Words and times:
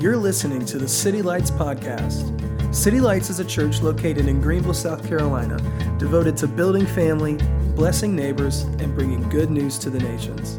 You're 0.00 0.16
listening 0.16 0.64
to 0.66 0.78
the 0.78 0.86
City 0.86 1.22
Lights 1.22 1.50
Podcast. 1.50 2.72
City 2.72 3.00
Lights 3.00 3.30
is 3.30 3.40
a 3.40 3.44
church 3.44 3.82
located 3.82 4.28
in 4.28 4.40
Greenville, 4.40 4.72
South 4.72 5.04
Carolina, 5.04 5.56
devoted 5.98 6.36
to 6.36 6.46
building 6.46 6.86
family, 6.86 7.36
blessing 7.74 8.14
neighbors, 8.14 8.62
and 8.62 8.94
bringing 8.94 9.28
good 9.28 9.50
news 9.50 9.76
to 9.78 9.90
the 9.90 9.98
nations. 9.98 10.54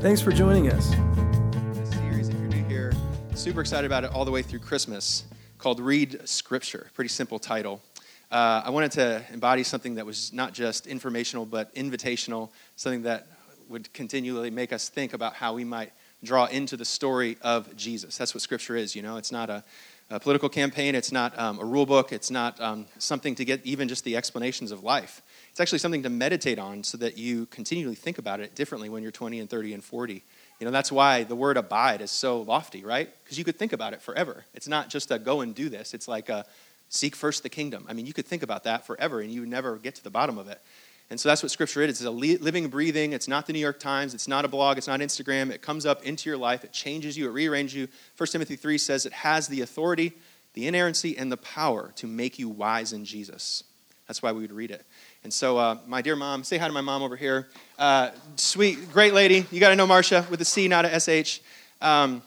Thanks 0.00 0.20
for 0.20 0.30
joining 0.30 0.70
us. 0.70 0.88
This 1.74 1.90
series, 1.90 2.28
if 2.28 2.38
you're 2.38 2.46
new 2.46 2.62
here, 2.68 2.92
super 3.34 3.60
excited 3.60 3.86
about 3.86 4.04
it 4.04 4.12
all 4.12 4.24
the 4.24 4.30
way 4.30 4.40
through 4.40 4.60
Christmas, 4.60 5.24
called 5.58 5.80
Read 5.80 6.20
Scripture. 6.28 6.92
Pretty 6.94 7.08
simple 7.08 7.40
title. 7.40 7.82
Uh, 8.30 8.62
I 8.64 8.70
wanted 8.70 8.92
to 8.92 9.24
embody 9.32 9.64
something 9.64 9.96
that 9.96 10.06
was 10.06 10.32
not 10.32 10.52
just 10.52 10.86
informational, 10.86 11.44
but 11.44 11.74
invitational, 11.74 12.50
something 12.76 13.02
that 13.02 13.26
would 13.68 13.92
continually 13.92 14.52
make 14.52 14.72
us 14.72 14.88
think 14.88 15.12
about 15.12 15.34
how 15.34 15.54
we 15.54 15.64
might 15.64 15.90
draw 16.22 16.46
into 16.46 16.76
the 16.76 16.84
story 16.84 17.36
of 17.42 17.74
Jesus. 17.76 18.16
That's 18.16 18.34
what 18.34 18.42
Scripture 18.42 18.76
is, 18.76 18.94
you 18.94 19.02
know. 19.02 19.16
It's 19.16 19.32
not 19.32 19.50
a, 19.50 19.64
a 20.10 20.20
political 20.20 20.48
campaign, 20.48 20.94
it's 20.94 21.12
not 21.12 21.38
um, 21.38 21.58
a 21.58 21.64
rule 21.64 21.86
book, 21.86 22.12
it's 22.12 22.30
not 22.30 22.60
um, 22.60 22.86
something 22.98 23.34
to 23.36 23.44
get 23.44 23.64
even 23.64 23.88
just 23.88 24.04
the 24.04 24.16
explanations 24.16 24.72
of 24.72 24.82
life. 24.82 25.22
It's 25.50 25.60
actually 25.60 25.78
something 25.78 26.02
to 26.02 26.10
meditate 26.10 26.58
on 26.58 26.84
so 26.84 26.98
that 26.98 27.16
you 27.16 27.46
continually 27.46 27.94
think 27.94 28.18
about 28.18 28.40
it 28.40 28.54
differently 28.54 28.88
when 28.88 29.02
you're 29.02 29.12
20 29.12 29.40
and 29.40 29.48
30 29.48 29.74
and 29.74 29.84
40. 29.84 30.22
You 30.58 30.64
know, 30.64 30.70
that's 30.70 30.92
why 30.92 31.24
the 31.24 31.36
word 31.36 31.56
abide 31.56 32.02
is 32.02 32.10
so 32.10 32.42
lofty, 32.42 32.84
right? 32.84 33.08
Because 33.24 33.38
you 33.38 33.44
could 33.44 33.58
think 33.58 33.72
about 33.72 33.92
it 33.92 34.02
forever. 34.02 34.44
It's 34.54 34.68
not 34.68 34.90
just 34.90 35.10
a 35.10 35.18
go 35.18 35.40
and 35.40 35.54
do 35.54 35.68
this, 35.68 35.94
it's 35.94 36.08
like 36.08 36.28
a 36.28 36.44
seek 36.90 37.14
first 37.16 37.42
the 37.42 37.48
kingdom. 37.48 37.86
I 37.88 37.92
mean, 37.94 38.04
you 38.04 38.12
could 38.12 38.26
think 38.26 38.42
about 38.42 38.64
that 38.64 38.84
forever 38.84 39.20
and 39.20 39.30
you 39.30 39.46
never 39.46 39.78
get 39.78 39.94
to 39.94 40.04
the 40.04 40.10
bottom 40.10 40.38
of 40.38 40.48
it. 40.48 40.60
And 41.10 41.18
so 41.18 41.28
that's 41.28 41.42
what 41.42 41.50
Scripture 41.50 41.82
is. 41.82 42.00
It's 42.00 42.04
a 42.04 42.10
living, 42.10 42.68
breathing. 42.68 43.12
It's 43.12 43.26
not 43.26 43.46
the 43.46 43.52
New 43.52 43.58
York 43.58 43.80
Times. 43.80 44.14
It's 44.14 44.28
not 44.28 44.44
a 44.44 44.48
blog. 44.48 44.78
It's 44.78 44.86
not 44.86 45.00
Instagram. 45.00 45.50
It 45.50 45.60
comes 45.60 45.84
up 45.84 46.04
into 46.04 46.30
your 46.30 46.38
life. 46.38 46.62
It 46.62 46.72
changes 46.72 47.18
you. 47.18 47.26
It 47.28 47.32
rearranges 47.32 47.74
you. 47.74 47.88
1 48.16 48.28
Timothy 48.28 48.54
3 48.54 48.78
says 48.78 49.06
it 49.06 49.12
has 49.12 49.48
the 49.48 49.60
authority, 49.60 50.12
the 50.54 50.68
inerrancy, 50.68 51.18
and 51.18 51.30
the 51.30 51.36
power 51.36 51.90
to 51.96 52.06
make 52.06 52.38
you 52.38 52.48
wise 52.48 52.92
in 52.92 53.04
Jesus. 53.04 53.64
That's 54.06 54.22
why 54.22 54.30
we 54.30 54.42
would 54.42 54.52
read 54.52 54.70
it. 54.70 54.86
And 55.24 55.32
so, 55.32 55.58
uh, 55.58 55.78
my 55.86 56.00
dear 56.00 56.16
mom, 56.16 56.44
say 56.44 56.58
hi 56.58 56.66
to 56.66 56.72
my 56.72 56.80
mom 56.80 57.02
over 57.02 57.16
here. 57.16 57.48
Uh, 57.78 58.10
sweet, 58.36 58.92
great 58.92 59.12
lady. 59.12 59.46
You 59.50 59.58
got 59.58 59.70
to 59.70 59.76
know 59.76 59.86
Marcia 59.88 60.26
with 60.30 60.40
a 60.40 60.44
C, 60.44 60.68
not 60.68 60.84
a 60.84 61.00
SH. 61.00 61.40
Um, 61.80 62.22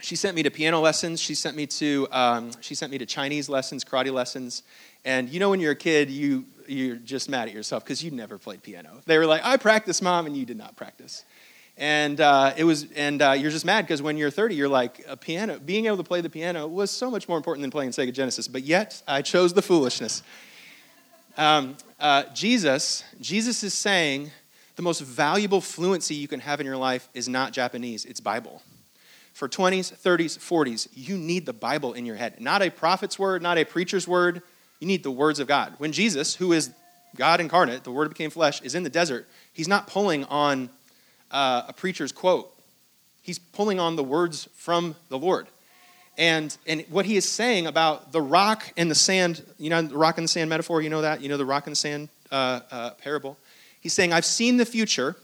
she 0.00 0.16
sent 0.16 0.34
me 0.34 0.42
to 0.42 0.50
piano 0.50 0.80
lessons. 0.80 1.20
She 1.20 1.34
sent 1.34 1.56
me 1.56 1.66
to 1.66 2.08
um, 2.10 2.50
she 2.60 2.74
sent 2.74 2.90
me 2.90 2.98
to 2.98 3.06
Chinese 3.06 3.48
lessons, 3.48 3.84
karate 3.84 4.12
lessons. 4.12 4.62
And 5.04 5.28
you 5.28 5.40
know, 5.40 5.50
when 5.50 5.60
you're 5.60 5.72
a 5.72 5.76
kid, 5.76 6.10
you 6.10 6.44
you're 6.66 6.96
just 6.96 7.28
mad 7.28 7.48
at 7.48 7.54
yourself 7.54 7.84
because 7.84 8.02
you 8.02 8.10
never 8.10 8.38
played 8.38 8.62
piano. 8.62 9.00
They 9.06 9.18
were 9.18 9.26
like, 9.26 9.44
"I 9.44 9.56
practice, 9.56 10.02
mom," 10.02 10.26
and 10.26 10.36
you 10.36 10.46
did 10.46 10.56
not 10.56 10.76
practice. 10.76 11.24
And 11.76 12.20
uh, 12.20 12.52
it 12.58 12.64
was, 12.64 12.90
and 12.92 13.22
uh, 13.22 13.32
you're 13.32 13.50
just 13.50 13.64
mad 13.64 13.86
because 13.86 14.02
when 14.02 14.18
you're 14.18 14.30
30, 14.30 14.54
you're 14.54 14.68
like, 14.68 15.02
a 15.08 15.16
piano. 15.16 15.58
Being 15.58 15.86
able 15.86 15.96
to 15.96 16.02
play 16.02 16.20
the 16.20 16.28
piano 16.28 16.66
was 16.66 16.90
so 16.90 17.10
much 17.10 17.26
more 17.26 17.38
important 17.38 17.62
than 17.62 17.70
playing 17.70 17.90
Sega 17.90 18.12
Genesis. 18.12 18.48
But 18.48 18.64
yet, 18.64 19.02
I 19.08 19.22
chose 19.22 19.54
the 19.54 19.62
foolishness. 19.62 20.22
Um, 21.38 21.78
uh, 21.98 22.24
Jesus, 22.34 23.02
Jesus 23.18 23.62
is 23.62 23.72
saying 23.72 24.30
the 24.76 24.82
most 24.82 25.00
valuable 25.00 25.62
fluency 25.62 26.14
you 26.14 26.28
can 26.28 26.40
have 26.40 26.60
in 26.60 26.66
your 26.66 26.76
life 26.76 27.08
is 27.14 27.30
not 27.30 27.52
Japanese; 27.52 28.04
it's 28.04 28.20
Bible 28.20 28.60
for 29.32 29.48
20s, 29.48 29.96
30s, 29.96 30.38
40s, 30.38 30.88
you 30.94 31.16
need 31.16 31.46
the 31.46 31.52
Bible 31.52 31.92
in 31.94 32.06
your 32.06 32.16
head. 32.16 32.40
Not 32.40 32.62
a 32.62 32.70
prophet's 32.70 33.18
word, 33.18 33.42
not 33.42 33.58
a 33.58 33.64
preacher's 33.64 34.06
word, 34.06 34.42
you 34.80 34.86
need 34.86 35.02
the 35.02 35.10
words 35.10 35.38
of 35.38 35.46
God. 35.46 35.74
When 35.78 35.92
Jesus, 35.92 36.34
who 36.34 36.52
is 36.52 36.70
God 37.16 37.40
incarnate, 37.40 37.84
the 37.84 37.90
Word 37.90 38.08
became 38.08 38.30
flesh, 38.30 38.62
is 38.62 38.74
in 38.74 38.82
the 38.82 38.90
desert, 38.90 39.28
he's 39.52 39.68
not 39.68 39.86
pulling 39.86 40.24
on 40.24 40.70
uh, 41.30 41.64
a 41.68 41.72
preacher's 41.72 42.12
quote. 42.12 42.52
He's 43.22 43.38
pulling 43.38 43.78
on 43.78 43.96
the 43.96 44.04
words 44.04 44.48
from 44.54 44.96
the 45.08 45.18
Lord. 45.18 45.46
And, 46.16 46.56
and 46.66 46.84
what 46.88 47.06
he 47.06 47.16
is 47.16 47.28
saying 47.28 47.66
about 47.66 48.12
the 48.12 48.20
rock 48.20 48.72
and 48.76 48.90
the 48.90 48.94
sand, 48.94 49.42
you 49.58 49.70
know, 49.70 49.82
the 49.82 49.96
rock 49.96 50.18
and 50.18 50.24
the 50.24 50.28
sand 50.28 50.50
metaphor, 50.50 50.82
you 50.82 50.90
know 50.90 51.02
that? 51.02 51.20
You 51.20 51.28
know 51.28 51.36
the 51.36 51.46
rock 51.46 51.66
and 51.66 51.76
sand 51.76 52.08
uh, 52.30 52.60
uh, 52.70 52.90
parable? 52.90 53.36
He's 53.80 53.92
saying, 53.92 54.12
I've 54.12 54.24
seen 54.24 54.56
the 54.56 54.66
future, 54.66 55.16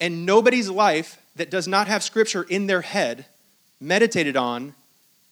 and 0.00 0.24
nobody's 0.24 0.70
life 0.70 1.20
that 1.36 1.50
does 1.50 1.68
not 1.68 1.88
have 1.88 2.02
scripture 2.02 2.42
in 2.42 2.66
their 2.66 2.82
head, 2.82 3.26
meditated 3.82 4.36
on, 4.36 4.74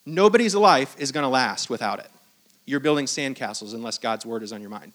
nobody's 0.04 0.54
life 0.54 0.96
is 0.98 1.12
going 1.12 1.24
to 1.24 1.28
last 1.28 1.70
without 1.70 2.00
it 2.00 2.10
you're 2.70 2.80
building 2.80 3.06
sandcastles 3.06 3.74
unless 3.74 3.98
God's 3.98 4.24
word 4.24 4.42
is 4.42 4.52
on 4.52 4.60
your 4.60 4.70
mind. 4.70 4.92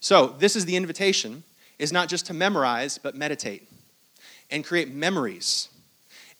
So, 0.00 0.28
this 0.38 0.56
is 0.56 0.64
the 0.64 0.76
invitation 0.76 1.44
is 1.78 1.92
not 1.92 2.08
just 2.08 2.26
to 2.26 2.34
memorize, 2.34 2.98
but 2.98 3.14
meditate 3.14 3.68
and 4.50 4.64
create 4.64 4.92
memories 4.92 5.68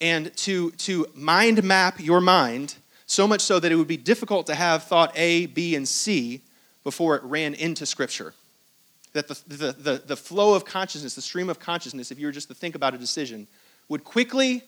and 0.01 0.35
to, 0.37 0.71
to 0.73 1.07
mind 1.15 1.63
map 1.63 2.01
your 2.01 2.21
mind 2.21 2.77
so 3.07 3.27
much 3.27 3.41
so 3.41 3.61
that 3.61 3.71
it 3.71 3.77
would 3.77 3.89
be 3.89 3.97
difficult 3.97 4.47
to 4.47 4.55
have 4.55 4.85
thought 4.85 5.13
A, 5.17 5.47
B, 5.47 5.75
and 5.75 5.87
C 5.87 6.41
before 6.85 7.17
it 7.17 7.23
ran 7.23 7.55
into 7.55 7.85
Scripture. 7.85 8.33
That 9.13 9.29
the, 9.29 9.41
the, 9.49 9.73
the, 9.73 10.03
the 10.07 10.17
flow 10.17 10.55
of 10.55 10.65
consciousness, 10.65 11.15
the 11.15 11.23
stream 11.23 11.51
of 11.51 11.59
consciousness, 11.59 12.11
if 12.11 12.19
you 12.19 12.27
were 12.27 12.33
just 12.33 12.49
to 12.49 12.55
think 12.55 12.75
about 12.75 12.95
a 12.95 12.99
decision, 12.99 13.47
would 13.89 14.05
quickly 14.05 14.63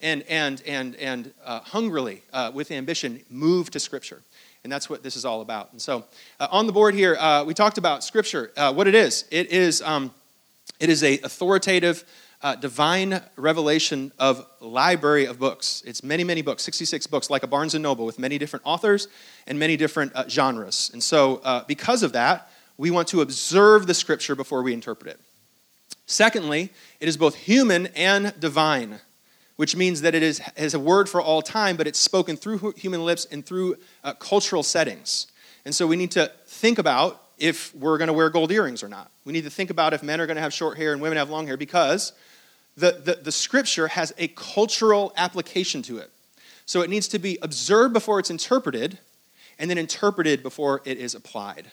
and, 0.00 0.22
and, 0.24 0.62
and, 0.66 0.94
and 0.96 1.32
uh, 1.44 1.60
hungrily, 1.60 2.22
uh, 2.32 2.50
with 2.52 2.70
ambition, 2.70 3.22
move 3.30 3.70
to 3.70 3.80
Scripture. 3.80 4.22
And 4.64 4.72
that's 4.72 4.90
what 4.90 5.02
this 5.02 5.16
is 5.16 5.24
all 5.24 5.40
about. 5.40 5.72
And 5.72 5.80
so, 5.80 6.04
uh, 6.40 6.48
on 6.50 6.66
the 6.66 6.72
board 6.72 6.94
here, 6.94 7.16
uh, 7.16 7.44
we 7.44 7.54
talked 7.54 7.78
about 7.78 8.02
Scripture. 8.02 8.50
Uh, 8.56 8.72
what 8.72 8.86
it 8.86 8.94
is, 8.94 9.24
it 9.30 9.50
is, 9.50 9.80
um, 9.82 10.12
it 10.80 10.90
is 10.90 11.02
a 11.02 11.18
authoritative, 11.20 12.04
uh, 12.42 12.56
divine 12.56 13.22
revelation 13.36 14.12
of 14.18 14.46
library 14.60 15.24
of 15.24 15.38
books. 15.38 15.82
It's 15.86 16.02
many, 16.02 16.24
many 16.24 16.42
books, 16.42 16.62
66 16.64 17.06
books, 17.06 17.30
like 17.30 17.42
a 17.42 17.46
Barnes 17.46 17.74
and 17.74 17.82
Noble, 17.82 18.04
with 18.04 18.18
many 18.18 18.38
different 18.38 18.66
authors 18.66 19.08
and 19.46 19.58
many 19.58 19.76
different 19.76 20.12
genres. 20.28 20.90
And 20.92 21.02
so, 21.02 21.64
because 21.66 22.02
of 22.02 22.12
that, 22.12 22.50
we 22.76 22.90
want 22.90 23.08
to 23.08 23.22
observe 23.22 23.86
the 23.86 23.94
Scripture 23.94 24.34
before 24.34 24.62
we 24.62 24.74
interpret 24.74 25.14
it. 25.14 25.20
Secondly, 26.06 26.70
it 27.00 27.08
is 27.08 27.16
both 27.16 27.34
human 27.34 27.86
and 27.88 28.38
divine 28.38 29.00
which 29.56 29.74
means 29.74 30.02
that 30.02 30.14
it 30.14 30.22
is, 30.22 30.40
is 30.56 30.74
a 30.74 30.80
word 30.80 31.08
for 31.08 31.20
all 31.20 31.42
time, 31.42 31.76
but 31.76 31.86
it's 31.86 31.98
spoken 31.98 32.36
through 32.36 32.72
human 32.76 33.04
lips 33.04 33.26
and 33.30 33.44
through 33.44 33.76
uh, 34.04 34.12
cultural 34.14 34.62
settings. 34.62 35.26
And 35.64 35.74
so 35.74 35.86
we 35.86 35.96
need 35.96 36.12
to 36.12 36.30
think 36.46 36.78
about 36.78 37.22
if 37.38 37.74
we're 37.74 37.98
going 37.98 38.08
to 38.08 38.14
wear 38.14 38.30
gold 38.30 38.52
earrings 38.52 38.82
or 38.82 38.88
not. 38.88 39.10
We 39.24 39.32
need 39.32 39.44
to 39.44 39.50
think 39.50 39.70
about 39.70 39.92
if 39.92 40.02
men 40.02 40.20
are 40.20 40.26
going 40.26 40.36
to 40.36 40.42
have 40.42 40.52
short 40.52 40.76
hair 40.76 40.92
and 40.92 41.02
women 41.02 41.18
have 41.18 41.30
long 41.30 41.46
hair 41.46 41.56
because 41.56 42.12
the, 42.76 42.92
the, 42.92 43.14
the 43.14 43.32
scripture 43.32 43.88
has 43.88 44.12
a 44.18 44.28
cultural 44.28 45.12
application 45.16 45.82
to 45.82 45.98
it. 45.98 46.10
So 46.66 46.82
it 46.82 46.90
needs 46.90 47.08
to 47.08 47.18
be 47.18 47.38
observed 47.42 47.92
before 47.94 48.18
it's 48.18 48.30
interpreted 48.30 48.98
and 49.58 49.70
then 49.70 49.78
interpreted 49.78 50.42
before 50.42 50.82
it 50.84 50.98
is 50.98 51.14
applied. 51.14 51.70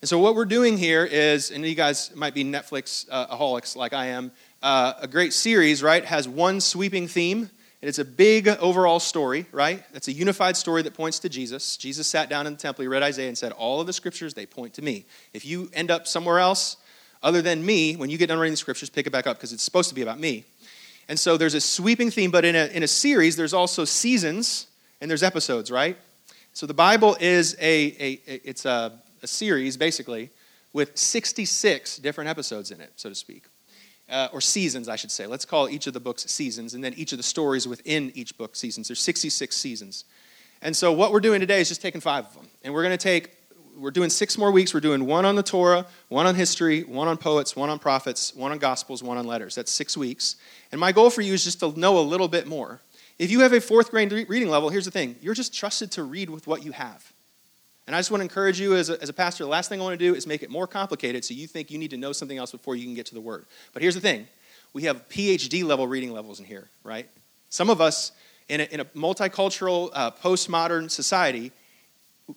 And 0.00 0.08
so 0.08 0.18
what 0.18 0.34
we're 0.34 0.44
doing 0.44 0.78
here 0.78 1.04
is, 1.04 1.50
and 1.50 1.64
you 1.64 1.74
guys 1.74 2.14
might 2.14 2.34
be 2.34 2.44
Netflix 2.44 3.06
uh, 3.10 3.26
aholics 3.34 3.76
like 3.76 3.92
I 3.92 4.06
am, 4.06 4.30
uh, 4.62 4.94
a 5.00 5.06
great 5.06 5.32
series, 5.32 5.82
right, 5.82 6.04
has 6.04 6.28
one 6.28 6.60
sweeping 6.60 7.08
theme. 7.08 7.50
And 7.82 7.88
it's 7.88 7.98
a 7.98 8.04
big 8.04 8.48
overall 8.48 8.98
story, 8.98 9.46
right? 9.52 9.84
It's 9.92 10.08
a 10.08 10.12
unified 10.12 10.56
story 10.56 10.82
that 10.82 10.94
points 10.94 11.18
to 11.20 11.28
Jesus. 11.28 11.76
Jesus 11.76 12.06
sat 12.06 12.28
down 12.28 12.46
in 12.46 12.54
the 12.54 12.58
temple, 12.58 12.82
he 12.82 12.88
read 12.88 13.02
Isaiah, 13.02 13.28
and 13.28 13.36
said, 13.36 13.52
All 13.52 13.80
of 13.80 13.86
the 13.86 13.92
scriptures, 13.92 14.34
they 14.34 14.46
point 14.46 14.74
to 14.74 14.82
me. 14.82 15.04
If 15.34 15.44
you 15.44 15.70
end 15.74 15.90
up 15.90 16.06
somewhere 16.06 16.38
else 16.38 16.78
other 17.22 17.42
than 17.42 17.64
me, 17.64 17.94
when 17.94 18.08
you 18.08 18.18
get 18.18 18.28
done 18.28 18.38
reading 18.38 18.54
the 18.54 18.56
scriptures, 18.56 18.88
pick 18.88 19.06
it 19.06 19.10
back 19.10 19.26
up 19.26 19.36
because 19.36 19.52
it's 19.52 19.62
supposed 19.62 19.90
to 19.90 19.94
be 19.94 20.02
about 20.02 20.18
me. 20.18 20.44
And 21.08 21.18
so 21.18 21.36
there's 21.36 21.54
a 21.54 21.60
sweeping 21.60 22.10
theme, 22.10 22.30
but 22.30 22.44
in 22.44 22.56
a, 22.56 22.66
in 22.66 22.82
a 22.82 22.88
series, 22.88 23.36
there's 23.36 23.54
also 23.54 23.84
seasons 23.84 24.66
and 25.00 25.10
there's 25.10 25.22
episodes, 25.22 25.70
right? 25.70 25.96
So 26.54 26.66
the 26.66 26.74
Bible 26.74 27.16
is 27.20 27.54
a, 27.60 27.94
a, 28.00 28.20
it's 28.26 28.64
a, 28.64 29.00
a 29.22 29.26
series, 29.26 29.76
basically, 29.76 30.30
with 30.72 30.96
66 30.96 31.98
different 31.98 32.30
episodes 32.30 32.70
in 32.70 32.80
it, 32.80 32.92
so 32.96 33.10
to 33.10 33.14
speak 33.14 33.44
uh, 34.10 34.28
or 34.32 34.40
seasons, 34.40 34.88
I 34.88 34.96
should 34.96 35.10
say. 35.10 35.26
Let's 35.26 35.44
call 35.44 35.68
each 35.68 35.86
of 35.86 35.94
the 35.94 36.00
books 36.00 36.24
seasons, 36.30 36.74
and 36.74 36.82
then 36.82 36.94
each 36.94 37.12
of 37.12 37.18
the 37.18 37.24
stories 37.24 37.66
within 37.66 38.12
each 38.14 38.36
book 38.38 38.56
seasons. 38.56 38.88
There's 38.88 39.00
66 39.00 39.56
seasons. 39.56 40.04
And 40.62 40.76
so 40.76 40.92
what 40.92 41.12
we're 41.12 41.20
doing 41.20 41.40
today 41.40 41.60
is 41.60 41.68
just 41.68 41.82
taking 41.82 42.00
five 42.00 42.26
of 42.26 42.34
them. 42.34 42.48
And 42.64 42.72
we're 42.72 42.82
going 42.82 42.96
to 42.96 43.02
take, 43.02 43.30
we're 43.76 43.90
doing 43.90 44.10
six 44.10 44.38
more 44.38 44.50
weeks. 44.50 44.72
We're 44.72 44.80
doing 44.80 45.06
one 45.06 45.24
on 45.24 45.36
the 45.36 45.42
Torah, 45.42 45.86
one 46.08 46.26
on 46.26 46.34
history, 46.34 46.82
one 46.82 47.08
on 47.08 47.18
poets, 47.18 47.54
one 47.54 47.68
on 47.68 47.78
prophets, 47.78 48.34
one 48.34 48.52
on 48.52 48.58
gospels, 48.58 49.02
one 49.02 49.18
on 49.18 49.26
letters. 49.26 49.54
That's 49.54 49.70
six 49.70 49.96
weeks. 49.96 50.36
And 50.72 50.80
my 50.80 50.92
goal 50.92 51.10
for 51.10 51.20
you 51.20 51.34
is 51.34 51.44
just 51.44 51.60
to 51.60 51.78
know 51.78 51.98
a 51.98 52.00
little 52.00 52.28
bit 52.28 52.46
more. 52.46 52.80
If 53.18 53.30
you 53.30 53.40
have 53.40 53.52
a 53.52 53.60
fourth 53.60 53.90
grade 53.90 54.12
reading 54.28 54.48
level, 54.48 54.68
here's 54.68 54.84
the 54.84 54.90
thing 54.90 55.16
you're 55.20 55.34
just 55.34 55.54
trusted 55.54 55.90
to 55.92 56.02
read 56.02 56.30
with 56.30 56.46
what 56.46 56.64
you 56.64 56.72
have. 56.72 57.12
And 57.86 57.94
I 57.94 57.98
just 57.98 58.10
want 58.10 58.20
to 58.20 58.24
encourage 58.24 58.60
you 58.60 58.74
as 58.74 58.90
a, 58.90 59.00
as 59.00 59.08
a 59.08 59.12
pastor, 59.12 59.44
the 59.44 59.50
last 59.50 59.68
thing 59.68 59.80
I 59.80 59.84
want 59.84 59.98
to 59.98 60.04
do 60.04 60.14
is 60.14 60.26
make 60.26 60.42
it 60.42 60.50
more 60.50 60.66
complicated 60.66 61.24
so 61.24 61.34
you 61.34 61.46
think 61.46 61.70
you 61.70 61.78
need 61.78 61.90
to 61.90 61.96
know 61.96 62.12
something 62.12 62.36
else 62.36 62.50
before 62.50 62.74
you 62.74 62.84
can 62.84 62.94
get 62.94 63.06
to 63.06 63.14
the 63.14 63.20
word. 63.20 63.46
But 63.72 63.82
here's 63.82 63.94
the 63.94 64.00
thing 64.00 64.26
we 64.72 64.82
have 64.82 65.08
PhD 65.08 65.64
level 65.64 65.86
reading 65.86 66.12
levels 66.12 66.40
in 66.40 66.44
here, 66.44 66.68
right? 66.82 67.08
Some 67.48 67.70
of 67.70 67.80
us 67.80 68.12
in 68.48 68.60
a, 68.60 68.64
in 68.64 68.80
a 68.80 68.84
multicultural, 68.86 69.90
uh, 69.92 70.10
postmodern 70.10 70.90
society, 70.90 71.52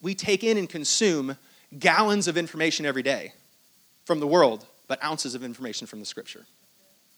we 0.02 0.16
take 0.16 0.44
in 0.44 0.58
and 0.58 0.70
consume 0.70 1.36
gallons 1.78 2.28
of 2.28 2.38
information 2.38 2.86
every 2.86 3.04
day 3.04 3.34
from 4.06 4.20
the 4.20 4.28
world, 4.28 4.66
but 4.88 5.04
ounces 5.04 5.36
of 5.36 5.44
information 5.44 5.88
from 5.88 6.00
the 6.00 6.06
scripture. 6.06 6.46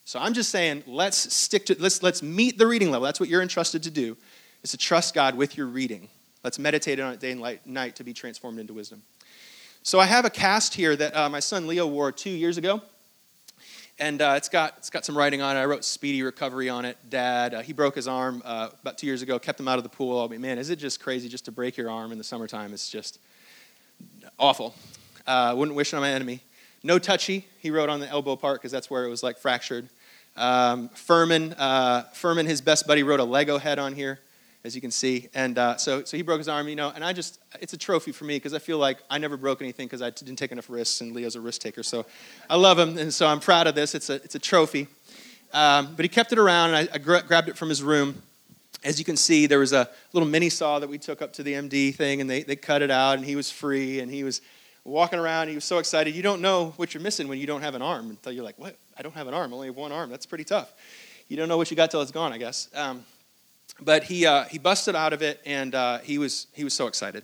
So 0.04 0.19
I'm 0.19 0.34
just 0.34 0.50
saying, 0.50 0.84
let's 0.88 1.34
stick 1.34 1.66
to 1.68 1.75
let's 1.80 2.01
let's 2.01 2.24
meet 2.24 2.57
the 2.57 2.68
reading 2.68 2.92
level. 2.92 3.06
That's 3.06 3.19
what 3.19 3.30
you're 3.30 3.42
entrusted 3.42 3.84
to 3.84 3.92
do. 3.92 4.18
is 4.63 4.72
to 4.72 4.77
trust 4.77 5.13
God 5.13 5.36
with 5.36 5.57
your 5.57 5.68
reading. 5.68 6.10
Let's 6.43 6.57
meditate 6.57 6.99
on 6.99 7.13
it 7.13 7.19
day 7.19 7.31
and 7.31 7.59
night 7.65 7.95
to 7.97 8.03
be 8.03 8.13
transformed 8.13 8.59
into 8.59 8.73
wisdom. 8.73 9.03
So 9.83 9.99
I 9.99 10.05
have 10.05 10.25
a 10.25 10.29
cast 10.29 10.73
here 10.73 10.95
that 10.95 11.15
uh, 11.15 11.29
my 11.29 11.39
son 11.39 11.67
Leo 11.67 11.85
wore 11.85 12.11
two 12.11 12.31
years 12.31 12.57
ago. 12.57 12.81
And 13.99 14.19
uh, 14.19 14.33
it's, 14.35 14.49
got, 14.49 14.73
it's 14.77 14.89
got 14.89 15.05
some 15.05 15.15
writing 15.15 15.43
on 15.43 15.55
it. 15.55 15.59
I 15.59 15.65
wrote 15.65 15.85
speedy 15.85 16.23
recovery 16.23 16.69
on 16.69 16.85
it. 16.85 16.97
Dad, 17.09 17.53
uh, 17.53 17.61
he 17.61 17.73
broke 17.73 17.93
his 17.93 18.07
arm 18.07 18.41
uh, 18.43 18.69
about 18.81 18.97
two 18.97 19.05
years 19.05 19.21
ago, 19.21 19.38
kept 19.38 19.59
him 19.59 19.67
out 19.67 19.77
of 19.77 19.83
the 19.83 19.89
pool. 19.89 20.23
I 20.23 20.27
mean, 20.27 20.41
man, 20.41 20.57
is 20.57 20.71
it 20.71 20.77
just 20.77 20.99
crazy 20.99 21.29
just 21.29 21.45
to 21.45 21.51
break 21.51 21.77
your 21.77 21.91
arm 21.91 22.11
in 22.11 22.17
the 22.17 22.23
summertime? 22.23 22.73
It's 22.73 22.89
just 22.89 23.19
awful. 24.39 24.73
Uh, 25.27 25.53
wouldn't 25.55 25.75
wish 25.75 25.93
it 25.93 25.97
on 25.97 26.01
my 26.01 26.09
enemy. 26.09 26.41
No 26.81 26.97
touchy, 26.97 27.45
he 27.59 27.69
wrote 27.69 27.89
on 27.89 27.99
the 27.99 28.07
elbow 28.07 28.35
part 28.35 28.59
because 28.59 28.71
that's 28.71 28.89
where 28.89 29.05
it 29.05 29.09
was 29.09 29.21
like 29.21 29.38
fractured. 29.38 29.88
Um, 30.35 30.89
Furman, 30.89 31.53
uh, 31.53 32.03
Furman, 32.13 32.47
his 32.47 32.61
best 32.61 32.88
buddy, 32.88 33.03
wrote 33.03 33.19
a 33.19 33.23
Lego 33.23 33.59
head 33.59 33.77
on 33.77 33.93
here 33.93 34.19
as 34.63 34.75
you 34.75 34.81
can 34.81 34.92
see. 34.92 35.28
And 35.34 35.58
uh, 35.58 35.78
so, 35.78 36.04
so 36.04 36.18
he 36.18 36.24
broke 36.24 36.38
his 36.38 36.48
arm, 36.48 36.68
you 36.68 36.75
know, 36.75 36.92
and 36.94 37.04
I 37.04 37.13
just, 37.13 37.40
it's 37.60 37.74
a 37.74 37.78
trophy 37.78 38.12
for 38.12 38.25
me 38.25 38.36
because 38.36 38.54
I 38.54 38.60
feel 38.60 38.78
like 38.78 39.00
I 39.10 39.18
never 39.18 39.38
broke 39.38 39.62
anything 39.62 39.88
because 39.88 40.02
I 40.02 40.10
didn't 40.10 40.36
take 40.36 40.52
enough 40.52 40.69
risks, 40.69 41.02
and 41.02 41.13
Leo's 41.13 41.36
a 41.36 41.42
risk 41.42 41.62
taker. 41.62 41.84
So 41.84 42.06
I 42.50 42.56
love 42.56 42.78
him, 42.78 42.98
and 42.98 43.13
so 43.13 43.28
I'm 43.28 43.40
proud 43.40 43.68
of 43.68 43.75
this. 43.75 43.96
It's 43.96 44.10
a, 44.10 44.16
it's 44.16 44.36
a 44.36 44.40
trophy. 44.40 44.88
Um, 45.54 45.96
but 45.96 46.06
he 46.06 46.10
kept 46.10 46.31
it 46.31 46.40
around, 46.40 46.74
and 46.74 46.90
I, 46.90 46.96
I 46.96 46.98
gra- 46.98 47.24
grabbed 47.24 47.50
it 47.50 47.58
from 47.58 47.69
his 47.69 47.84
room. 47.84 48.22
As 48.84 48.98
you 48.98 49.06
can 49.06 49.18
see, 49.18 49.46
there 49.48 49.60
was 49.60 49.74
a 49.74 49.90
little 50.13 50.28
mini 50.28 50.50
saw 50.50 50.80
that 50.80 50.90
we 50.90 50.98
took 50.98 51.22
up 51.22 51.34
to 51.34 51.44
the 51.44 51.54
MD 51.54 51.94
thing, 51.94 52.22
and 52.22 52.30
they, 52.30 52.44
they 52.44 52.56
cut 52.56 52.81
it 52.81 52.90
out, 52.90 53.18
and 53.18 53.25
he 53.25 53.36
was 53.36 53.52
free, 53.52 54.00
and 54.00 54.12
he 54.12 54.24
was 54.24 54.42
walking 54.84 55.19
around. 55.19 55.50
He 55.50 55.56
was 55.56 55.66
so 55.66 55.78
excited. 55.78 56.16
You 56.16 56.24
don't 56.24 56.42
know 56.42 56.74
what 56.78 56.94
you're 56.94 57.04
missing 57.04 57.28
when 57.28 57.38
you 57.38 57.46
don't 57.46 57.62
have 57.62 57.75
an 57.75 57.81
arm 57.81 58.10
until 58.10 58.31
you're 58.31 58.44
like, 58.44 58.58
what? 58.58 58.75
I 58.98 59.02
don't 59.02 59.13
have 59.13 59.28
an 59.28 59.34
arm. 59.34 59.54
I 59.54 59.56
only 59.56 59.68
have 59.68 59.75
one 59.75 59.92
arm. 59.92 60.10
That's 60.10 60.25
pretty 60.25 60.44
tough. 60.44 60.74
You 61.28 61.38
don't 61.38 61.48
know 61.48 61.58
what 61.58 61.69
you 61.69 61.78
got 61.78 61.92
till 61.92 62.02
it's 62.02 62.12
gone, 62.12 62.34
I 62.34 62.38
guess. 62.38 62.68
Um, 62.74 63.06
but 63.81 64.04
he, 64.04 64.25
uh, 64.25 64.44
he 64.45 64.60
busted 64.60 64.95
out 64.95 65.12
of 65.12 65.22
it, 65.22 65.42
and 65.45 65.74
uh, 65.74 65.98
he, 66.00 66.18
was, 66.18 66.48
he 66.54 66.63
was 66.63 66.74
so 66.74 66.88
excited. 66.88 67.24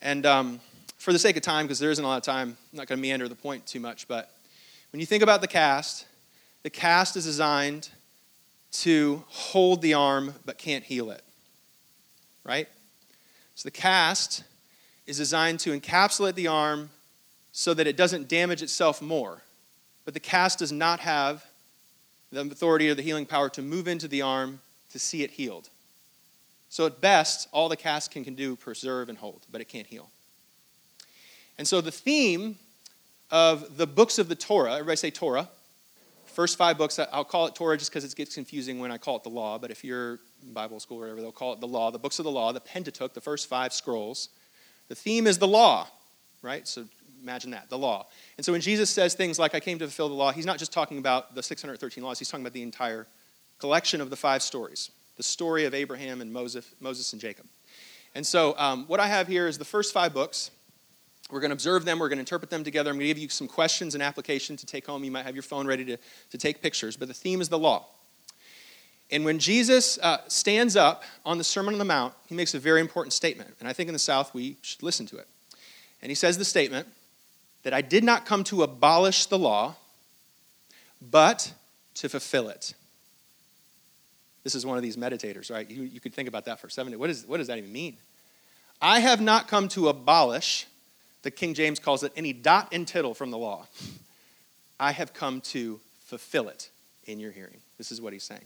And 0.00 0.24
um, 0.24 0.60
for 0.96 1.12
the 1.12 1.18
sake 1.18 1.36
of 1.36 1.42
time, 1.42 1.66
because 1.66 1.78
there 1.78 1.90
isn't 1.90 2.04
a 2.04 2.08
lot 2.08 2.16
of 2.16 2.22
time, 2.22 2.56
I'm 2.72 2.76
not 2.76 2.86
going 2.86 2.98
to 2.98 3.02
meander 3.02 3.28
the 3.28 3.34
point 3.34 3.66
too 3.66 3.80
much, 3.80 4.08
but 4.08 4.32
when 4.92 5.00
you 5.00 5.06
think 5.06 5.22
about 5.22 5.42
the 5.42 5.48
cast, 5.48 6.06
the 6.62 6.70
cast 6.70 7.16
is 7.16 7.24
designed 7.24 7.90
to 8.70 9.22
hold 9.28 9.82
the 9.82 9.94
arm 9.94 10.34
but 10.44 10.58
can't 10.58 10.84
heal 10.84 11.10
it. 11.10 11.22
Right? 12.44 12.68
So 13.54 13.66
the 13.66 13.72
cast 13.72 14.44
is 15.06 15.18
designed 15.18 15.60
to 15.60 15.78
encapsulate 15.78 16.34
the 16.34 16.46
arm 16.46 16.90
so 17.52 17.74
that 17.74 17.86
it 17.86 17.96
doesn't 17.96 18.28
damage 18.28 18.62
itself 18.62 19.02
more. 19.02 19.42
But 20.04 20.14
the 20.14 20.20
cast 20.20 20.60
does 20.60 20.72
not 20.72 21.00
have 21.00 21.44
the 22.30 22.40
authority 22.40 22.88
or 22.88 22.94
the 22.94 23.02
healing 23.02 23.26
power 23.26 23.48
to 23.50 23.62
move 23.62 23.88
into 23.88 24.08
the 24.08 24.22
arm 24.22 24.60
to 24.90 24.98
see 24.98 25.22
it 25.22 25.32
healed. 25.32 25.68
So, 26.68 26.86
at 26.86 27.00
best, 27.00 27.48
all 27.52 27.68
the 27.68 27.76
cast 27.76 28.10
can, 28.10 28.24
can 28.24 28.34
do 28.34 28.56
preserve 28.56 29.08
and 29.08 29.16
hold, 29.16 29.46
but 29.50 29.60
it 29.60 29.66
can't 29.66 29.86
heal. 29.86 30.10
And 31.56 31.66
so, 31.66 31.80
the 31.80 31.90
theme 31.90 32.56
of 33.30 33.76
the 33.76 33.86
books 33.86 34.18
of 34.18 34.28
the 34.28 34.34
Torah, 34.34 34.74
everybody 34.74 34.96
say 34.96 35.10
Torah. 35.10 35.48
First 36.26 36.56
five 36.56 36.78
books, 36.78 37.00
I'll 37.12 37.24
call 37.24 37.46
it 37.46 37.54
Torah 37.54 37.76
just 37.76 37.90
because 37.90 38.04
it 38.04 38.14
gets 38.14 38.34
confusing 38.34 38.78
when 38.78 38.92
I 38.92 38.98
call 38.98 39.16
it 39.16 39.24
the 39.24 39.28
law, 39.28 39.58
but 39.58 39.70
if 39.70 39.82
you're 39.82 40.20
Bible 40.52 40.78
school 40.78 40.98
or 40.98 41.00
whatever, 41.00 41.20
they'll 41.20 41.32
call 41.32 41.52
it 41.52 41.60
the 41.60 41.66
law. 41.66 41.90
The 41.90 41.98
books 41.98 42.18
of 42.20 42.24
the 42.24 42.30
law, 42.30 42.52
the 42.52 42.60
Pentateuch, 42.60 43.12
the 43.12 43.20
first 43.20 43.48
five 43.48 43.72
scrolls. 43.72 44.28
The 44.88 44.94
theme 44.94 45.26
is 45.26 45.38
the 45.38 45.48
law, 45.48 45.88
right? 46.42 46.66
So 46.66 46.84
imagine 47.22 47.50
that, 47.50 47.68
the 47.70 47.78
law. 47.78 48.06
And 48.36 48.44
so 48.44 48.52
when 48.52 48.60
Jesus 48.60 48.88
says 48.88 49.14
things 49.14 49.38
like, 49.38 49.54
I 49.54 49.60
came 49.60 49.78
to 49.80 49.86
fulfill 49.86 50.08
the 50.08 50.14
law, 50.14 50.32
he's 50.32 50.46
not 50.46 50.58
just 50.58 50.72
talking 50.72 50.98
about 50.98 51.34
the 51.34 51.42
613 51.42 52.04
laws, 52.04 52.18
he's 52.18 52.28
talking 52.28 52.44
about 52.44 52.52
the 52.52 52.62
entire 52.62 53.06
collection 53.58 54.00
of 54.00 54.10
the 54.10 54.16
five 54.16 54.42
stories 54.42 54.90
the 55.16 55.22
story 55.24 55.64
of 55.64 55.74
Abraham 55.74 56.20
and 56.20 56.32
Moses, 56.32 56.64
Moses 56.80 57.12
and 57.12 57.20
Jacob. 57.20 57.44
And 58.14 58.24
so, 58.24 58.54
um, 58.56 58.84
what 58.86 59.00
I 59.00 59.08
have 59.08 59.26
here 59.26 59.48
is 59.48 59.58
the 59.58 59.64
first 59.64 59.92
five 59.92 60.14
books. 60.14 60.52
We're 61.30 61.40
going 61.40 61.50
to 61.50 61.54
observe 61.54 61.84
them, 61.84 61.98
we're 61.98 62.08
going 62.08 62.18
to 62.18 62.22
interpret 62.22 62.50
them 62.50 62.64
together. 62.64 62.88
I'm 62.88 62.96
going 62.96 63.08
to 63.08 63.08
give 63.08 63.18
you 63.18 63.28
some 63.28 63.48
questions 63.48 63.94
and 63.94 64.02
application 64.02 64.56
to 64.56 64.64
take 64.64 64.86
home. 64.86 65.04
You 65.04 65.10
might 65.10 65.26
have 65.26 65.34
your 65.34 65.42
phone 65.42 65.66
ready 65.66 65.84
to, 65.84 65.98
to 66.30 66.38
take 66.38 66.62
pictures, 66.62 66.96
but 66.96 67.08
the 67.08 67.14
theme 67.14 67.40
is 67.40 67.50
the 67.50 67.58
law. 67.58 67.86
And 69.10 69.24
when 69.24 69.38
Jesus 69.38 69.98
uh, 69.98 70.18
stands 70.28 70.76
up 70.76 71.02
on 71.26 71.36
the 71.36 71.44
Sermon 71.44 71.74
on 71.74 71.78
the 71.78 71.84
Mount, 71.84 72.14
he 72.26 72.34
makes 72.34 72.54
a 72.54 72.58
very 72.58 72.80
important 72.80 73.12
statement. 73.12 73.54
And 73.58 73.68
I 73.68 73.72
think 73.72 73.88
in 73.88 73.92
the 73.92 73.98
South 73.98 74.32
we 74.32 74.56
should 74.62 74.82
listen 74.82 75.04
to 75.06 75.18
it. 75.18 75.26
And 76.00 76.10
he 76.10 76.14
says 76.14 76.38
the 76.38 76.44
statement 76.44 76.86
that 77.62 77.74
I 77.74 77.82
did 77.82 78.04
not 78.04 78.24
come 78.24 78.44
to 78.44 78.62
abolish 78.62 79.26
the 79.26 79.38
law, 79.38 79.76
but 81.02 81.52
to 81.94 82.08
fulfill 82.08 82.48
it. 82.48 82.74
This 84.48 84.54
is 84.54 84.64
one 84.64 84.78
of 84.78 84.82
these 84.82 84.96
meditators, 84.96 85.50
right? 85.50 85.70
You, 85.70 85.82
you 85.82 86.00
could 86.00 86.14
think 86.14 86.26
about 86.26 86.46
that 86.46 86.58
for 86.58 86.70
seven 86.70 86.90
days. 86.90 86.98
What, 86.98 87.10
is, 87.10 87.26
what 87.26 87.36
does 87.36 87.48
that 87.48 87.58
even 87.58 87.70
mean? 87.70 87.98
I 88.80 89.00
have 89.00 89.20
not 89.20 89.46
come 89.46 89.68
to 89.68 89.90
abolish, 89.90 90.66
the 91.20 91.30
King 91.30 91.52
James 91.52 91.78
calls 91.78 92.02
it, 92.02 92.12
any 92.16 92.32
dot 92.32 92.68
and 92.72 92.88
tittle 92.88 93.12
from 93.12 93.30
the 93.30 93.36
law. 93.36 93.66
I 94.80 94.92
have 94.92 95.12
come 95.12 95.42
to 95.42 95.78
fulfill 96.06 96.48
it 96.48 96.70
in 97.04 97.20
your 97.20 97.30
hearing. 97.30 97.58
This 97.76 97.92
is 97.92 98.00
what 98.00 98.14
he's 98.14 98.24
saying. 98.24 98.40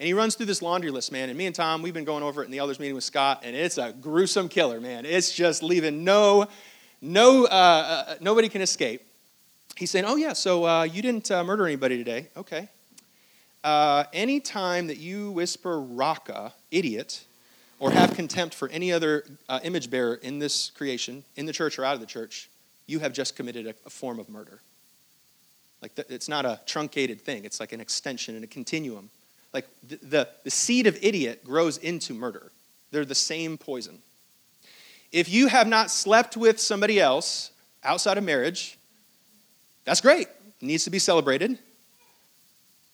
And 0.00 0.06
he 0.06 0.14
runs 0.14 0.36
through 0.36 0.46
this 0.46 0.62
laundry 0.62 0.90
list, 0.90 1.12
man. 1.12 1.28
And 1.28 1.36
me 1.36 1.44
and 1.44 1.54
Tom, 1.54 1.82
we've 1.82 1.92
been 1.92 2.06
going 2.06 2.22
over 2.22 2.40
it 2.40 2.46
in 2.46 2.50
the 2.50 2.56
elders 2.56 2.80
meeting 2.80 2.94
with 2.94 3.04
Scott, 3.04 3.42
and 3.44 3.54
it's 3.54 3.76
a 3.76 3.92
gruesome 3.92 4.48
killer, 4.48 4.80
man. 4.80 5.04
It's 5.04 5.34
just 5.34 5.62
leaving 5.62 6.02
no, 6.02 6.46
no, 7.02 7.44
uh, 7.44 7.48
uh, 8.08 8.14
nobody 8.22 8.48
can 8.48 8.62
escape. 8.62 9.02
He's 9.76 9.90
saying, 9.90 10.06
"Oh 10.06 10.16
yeah, 10.16 10.32
so 10.32 10.64
uh, 10.64 10.84
you 10.84 11.02
didn't 11.02 11.30
uh, 11.30 11.44
murder 11.44 11.66
anybody 11.66 11.98
today? 11.98 12.28
Okay 12.38 12.70
uh, 13.66 14.04
any 14.12 14.38
time 14.38 14.86
that 14.86 14.98
you 14.98 15.32
whisper 15.32 15.80
raca, 15.80 16.52
idiot, 16.70 17.24
or 17.80 17.90
have 17.90 18.14
contempt 18.14 18.54
for 18.54 18.68
any 18.68 18.92
other 18.92 19.24
uh, 19.48 19.58
image 19.64 19.90
bearer 19.90 20.14
in 20.14 20.38
this 20.38 20.70
creation, 20.70 21.24
in 21.34 21.46
the 21.46 21.52
church 21.52 21.76
or 21.76 21.84
out 21.84 21.94
of 21.94 22.00
the 22.00 22.06
church, 22.06 22.48
you 22.86 23.00
have 23.00 23.12
just 23.12 23.34
committed 23.34 23.66
a, 23.66 23.74
a 23.84 23.90
form 23.90 24.20
of 24.20 24.28
murder. 24.28 24.60
Like, 25.82 25.96
the, 25.96 26.06
it's 26.14 26.28
not 26.28 26.46
a 26.46 26.60
truncated 26.64 27.20
thing, 27.20 27.44
it's 27.44 27.58
like 27.58 27.72
an 27.72 27.80
extension 27.80 28.36
and 28.36 28.44
a 28.44 28.46
continuum. 28.46 29.10
Like, 29.52 29.66
the, 29.86 29.96
the, 29.96 30.28
the 30.44 30.50
seed 30.50 30.86
of 30.86 30.96
idiot 31.02 31.44
grows 31.44 31.76
into 31.78 32.14
murder, 32.14 32.52
they're 32.92 33.04
the 33.04 33.16
same 33.16 33.58
poison. 33.58 33.98
If 35.10 35.28
you 35.28 35.48
have 35.48 35.66
not 35.66 35.90
slept 35.90 36.36
with 36.36 36.60
somebody 36.60 37.00
else 37.00 37.50
outside 37.82 38.16
of 38.16 38.22
marriage, 38.22 38.78
that's 39.84 40.00
great. 40.00 40.28
It 40.28 40.62
needs 40.62 40.84
to 40.84 40.90
be 40.90 41.00
celebrated. 41.00 41.58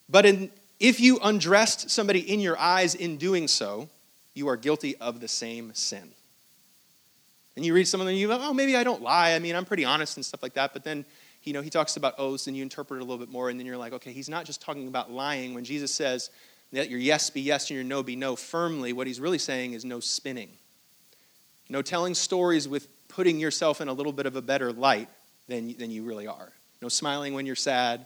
But 0.09 0.25
in, 0.25 0.51
if 0.83 0.99
you 0.99 1.17
undressed 1.23 1.89
somebody 1.89 2.19
in 2.19 2.41
your 2.41 2.59
eyes 2.59 2.93
in 2.93 3.15
doing 3.15 3.47
so, 3.47 3.87
you 4.33 4.49
are 4.49 4.57
guilty 4.57 4.97
of 4.97 5.21
the 5.21 5.29
same 5.29 5.73
sin. 5.73 6.09
And 7.55 7.65
you 7.65 7.73
read 7.73 7.87
some 7.87 8.01
of 8.01 8.05
them, 8.05 8.11
and 8.11 8.19
you 8.19 8.27
go, 8.27 8.37
oh, 8.41 8.53
maybe 8.53 8.75
I 8.75 8.83
don't 8.83 9.01
lie. 9.01 9.31
I 9.31 9.39
mean, 9.39 9.55
I'm 9.55 9.63
pretty 9.63 9.85
honest 9.85 10.17
and 10.17 10.25
stuff 10.25 10.43
like 10.43 10.55
that. 10.55 10.73
But 10.73 10.83
then, 10.83 11.05
you 11.43 11.53
know, 11.53 11.61
he 11.61 11.69
talks 11.69 11.95
about 11.95 12.15
oaths 12.19 12.47
and 12.47 12.57
you 12.57 12.63
interpret 12.63 12.99
it 12.99 13.01
a 13.01 13.05
little 13.05 13.23
bit 13.23 13.31
more. 13.31 13.49
And 13.49 13.57
then 13.57 13.65
you're 13.65 13.77
like, 13.77 13.93
okay, 13.93 14.11
he's 14.11 14.27
not 14.27 14.43
just 14.43 14.61
talking 14.61 14.89
about 14.89 15.09
lying. 15.09 15.53
When 15.53 15.63
Jesus 15.63 15.93
says, 15.93 16.29
let 16.73 16.89
your 16.89 16.99
yes 16.99 17.29
be 17.29 17.39
yes 17.39 17.69
and 17.69 17.75
your 17.75 17.85
no 17.85 18.03
be 18.03 18.17
no 18.17 18.35
firmly, 18.35 18.91
what 18.91 19.07
he's 19.07 19.21
really 19.21 19.37
saying 19.37 19.73
is 19.73 19.85
no 19.85 20.01
spinning. 20.01 20.49
No 21.69 21.81
telling 21.81 22.13
stories 22.13 22.67
with 22.67 22.89
putting 23.07 23.39
yourself 23.39 23.79
in 23.79 23.87
a 23.87 23.93
little 23.93 24.11
bit 24.11 24.25
of 24.25 24.35
a 24.35 24.41
better 24.41 24.73
light 24.73 25.07
than, 25.47 25.77
than 25.77 25.91
you 25.91 26.03
really 26.03 26.27
are. 26.27 26.51
No 26.81 26.89
smiling 26.89 27.35
when 27.35 27.45
you're 27.45 27.55
sad, 27.55 28.05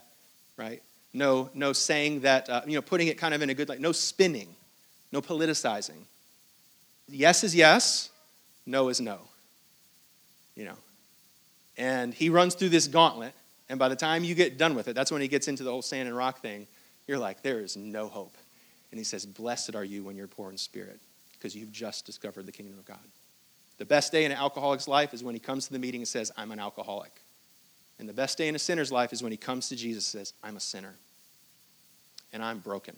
right? 0.56 0.80
No, 1.12 1.50
no 1.54 1.72
saying 1.72 2.20
that, 2.20 2.48
uh, 2.48 2.62
you 2.66 2.74
know, 2.74 2.82
putting 2.82 3.08
it 3.08 3.18
kind 3.18 3.34
of 3.34 3.42
in 3.42 3.50
a 3.50 3.54
good 3.54 3.68
light, 3.68 3.80
no 3.80 3.92
spinning, 3.92 4.48
no 5.12 5.20
politicizing. 5.20 6.04
Yes 7.08 7.44
is 7.44 7.54
yes, 7.54 8.10
no 8.66 8.88
is 8.88 9.00
no. 9.00 9.18
You 10.54 10.66
know. 10.66 10.76
And 11.76 12.12
he 12.12 12.28
runs 12.28 12.54
through 12.54 12.70
this 12.70 12.88
gauntlet, 12.88 13.32
and 13.68 13.78
by 13.78 13.88
the 13.88 13.96
time 13.96 14.24
you 14.24 14.34
get 14.34 14.58
done 14.58 14.74
with 14.74 14.88
it, 14.88 14.94
that's 14.94 15.12
when 15.12 15.22
he 15.22 15.28
gets 15.28 15.48
into 15.48 15.62
the 15.62 15.70
whole 15.70 15.82
sand 15.82 16.08
and 16.08 16.16
rock 16.16 16.40
thing. 16.40 16.66
You're 17.06 17.18
like, 17.18 17.42
there 17.42 17.60
is 17.60 17.76
no 17.76 18.08
hope. 18.08 18.36
And 18.90 18.98
he 18.98 19.04
says, 19.04 19.24
Blessed 19.24 19.74
are 19.74 19.84
you 19.84 20.02
when 20.02 20.16
you're 20.16 20.26
poor 20.26 20.50
in 20.50 20.58
spirit, 20.58 20.98
because 21.32 21.54
you've 21.54 21.72
just 21.72 22.04
discovered 22.04 22.46
the 22.46 22.52
kingdom 22.52 22.78
of 22.78 22.84
God. 22.84 22.98
The 23.78 23.84
best 23.84 24.10
day 24.12 24.24
in 24.24 24.32
an 24.32 24.38
alcoholic's 24.38 24.88
life 24.88 25.14
is 25.14 25.22
when 25.22 25.34
he 25.34 25.38
comes 25.38 25.66
to 25.68 25.72
the 25.72 25.78
meeting 25.78 26.00
and 26.00 26.08
says, 26.08 26.32
I'm 26.36 26.50
an 26.50 26.58
alcoholic. 26.58 27.12
And 27.98 28.08
the 28.08 28.12
best 28.12 28.38
day 28.38 28.48
in 28.48 28.54
a 28.54 28.58
sinner's 28.58 28.92
life 28.92 29.12
is 29.12 29.22
when 29.22 29.32
he 29.32 29.38
comes 29.38 29.68
to 29.68 29.76
Jesus 29.76 30.14
and 30.14 30.20
says, 30.20 30.34
I'm 30.42 30.56
a 30.56 30.60
sinner 30.60 30.94
and 32.32 32.42
I'm 32.42 32.58
broken. 32.58 32.96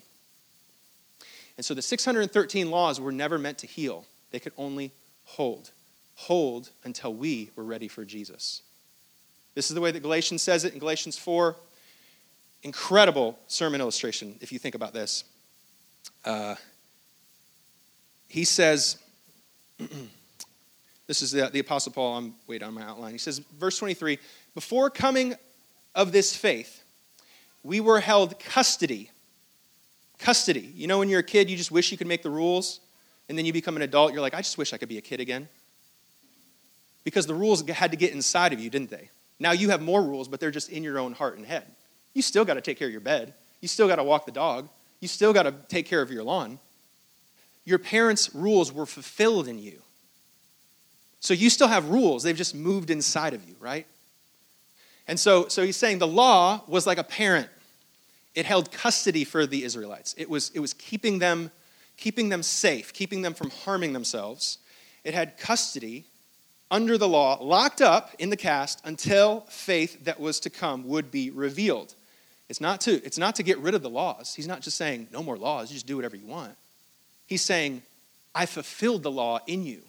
And 1.56 1.64
so 1.64 1.74
the 1.74 1.82
613 1.82 2.70
laws 2.70 3.00
were 3.00 3.12
never 3.12 3.38
meant 3.38 3.58
to 3.58 3.66
heal, 3.66 4.06
they 4.30 4.38
could 4.38 4.52
only 4.56 4.92
hold. 5.24 5.70
Hold 6.16 6.70
until 6.84 7.14
we 7.14 7.50
were 7.56 7.64
ready 7.64 7.88
for 7.88 8.04
Jesus. 8.04 8.62
This 9.54 9.70
is 9.70 9.74
the 9.74 9.80
way 9.80 9.90
that 9.90 10.00
Galatians 10.00 10.42
says 10.42 10.64
it 10.64 10.74
in 10.74 10.78
Galatians 10.78 11.16
4. 11.18 11.56
Incredible 12.62 13.38
sermon 13.46 13.80
illustration, 13.80 14.36
if 14.40 14.52
you 14.52 14.58
think 14.58 14.74
about 14.74 14.92
this. 14.92 15.24
Uh, 16.24 16.56
he 18.28 18.44
says, 18.44 18.98
this 21.10 21.22
is 21.22 21.32
the, 21.32 21.50
the 21.52 21.58
Apostle 21.58 21.90
Paul, 21.90 22.16
I'm 22.16 22.34
wait 22.46 22.62
on 22.62 22.72
my 22.74 22.82
outline. 22.82 23.10
He 23.10 23.18
says, 23.18 23.40
verse 23.58 23.78
23 23.78 24.18
Before 24.54 24.90
coming 24.90 25.34
of 25.94 26.12
this 26.12 26.36
faith, 26.36 26.84
we 27.64 27.80
were 27.80 27.98
held 27.98 28.38
custody 28.38 29.10
Custody. 30.20 30.72
You 30.74 30.86
know, 30.86 30.98
when 30.98 31.08
you're 31.08 31.20
a 31.20 31.24
kid, 31.24 31.48
you 31.48 31.56
just 31.56 31.70
wish 31.70 31.90
you 31.90 31.98
could 31.98 32.06
make 32.06 32.22
the 32.22 32.30
rules 32.30 32.80
and 33.28 33.38
then 33.38 33.46
you 33.46 33.52
become 33.52 33.76
an 33.76 33.82
adult, 33.82 34.12
you're 34.12 34.20
like, 34.20 34.34
I 34.34 34.38
just 34.38 34.58
wish 34.58 34.72
I 34.72 34.76
could 34.76 34.88
be 34.88 34.98
a 34.98 35.02
kid 35.02 35.20
again. 35.20 35.48
Because 37.04 37.26
the 37.26 37.34
rules 37.34 37.66
had 37.68 37.92
to 37.92 37.96
get 37.96 38.12
inside 38.12 38.52
of 38.52 38.60
you, 38.60 38.68
didn't 38.68 38.90
they? 38.90 39.08
Now 39.38 39.52
you 39.52 39.70
have 39.70 39.80
more 39.80 40.02
rules, 40.02 40.28
but 40.28 40.40
they're 40.40 40.50
just 40.50 40.68
in 40.68 40.82
your 40.82 40.98
own 40.98 41.12
heart 41.12 41.38
and 41.38 41.46
head. 41.46 41.64
You 42.12 42.22
still 42.22 42.44
got 42.44 42.54
to 42.54 42.60
take 42.60 42.78
care 42.78 42.88
of 42.88 42.92
your 42.92 43.00
bed. 43.00 43.32
You 43.60 43.68
still 43.68 43.88
got 43.88 43.96
to 43.96 44.04
walk 44.04 44.26
the 44.26 44.32
dog. 44.32 44.68
You 45.00 45.08
still 45.08 45.32
got 45.32 45.44
to 45.44 45.54
take 45.68 45.86
care 45.86 46.02
of 46.02 46.10
your 46.10 46.22
lawn. 46.22 46.58
Your 47.64 47.78
parents' 47.78 48.34
rules 48.34 48.72
were 48.72 48.86
fulfilled 48.86 49.48
in 49.48 49.58
you. 49.58 49.80
So 51.20 51.34
you 51.34 51.50
still 51.50 51.68
have 51.68 51.88
rules, 51.90 52.22
they've 52.22 52.36
just 52.36 52.54
moved 52.54 52.90
inside 52.90 53.34
of 53.34 53.46
you, 53.46 53.54
right? 53.60 53.86
And 55.06 55.18
so, 55.18 55.48
so 55.48 55.64
he's 55.64 55.76
saying 55.76 55.98
the 55.98 56.06
law 56.06 56.62
was 56.66 56.86
like 56.86 56.98
a 56.98 57.04
parent. 57.04 57.48
It 58.34 58.46
held 58.46 58.72
custody 58.72 59.24
for 59.24 59.46
the 59.46 59.64
Israelites. 59.64 60.14
It 60.16 60.30
was, 60.30 60.50
it 60.54 60.60
was 60.60 60.72
keeping 60.72 61.18
them, 61.18 61.50
keeping 61.96 62.28
them 62.28 62.42
safe, 62.42 62.92
keeping 62.92 63.22
them 63.22 63.34
from 63.34 63.50
harming 63.50 63.92
themselves. 63.92 64.58
It 65.04 65.14
had 65.14 65.36
custody 65.36 66.04
under 66.70 66.96
the 66.96 67.08
law, 67.08 67.42
locked 67.42 67.82
up 67.82 68.14
in 68.18 68.30
the 68.30 68.36
cast 68.36 68.80
until 68.84 69.40
faith 69.48 70.04
that 70.04 70.20
was 70.20 70.38
to 70.40 70.50
come 70.50 70.86
would 70.86 71.10
be 71.10 71.30
revealed. 71.30 71.94
It's 72.48 72.60
not 72.60 72.80
to, 72.82 73.04
it's 73.04 73.18
not 73.18 73.34
to 73.36 73.42
get 73.42 73.58
rid 73.58 73.74
of 73.74 73.82
the 73.82 73.90
laws. 73.90 74.34
He's 74.34 74.46
not 74.46 74.60
just 74.60 74.76
saying, 74.76 75.08
no 75.12 75.22
more 75.22 75.36
laws, 75.36 75.70
you 75.70 75.74
just 75.74 75.86
do 75.86 75.96
whatever 75.96 76.16
you 76.16 76.26
want. 76.26 76.56
He's 77.26 77.42
saying, 77.42 77.82
I 78.34 78.46
fulfilled 78.46 79.02
the 79.02 79.10
law 79.10 79.40
in 79.46 79.64
you. 79.64 79.82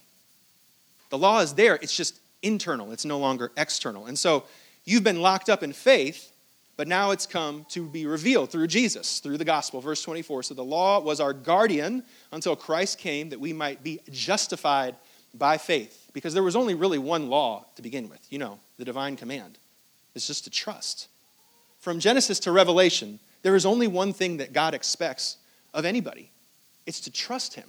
The 1.12 1.18
law 1.18 1.40
is 1.40 1.52
there, 1.52 1.74
it's 1.82 1.94
just 1.94 2.18
internal, 2.40 2.90
it's 2.90 3.04
no 3.04 3.18
longer 3.18 3.52
external. 3.58 4.06
And 4.06 4.18
so 4.18 4.44
you've 4.86 5.04
been 5.04 5.20
locked 5.20 5.50
up 5.50 5.62
in 5.62 5.74
faith, 5.74 6.32
but 6.78 6.88
now 6.88 7.10
it's 7.10 7.26
come 7.26 7.66
to 7.68 7.86
be 7.86 8.06
revealed 8.06 8.50
through 8.50 8.68
Jesus, 8.68 9.20
through 9.20 9.36
the 9.36 9.44
gospel. 9.44 9.82
Verse 9.82 10.02
24. 10.02 10.44
So 10.44 10.54
the 10.54 10.64
law 10.64 11.00
was 11.00 11.20
our 11.20 11.34
guardian 11.34 12.02
until 12.32 12.56
Christ 12.56 12.98
came 12.98 13.28
that 13.28 13.38
we 13.38 13.52
might 13.52 13.82
be 13.82 14.00
justified 14.10 14.96
by 15.34 15.58
faith. 15.58 16.08
Because 16.14 16.32
there 16.32 16.42
was 16.42 16.56
only 16.56 16.72
really 16.72 16.96
one 16.96 17.28
law 17.28 17.66
to 17.76 17.82
begin 17.82 18.08
with, 18.08 18.26
you 18.30 18.38
know, 18.38 18.58
the 18.78 18.84
divine 18.86 19.16
command. 19.16 19.58
It's 20.14 20.26
just 20.26 20.44
to 20.44 20.50
trust. 20.50 21.08
From 21.80 22.00
Genesis 22.00 22.40
to 22.40 22.52
Revelation, 22.52 23.18
there 23.42 23.54
is 23.54 23.66
only 23.66 23.86
one 23.86 24.14
thing 24.14 24.38
that 24.38 24.54
God 24.54 24.72
expects 24.72 25.36
of 25.74 25.84
anybody 25.84 26.30
it's 26.86 27.00
to 27.00 27.10
trust 27.12 27.52
Him. 27.52 27.68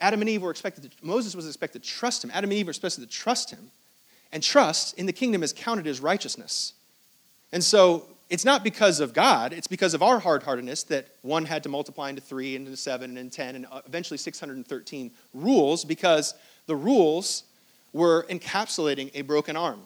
Adam 0.00 0.20
and 0.20 0.28
Eve 0.28 0.42
were 0.42 0.50
expected 0.50 0.84
to, 0.84 0.90
Moses 1.02 1.34
was 1.34 1.46
expected 1.46 1.82
to 1.82 1.88
trust 1.88 2.24
him. 2.24 2.30
Adam 2.32 2.50
and 2.50 2.58
Eve 2.58 2.66
were 2.66 2.70
expected 2.70 3.00
to 3.00 3.06
trust 3.06 3.50
him. 3.50 3.70
And 4.32 4.42
trust 4.42 4.98
in 4.98 5.06
the 5.06 5.12
kingdom 5.12 5.42
is 5.42 5.52
counted 5.52 5.86
as 5.86 6.00
righteousness. 6.00 6.74
And 7.52 7.64
so 7.64 8.06
it's 8.28 8.44
not 8.44 8.62
because 8.62 9.00
of 9.00 9.14
God, 9.14 9.52
it's 9.52 9.66
because 9.66 9.94
of 9.94 10.02
our 10.02 10.18
hard 10.18 10.42
heartedness 10.42 10.82
that 10.84 11.06
one 11.22 11.46
had 11.46 11.62
to 11.62 11.68
multiply 11.68 12.10
into 12.10 12.20
three, 12.20 12.54
into 12.56 12.76
seven, 12.76 13.10
and 13.10 13.18
into 13.18 13.36
10, 13.36 13.56
and 13.56 13.66
uh, 13.70 13.80
eventually 13.86 14.18
613 14.18 15.10
rules 15.32 15.84
because 15.84 16.34
the 16.66 16.76
rules 16.76 17.44
were 17.92 18.26
encapsulating 18.28 19.10
a 19.14 19.22
broken 19.22 19.56
arm. 19.56 19.80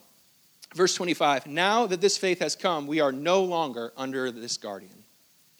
Verse 0.74 0.94
25 0.94 1.46
Now 1.46 1.86
that 1.86 2.00
this 2.00 2.18
faith 2.18 2.40
has 2.40 2.56
come, 2.56 2.86
we 2.86 3.00
are 3.00 3.12
no 3.12 3.44
longer 3.44 3.92
under 3.96 4.30
this 4.32 4.56
guardian. 4.56 4.90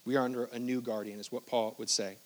We 0.05 0.17
are 0.17 0.25
under 0.25 0.45
a 0.45 0.59
new 0.59 0.81
guardian, 0.81 1.19
is 1.19 1.31
what 1.31 1.45
Paul 1.45 1.75
would 1.77 1.89
say. 1.89 2.17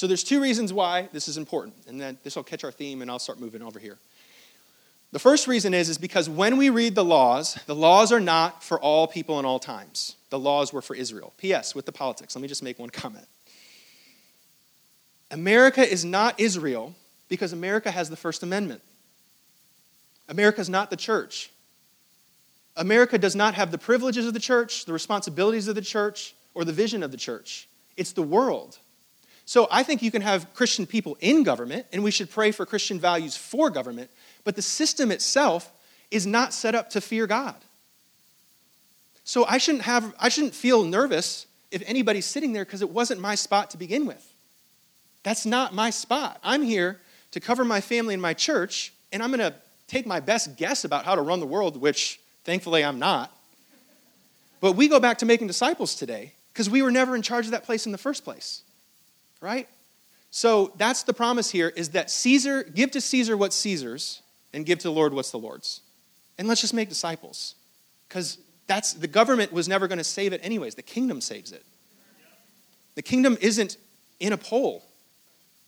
So 0.00 0.06
there's 0.06 0.24
two 0.24 0.40
reasons 0.40 0.72
why 0.72 1.10
this 1.12 1.28
is 1.28 1.36
important, 1.36 1.74
and 1.86 2.00
then 2.00 2.16
this 2.22 2.34
will 2.34 2.42
catch 2.42 2.64
our 2.64 2.72
theme, 2.72 3.02
and 3.02 3.10
I'll 3.10 3.18
start 3.18 3.38
moving 3.38 3.60
over 3.60 3.78
here. 3.78 3.98
The 5.12 5.18
first 5.18 5.46
reason 5.46 5.74
is, 5.74 5.90
is 5.90 5.98
because 5.98 6.26
when 6.26 6.56
we 6.56 6.70
read 6.70 6.94
the 6.94 7.04
laws, 7.04 7.58
the 7.66 7.74
laws 7.74 8.10
are 8.10 8.18
not 8.18 8.64
for 8.64 8.80
all 8.80 9.06
people 9.06 9.38
in 9.38 9.44
all 9.44 9.58
times. 9.58 10.16
The 10.30 10.38
laws 10.38 10.72
were 10.72 10.80
for 10.80 10.96
Israel. 10.96 11.34
P.S. 11.36 11.74
With 11.74 11.84
the 11.84 11.92
politics, 11.92 12.34
let 12.34 12.40
me 12.40 12.48
just 12.48 12.62
make 12.62 12.78
one 12.78 12.88
comment. 12.88 13.26
America 15.30 15.86
is 15.86 16.02
not 16.02 16.40
Israel 16.40 16.94
because 17.28 17.52
America 17.52 17.90
has 17.90 18.08
the 18.08 18.16
First 18.16 18.42
Amendment. 18.42 18.80
America 20.30 20.62
is 20.62 20.70
not 20.70 20.88
the 20.88 20.96
church. 20.96 21.50
America 22.74 23.18
does 23.18 23.36
not 23.36 23.52
have 23.52 23.70
the 23.70 23.76
privileges 23.76 24.26
of 24.26 24.32
the 24.32 24.40
church, 24.40 24.86
the 24.86 24.94
responsibilities 24.94 25.68
of 25.68 25.74
the 25.74 25.82
church, 25.82 26.34
or 26.54 26.64
the 26.64 26.72
vision 26.72 27.02
of 27.02 27.10
the 27.10 27.18
church. 27.18 27.68
It's 27.98 28.12
the 28.12 28.22
world. 28.22 28.78
So 29.50 29.66
I 29.68 29.82
think 29.82 30.00
you 30.00 30.12
can 30.12 30.22
have 30.22 30.54
Christian 30.54 30.86
people 30.86 31.18
in 31.18 31.42
government, 31.42 31.84
and 31.92 32.04
we 32.04 32.12
should 32.12 32.30
pray 32.30 32.52
for 32.52 32.64
Christian 32.64 33.00
values 33.00 33.36
for 33.36 33.68
government, 33.68 34.08
but 34.44 34.54
the 34.54 34.62
system 34.62 35.10
itself 35.10 35.72
is 36.12 36.24
not 36.24 36.54
set 36.54 36.76
up 36.76 36.90
to 36.90 37.00
fear 37.00 37.26
God. 37.26 37.56
So 39.24 39.44
I 39.46 39.58
shouldn't, 39.58 39.82
have, 39.82 40.14
I 40.20 40.28
shouldn't 40.28 40.54
feel 40.54 40.84
nervous 40.84 41.46
if 41.72 41.82
anybody's 41.84 42.26
sitting 42.26 42.52
there 42.52 42.64
because 42.64 42.80
it 42.80 42.90
wasn't 42.90 43.20
my 43.20 43.34
spot 43.34 43.70
to 43.70 43.76
begin 43.76 44.06
with. 44.06 44.24
That's 45.24 45.44
not 45.44 45.74
my 45.74 45.90
spot. 45.90 46.38
I'm 46.44 46.62
here 46.62 47.00
to 47.32 47.40
cover 47.40 47.64
my 47.64 47.80
family 47.80 48.14
and 48.14 48.22
my 48.22 48.34
church, 48.34 48.92
and 49.12 49.20
I'm 49.20 49.32
going 49.32 49.40
to 49.40 49.56
take 49.88 50.06
my 50.06 50.20
best 50.20 50.56
guess 50.58 50.84
about 50.84 51.04
how 51.04 51.16
to 51.16 51.22
run 51.22 51.40
the 51.40 51.46
world, 51.46 51.76
which 51.76 52.20
thankfully 52.44 52.84
I'm 52.84 53.00
not. 53.00 53.36
But 54.60 54.76
we 54.76 54.86
go 54.86 55.00
back 55.00 55.18
to 55.18 55.26
making 55.26 55.48
disciples 55.48 55.96
today 55.96 56.34
because 56.52 56.70
we 56.70 56.82
were 56.82 56.92
never 56.92 57.16
in 57.16 57.22
charge 57.22 57.46
of 57.46 57.50
that 57.50 57.64
place 57.64 57.84
in 57.84 57.90
the 57.90 57.98
first 57.98 58.22
place 58.22 58.62
right? 59.40 59.68
So 60.30 60.72
that's 60.76 61.02
the 61.02 61.12
promise 61.12 61.50
here 61.50 61.68
is 61.74 61.90
that 61.90 62.10
Caesar, 62.10 62.62
give 62.62 62.90
to 62.92 63.00
Caesar 63.00 63.36
what's 63.36 63.56
Caesar's 63.56 64.22
and 64.52 64.64
give 64.64 64.78
to 64.80 64.88
the 64.88 64.92
Lord 64.92 65.12
what's 65.12 65.30
the 65.30 65.38
Lord's. 65.38 65.80
And 66.38 66.48
let's 66.48 66.60
just 66.60 66.74
make 66.74 66.88
disciples. 66.88 67.54
Because 68.08 68.38
that's 68.66 68.92
the 68.92 69.08
government 69.08 69.52
was 69.52 69.68
never 69.68 69.88
going 69.88 69.98
to 69.98 70.04
save 70.04 70.32
it 70.32 70.40
anyways. 70.42 70.74
The 70.74 70.82
kingdom 70.82 71.20
saves 71.20 71.52
it. 71.52 71.64
The 72.94 73.02
kingdom 73.02 73.36
isn't 73.40 73.76
in 74.18 74.32
a 74.32 74.36
poll, 74.36 74.84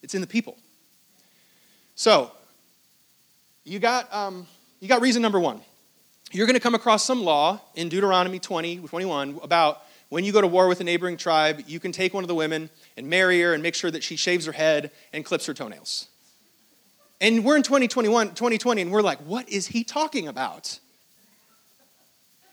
it's 0.03 0.15
in 0.15 0.21
the 0.21 0.27
people. 0.27 0.57
So, 1.95 2.31
you 3.65 3.79
got, 3.79 4.13
um, 4.13 4.47
you 4.81 4.89
got 4.89 5.01
reason 5.01 5.23
number 5.23 5.39
one. 5.39 5.61
You're 6.33 6.47
going 6.47 6.55
to 6.55 6.61
come 6.61 6.75
across 6.75 7.05
some 7.05 7.23
law 7.23 7.61
in 7.75 7.89
Deuteronomy 7.89 8.39
20, 8.39 8.79
21 8.79 9.39
about 9.43 9.83
when 10.13 10.25
you 10.25 10.33
go 10.33 10.43
to 10.43 10.47
war 10.47 10.69
with 10.69 10.79
a 10.83 10.85
neighboring 10.85 11.17
tribe, 11.17 11.65
you 11.67 11.81
can 11.81 11.91
take 11.91 12.13
one 12.13 12.23
of 12.23 12.29
the 12.29 12.35
women 12.35 12.69
and 12.99 13.09
marry 13.09 13.41
her 13.41 13.55
and 13.55 13.63
make 13.63 13.75
sure 13.75 13.91
that 13.91 14.03
she 14.03 14.15
shaves 14.15 14.45
her 14.45 14.53
head 14.53 14.91
and 15.11 15.25
clips 15.25 15.47
her 15.47 15.55
toenails. 15.55 16.07
And 17.19 17.43
we're 17.47 17.57
in 17.57 17.63
2021, 17.63 18.35
2020, 18.35 18.83
and 18.83 18.93
we're 18.93 19.01
like, 19.01 19.21
what 19.21 19.49
is 19.49 19.69
he 19.69 19.85
talking 19.85 20.29
about? 20.29 20.79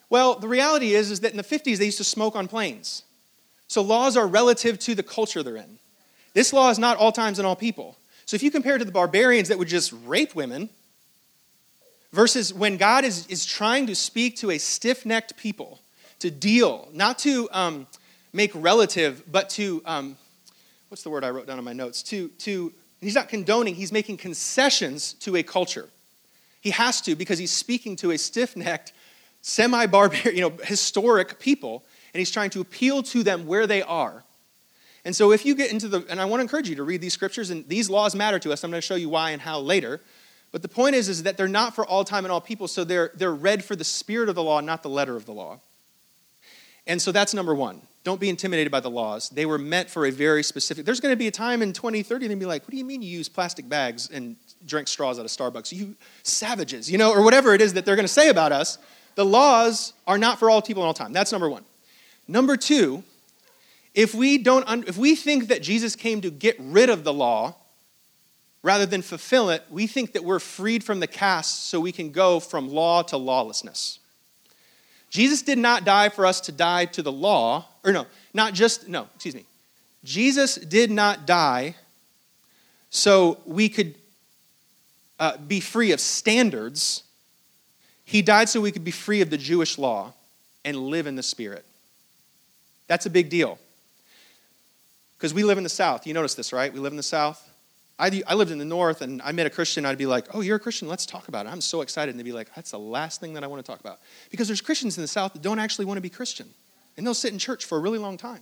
Well, 0.10 0.36
the 0.36 0.48
reality 0.48 0.94
is, 0.94 1.12
is 1.12 1.20
that 1.20 1.32
in 1.32 1.38
the 1.38 1.44
50s, 1.44 1.80
they 1.80 1.84
used 1.84 1.98
to 1.98 2.06
smoke 2.06 2.38
on 2.38 2.48
planes. 2.48 3.04
So 3.68 3.82
laws 3.82 4.16
are 4.16 4.26
relative 4.26 4.80
to 4.80 4.96
the 4.96 5.04
culture 5.04 5.44
they're 5.44 5.58
in. 5.58 5.80
This 6.34 6.54
law 6.54 6.70
is 6.70 6.80
not 6.80 6.96
all 6.96 7.12
times 7.12 7.40
and 7.40 7.46
all 7.46 7.58
people. 7.58 7.98
So 8.26 8.36
if 8.36 8.42
you 8.42 8.52
compare 8.52 8.78
it 8.78 8.80
to 8.80 8.86
the 8.86 8.94
barbarians 8.94 9.50
that 9.50 9.60
would 9.60 9.68
just 9.68 9.94
rape 10.06 10.34
women, 10.34 10.70
versus 12.14 12.54
when 12.54 12.78
God 12.78 13.04
is, 13.04 13.28
is 13.28 13.46
trying 13.46 13.86
to 13.88 13.96
speak 13.96 14.38
to 14.38 14.52
a 14.52 14.58
stiff 14.60 15.06
necked 15.06 15.36
people 15.36 15.82
to 16.20 16.32
deal, 16.32 16.90
not 16.94 17.20
to 17.20 17.50
um, 17.52 17.88
make 18.34 18.52
relative, 18.54 19.24
but 19.32 19.50
to, 19.52 19.82
um, 19.86 20.18
what's 20.90 21.04
the 21.04 21.10
word 21.10 21.24
I 21.24 21.30
wrote 21.30 21.48
down 21.48 21.58
in 21.58 21.66
my 21.66 21.74
notes? 21.74 22.04
To, 22.04 22.28
to, 22.30 22.74
he's 23.02 23.16
not 23.16 23.30
condoning, 23.30 23.76
he's 23.76 23.92
making 23.92 24.18
concessions 24.18 25.14
to 25.14 25.36
a 25.38 25.44
culture. 25.44 25.90
He 26.62 26.72
has 26.72 27.02
to 27.02 27.16
because 27.16 27.40
he's 27.40 27.52
speaking 27.52 27.96
to 27.98 28.12
a 28.12 28.18
stiff 28.18 28.56
necked, 28.56 28.94
semi 29.42 29.86
barbarian, 29.86 30.36
you 30.36 30.42
know, 30.42 30.58
historic 30.64 31.40
people, 31.40 31.84
and 32.14 32.20
he's 32.20 32.32
trying 32.32 32.50
to 32.52 32.62
appeal 32.62 33.02
to 33.04 33.24
them 33.24 33.48
where 33.48 33.66
they 33.66 33.82
are. 33.82 34.24
And 35.06 35.16
so, 35.16 35.32
if 35.32 35.46
you 35.46 35.56
get 35.56 35.72
into 35.72 35.88
the, 35.88 36.06
and 36.10 36.20
I 36.20 36.26
want 36.26 36.40
to 36.40 36.42
encourage 36.42 36.68
you 36.68 36.76
to 36.76 36.84
read 36.84 37.00
these 37.00 37.14
scriptures, 37.14 37.50
and 37.50 37.68
these 37.70 37.90
laws 37.90 38.16
matter 38.16 38.38
to 38.40 38.52
us. 38.52 38.64
I'm 38.64 38.72
going 38.72 38.82
to 38.82 38.86
show 38.86 38.96
you 38.96 39.08
why 39.08 39.32
and 39.32 39.42
how 39.42 39.60
later. 39.60 40.02
But 40.52 40.62
the 40.62 40.68
point 40.68 40.96
is, 40.96 41.08
is 41.08 41.24
that 41.24 41.38
they're 41.38 41.48
not 41.48 41.76
for 41.76 41.86
all 41.86 42.04
time 42.04 42.26
and 42.26 42.32
all 42.32 42.42
people, 42.42 42.68
so 42.68 42.84
they're, 42.84 43.12
they're 43.16 43.34
read 43.34 43.64
for 43.64 43.76
the 43.76 43.84
spirit 43.84 44.30
of 44.30 44.36
the 44.36 44.44
law, 44.44 44.60
not 44.60 44.84
the 44.84 44.90
letter 44.90 45.16
of 45.16 45.26
the 45.26 45.32
law. 45.32 45.60
And 46.90 47.00
so 47.00 47.12
that's 47.12 47.36
number 47.36 47.54
one. 47.54 47.82
Don't 48.04 48.20
be 48.20 48.30
intimidated 48.30 48.72
by 48.72 48.80
the 48.80 48.90
laws. 48.90 49.30
They 49.30 49.46
were 49.46 49.60
meant 49.60 49.92
for 49.92 50.08
a 50.08 50.12
very 50.12 50.42
specific. 50.42 50.86
There's 50.86 51.00
going 51.00 51.12
to 51.12 51.18
be 51.18 51.28
a 51.28 51.32
time 51.32 51.62
in 51.62 51.72
2030 51.72 52.28
they'll 52.28 52.38
be 52.38 52.46
like, 52.46 52.64
"What 52.64 52.72
do 52.72 52.78
you 52.78 52.84
mean 52.84 53.04
you 53.04 53.10
use 53.10 53.30
plastic 53.30 53.70
bags 53.70 54.10
and 54.12 54.36
drink 54.66 54.88
straws 54.88 55.20
out 55.20 55.26
of 55.26 55.32
Starbucks? 55.32 55.72
You 55.72 55.96
savages, 56.24 56.90
you 56.90 56.98
know, 56.98 57.12
or 57.12 57.22
whatever 57.22 57.54
it 57.54 57.62
is 57.62 57.74
that 57.74 57.86
they're 57.86 57.96
going 57.96 58.08
to 58.08 58.14
say 58.14 58.30
about 58.30 58.52
us." 58.52 58.80
The 59.14 59.24
laws 59.26 59.94
are 60.08 60.18
not 60.18 60.40
for 60.40 60.50
all 60.50 60.62
people 60.62 60.82
in 60.82 60.88
all 60.88 60.94
time. 60.94 61.14
That's 61.14 61.32
number 61.32 61.48
one. 61.48 61.64
Number 62.28 62.58
two, 62.58 63.04
if 63.94 64.16
we 64.16 64.40
don't, 64.40 64.88
if 64.88 64.98
we 64.98 65.16
think 65.16 65.50
that 65.50 65.62
Jesus 65.62 65.96
came 65.96 66.22
to 66.22 66.32
get 66.32 66.56
rid 66.60 66.90
of 66.90 67.04
the 67.04 67.14
law 67.14 67.56
rather 68.64 68.88
than 68.88 69.04
fulfill 69.04 69.52
it, 69.52 69.64
we 69.70 69.86
think 69.86 70.14
that 70.14 70.24
we're 70.24 70.40
freed 70.40 70.84
from 70.84 71.02
the 71.02 71.08
cast 71.08 71.68
so 71.68 71.80
we 71.80 71.92
can 71.92 72.12
go 72.12 72.40
from 72.40 72.68
law 72.68 73.04
to 73.04 73.18
lawlessness. 73.18 73.99
Jesus 75.10 75.42
did 75.42 75.58
not 75.58 75.86
die 75.86 76.10
for 76.10 76.26
us 76.26 76.42
to 76.42 76.52
die 76.52 76.86
to 76.86 77.02
the 77.02 77.12
law, 77.12 77.66
or 77.84 77.92
no, 77.92 78.06
not 78.34 78.54
just, 78.54 78.88
no, 78.88 79.08
excuse 79.16 79.36
me. 79.36 79.46
Jesus 80.04 80.56
did 80.56 80.92
not 80.92 81.26
die 81.26 81.76
so 82.90 83.38
we 83.46 83.70
could 83.70 83.96
uh, 85.20 85.38
be 85.38 85.60
free 85.60 85.92
of 85.92 86.00
standards. 86.00 87.04
He 88.06 88.22
died 88.22 88.50
so 88.50 88.62
we 88.62 88.72
could 88.72 88.84
be 88.84 88.92
free 88.92 89.22
of 89.22 89.30
the 89.30 89.38
Jewish 89.38 89.78
law 89.78 90.14
and 90.64 90.78
live 90.78 91.08
in 91.08 91.16
the 91.16 91.24
Spirit. 91.24 91.66
That's 92.88 93.06
a 93.06 93.10
big 93.10 93.30
deal. 93.30 93.60
Because 95.18 95.34
we 95.34 95.44
live 95.44 95.58
in 95.58 95.64
the 95.64 95.70
South. 95.70 96.08
You 96.08 96.14
notice 96.14 96.36
this, 96.36 96.54
right? 96.54 96.72
We 96.72 96.80
live 96.80 96.94
in 96.94 96.98
the 96.98 97.04
South. 97.04 97.49
I, 98.00 98.24
I 98.26 98.34
lived 98.34 98.52
in 98.52 98.58
the 98.58 98.66
north 98.66 99.02
and 99.02 99.22
I 99.22 99.34
met 99.34 99.46
a 99.46 99.50
Christian, 99.50 99.86
I'd 99.86 99.98
be 99.98 100.06
like, 100.06 100.34
oh, 100.34 100.40
you're 100.40 100.56
a 100.56 100.60
Christian, 100.60 100.88
let's 100.88 101.06
talk 101.06 101.28
about 101.28 101.46
it. 101.46 101.50
I'm 101.50 101.62
so 101.62 101.82
excited. 101.82 102.12
And 102.12 102.20
they'd 102.20 102.24
be 102.24 102.32
like, 102.32 102.54
that's 102.56 102.72
the 102.72 102.80
last 102.80 103.20
thing 103.20 103.34
that 103.34 103.44
I 103.44 103.48
want 103.48 103.64
to 103.64 103.70
talk 103.70 103.82
about. 103.82 104.00
Because 104.32 104.48
there's 104.48 104.62
Christians 104.62 104.98
in 104.98 105.02
the 105.02 105.08
south 105.08 105.34
that 105.34 105.42
don't 105.42 105.60
actually 105.60 105.86
want 105.86 105.98
to 105.98 106.02
be 106.02 106.10
Christian. 106.10 106.50
And 106.96 107.06
they'll 107.06 107.14
sit 107.14 107.34
in 107.34 107.40
church 107.40 107.66
for 107.66 107.78
a 107.78 107.82
really 107.82 108.00
long 108.00 108.18
time. 108.18 108.42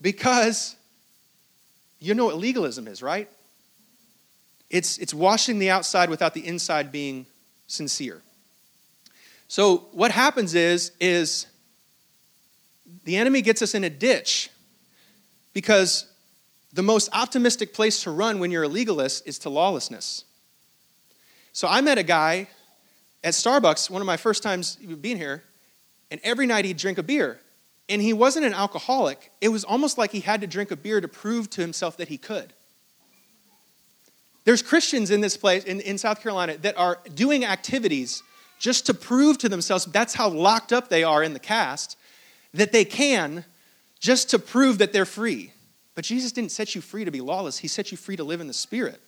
Because 0.00 0.74
you 2.00 2.14
know 2.14 2.24
what 2.24 2.36
legalism 2.36 2.88
is, 2.88 3.02
right? 3.02 3.28
It's, 4.70 4.98
it's 4.98 5.14
washing 5.14 5.58
the 5.58 5.70
outside 5.70 6.08
without 6.08 6.34
the 6.34 6.46
inside 6.46 6.90
being 6.90 7.26
sincere. 7.66 8.22
So 9.48 9.88
what 9.92 10.10
happens 10.10 10.54
is, 10.54 10.92
is 10.98 11.46
the 13.04 13.16
enemy 13.16 13.42
gets 13.42 13.60
us 13.62 13.74
in 13.74 13.84
a 13.84 13.90
ditch 13.90 14.50
because 15.52 16.06
the 16.74 16.82
most 16.82 17.08
optimistic 17.12 17.72
place 17.72 18.02
to 18.02 18.10
run 18.10 18.40
when 18.40 18.50
you're 18.50 18.64
a 18.64 18.68
legalist 18.68 19.26
is 19.26 19.38
to 19.40 19.48
lawlessness. 19.48 20.24
So 21.52 21.68
I 21.68 21.80
met 21.80 21.98
a 21.98 22.02
guy 22.02 22.48
at 23.22 23.32
Starbucks, 23.32 23.88
one 23.88 24.02
of 24.02 24.06
my 24.06 24.16
first 24.16 24.42
times 24.42 24.76
being 24.76 25.16
here, 25.16 25.44
and 26.10 26.20
every 26.24 26.46
night 26.46 26.64
he'd 26.64 26.76
drink 26.76 26.98
a 26.98 27.02
beer. 27.02 27.38
And 27.88 28.02
he 28.02 28.12
wasn't 28.12 28.44
an 28.44 28.54
alcoholic. 28.54 29.30
It 29.40 29.50
was 29.50 29.62
almost 29.62 29.98
like 29.98 30.10
he 30.10 30.20
had 30.20 30.40
to 30.40 30.46
drink 30.46 30.70
a 30.72 30.76
beer 30.76 31.00
to 31.00 31.06
prove 31.06 31.48
to 31.50 31.60
himself 31.60 31.96
that 31.98 32.08
he 32.08 32.18
could. 32.18 32.52
There's 34.44 34.62
Christians 34.62 35.10
in 35.10 35.20
this 35.20 35.36
place, 35.36 35.64
in, 35.64 35.80
in 35.80 35.96
South 35.96 36.22
Carolina, 36.22 36.58
that 36.58 36.76
are 36.76 36.98
doing 37.14 37.44
activities 37.44 38.22
just 38.58 38.86
to 38.86 38.94
prove 38.94 39.38
to 39.38 39.48
themselves 39.48 39.84
that's 39.86 40.14
how 40.14 40.28
locked 40.28 40.72
up 40.72 40.88
they 40.88 41.04
are 41.04 41.22
in 41.22 41.34
the 41.34 41.38
cast, 41.38 41.96
that 42.52 42.72
they 42.72 42.84
can, 42.84 43.44
just 44.00 44.28
to 44.30 44.38
prove 44.38 44.78
that 44.78 44.92
they're 44.92 45.06
free. 45.06 45.53
But 45.94 46.04
Jesus 46.04 46.32
didn't 46.32 46.52
set 46.52 46.74
you 46.74 46.80
free 46.80 47.04
to 47.04 47.10
be 47.10 47.20
lawless, 47.20 47.58
He 47.58 47.68
set 47.68 47.90
you 47.90 47.96
free 47.96 48.16
to 48.16 48.24
live 48.24 48.40
in 48.40 48.46
the 48.46 48.54
Spirit. 48.54 49.00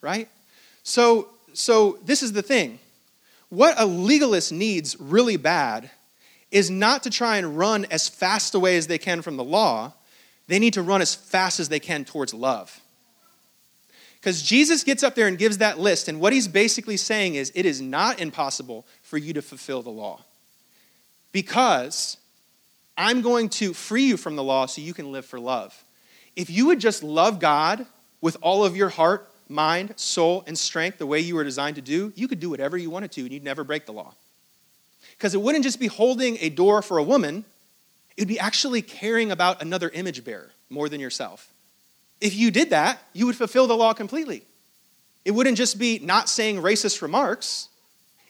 Right? 0.00 0.28
So, 0.82 1.28
so 1.52 1.98
this 2.04 2.22
is 2.22 2.32
the 2.32 2.42
thing. 2.42 2.78
What 3.48 3.74
a 3.78 3.86
legalist 3.86 4.52
needs 4.52 4.98
really 4.98 5.36
bad 5.36 5.90
is 6.50 6.70
not 6.70 7.02
to 7.02 7.10
try 7.10 7.36
and 7.38 7.58
run 7.58 7.86
as 7.90 8.08
fast 8.08 8.54
away 8.54 8.76
as 8.76 8.86
they 8.86 8.98
can 8.98 9.22
from 9.22 9.36
the 9.36 9.44
law, 9.44 9.92
they 10.48 10.58
need 10.58 10.74
to 10.74 10.82
run 10.82 11.02
as 11.02 11.14
fast 11.14 11.60
as 11.60 11.68
they 11.68 11.80
can 11.80 12.04
towards 12.04 12.32
love. 12.32 12.80
Because 14.20 14.42
Jesus 14.42 14.82
gets 14.82 15.02
up 15.02 15.14
there 15.14 15.28
and 15.28 15.38
gives 15.38 15.58
that 15.58 15.78
list, 15.78 16.08
and 16.08 16.20
what 16.20 16.32
he's 16.32 16.48
basically 16.48 16.96
saying 16.96 17.34
is 17.34 17.52
it 17.54 17.66
is 17.66 17.80
not 17.80 18.20
impossible 18.20 18.86
for 19.02 19.18
you 19.18 19.32
to 19.32 19.42
fulfill 19.42 19.82
the 19.82 19.90
law. 19.90 20.20
Because 21.32 22.16
I'm 22.96 23.22
going 23.22 23.48
to 23.50 23.72
free 23.74 24.04
you 24.04 24.16
from 24.16 24.36
the 24.36 24.42
law 24.42 24.66
so 24.66 24.80
you 24.80 24.94
can 24.94 25.12
live 25.12 25.26
for 25.26 25.38
love. 25.38 25.84
If 26.34 26.50
you 26.50 26.66
would 26.66 26.80
just 26.80 27.02
love 27.02 27.40
God 27.40 27.86
with 28.20 28.36
all 28.40 28.64
of 28.64 28.76
your 28.76 28.88
heart, 28.88 29.28
mind, 29.48 29.94
soul, 29.96 30.44
and 30.46 30.58
strength 30.58 30.98
the 30.98 31.06
way 31.06 31.20
you 31.20 31.34
were 31.34 31.44
designed 31.44 31.76
to 31.76 31.82
do, 31.82 32.12
you 32.16 32.28
could 32.28 32.40
do 32.40 32.50
whatever 32.50 32.76
you 32.76 32.90
wanted 32.90 33.12
to 33.12 33.22
and 33.22 33.32
you'd 33.32 33.44
never 33.44 33.64
break 33.64 33.86
the 33.86 33.92
law. 33.92 34.14
Because 35.12 35.34
it 35.34 35.40
wouldn't 35.40 35.64
just 35.64 35.80
be 35.80 35.86
holding 35.86 36.36
a 36.40 36.50
door 36.50 36.82
for 36.82 36.98
a 36.98 37.02
woman, 37.02 37.44
it 38.16 38.22
would 38.22 38.28
be 38.28 38.38
actually 38.38 38.82
caring 38.82 39.30
about 39.30 39.62
another 39.62 39.88
image 39.90 40.24
bearer 40.24 40.50
more 40.70 40.88
than 40.88 41.00
yourself. 41.00 41.48
If 42.20 42.34
you 42.34 42.50
did 42.50 42.70
that, 42.70 42.98
you 43.12 43.26
would 43.26 43.36
fulfill 43.36 43.66
the 43.66 43.76
law 43.76 43.92
completely. 43.92 44.42
It 45.24 45.32
wouldn't 45.32 45.58
just 45.58 45.78
be 45.78 45.98
not 45.98 46.28
saying 46.28 46.62
racist 46.62 47.02
remarks, 47.02 47.68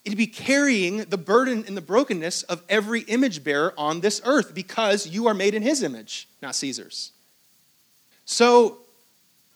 it'd 0.07 0.17
be 0.17 0.29
carrying 0.29 0.99
the 0.99 1.19
burden 1.19 1.65
and 1.67 1.77
the 1.77 1.83
brokenness 1.83 2.45
of 2.45 2.63
every 2.69 3.01
image 3.03 3.43
bearer 3.43 3.75
on 3.77 4.01
this 4.01 4.23
earth 4.25 4.55
because 4.55 5.09
you 5.09 5.27
are 5.27 5.35
made 5.35 5.53
in 5.53 5.63
his 5.63 5.83
image, 5.83 6.29
not 6.41 6.55
Caesar's. 6.55 7.11
So, 8.25 8.79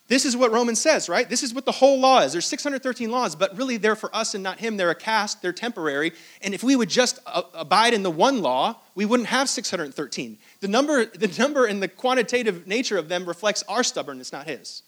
this 0.09 0.25
is 0.25 0.37
what 0.37 0.51
Romans 0.51 0.81
says, 0.81 1.09
right? 1.09 1.29
This 1.29 1.45
is 1.45 1.55
what 1.55 1.67
the 1.67 1.73
whole 1.73 2.01
law 2.01 2.23
is. 2.23 2.33
There's 2.33 2.47
613 2.47 3.13
laws, 3.13 3.37
but 3.37 3.57
really 3.57 3.77
they're 3.77 3.95
for 3.95 4.15
us 4.15 4.35
and 4.35 4.43
not 4.43 4.59
him. 4.59 4.77
They're 4.77 4.91
a 4.91 4.95
cast, 4.95 5.41
they're 5.41 5.53
temporary. 5.53 6.11
And 6.43 6.53
if 6.53 6.65
we 6.65 6.75
would 6.75 6.89
just 6.91 7.21
abide 7.55 7.95
in 7.95 8.03
the 8.03 8.11
one 8.11 8.43
law, 8.43 8.75
we 8.97 9.07
wouldn't 9.07 9.29
have 9.29 9.49
613. 9.49 10.37
The 10.59 10.67
number, 10.67 11.05
the 11.05 11.33
number 11.39 11.67
and 11.67 11.81
the 11.81 11.87
quantitative 11.87 12.67
nature 12.67 12.99
of 12.99 13.09
them 13.09 13.25
reflects 13.25 13.63
our 13.69 13.85
stubbornness, 13.85 14.33
not 14.33 14.49
his. 14.49 14.83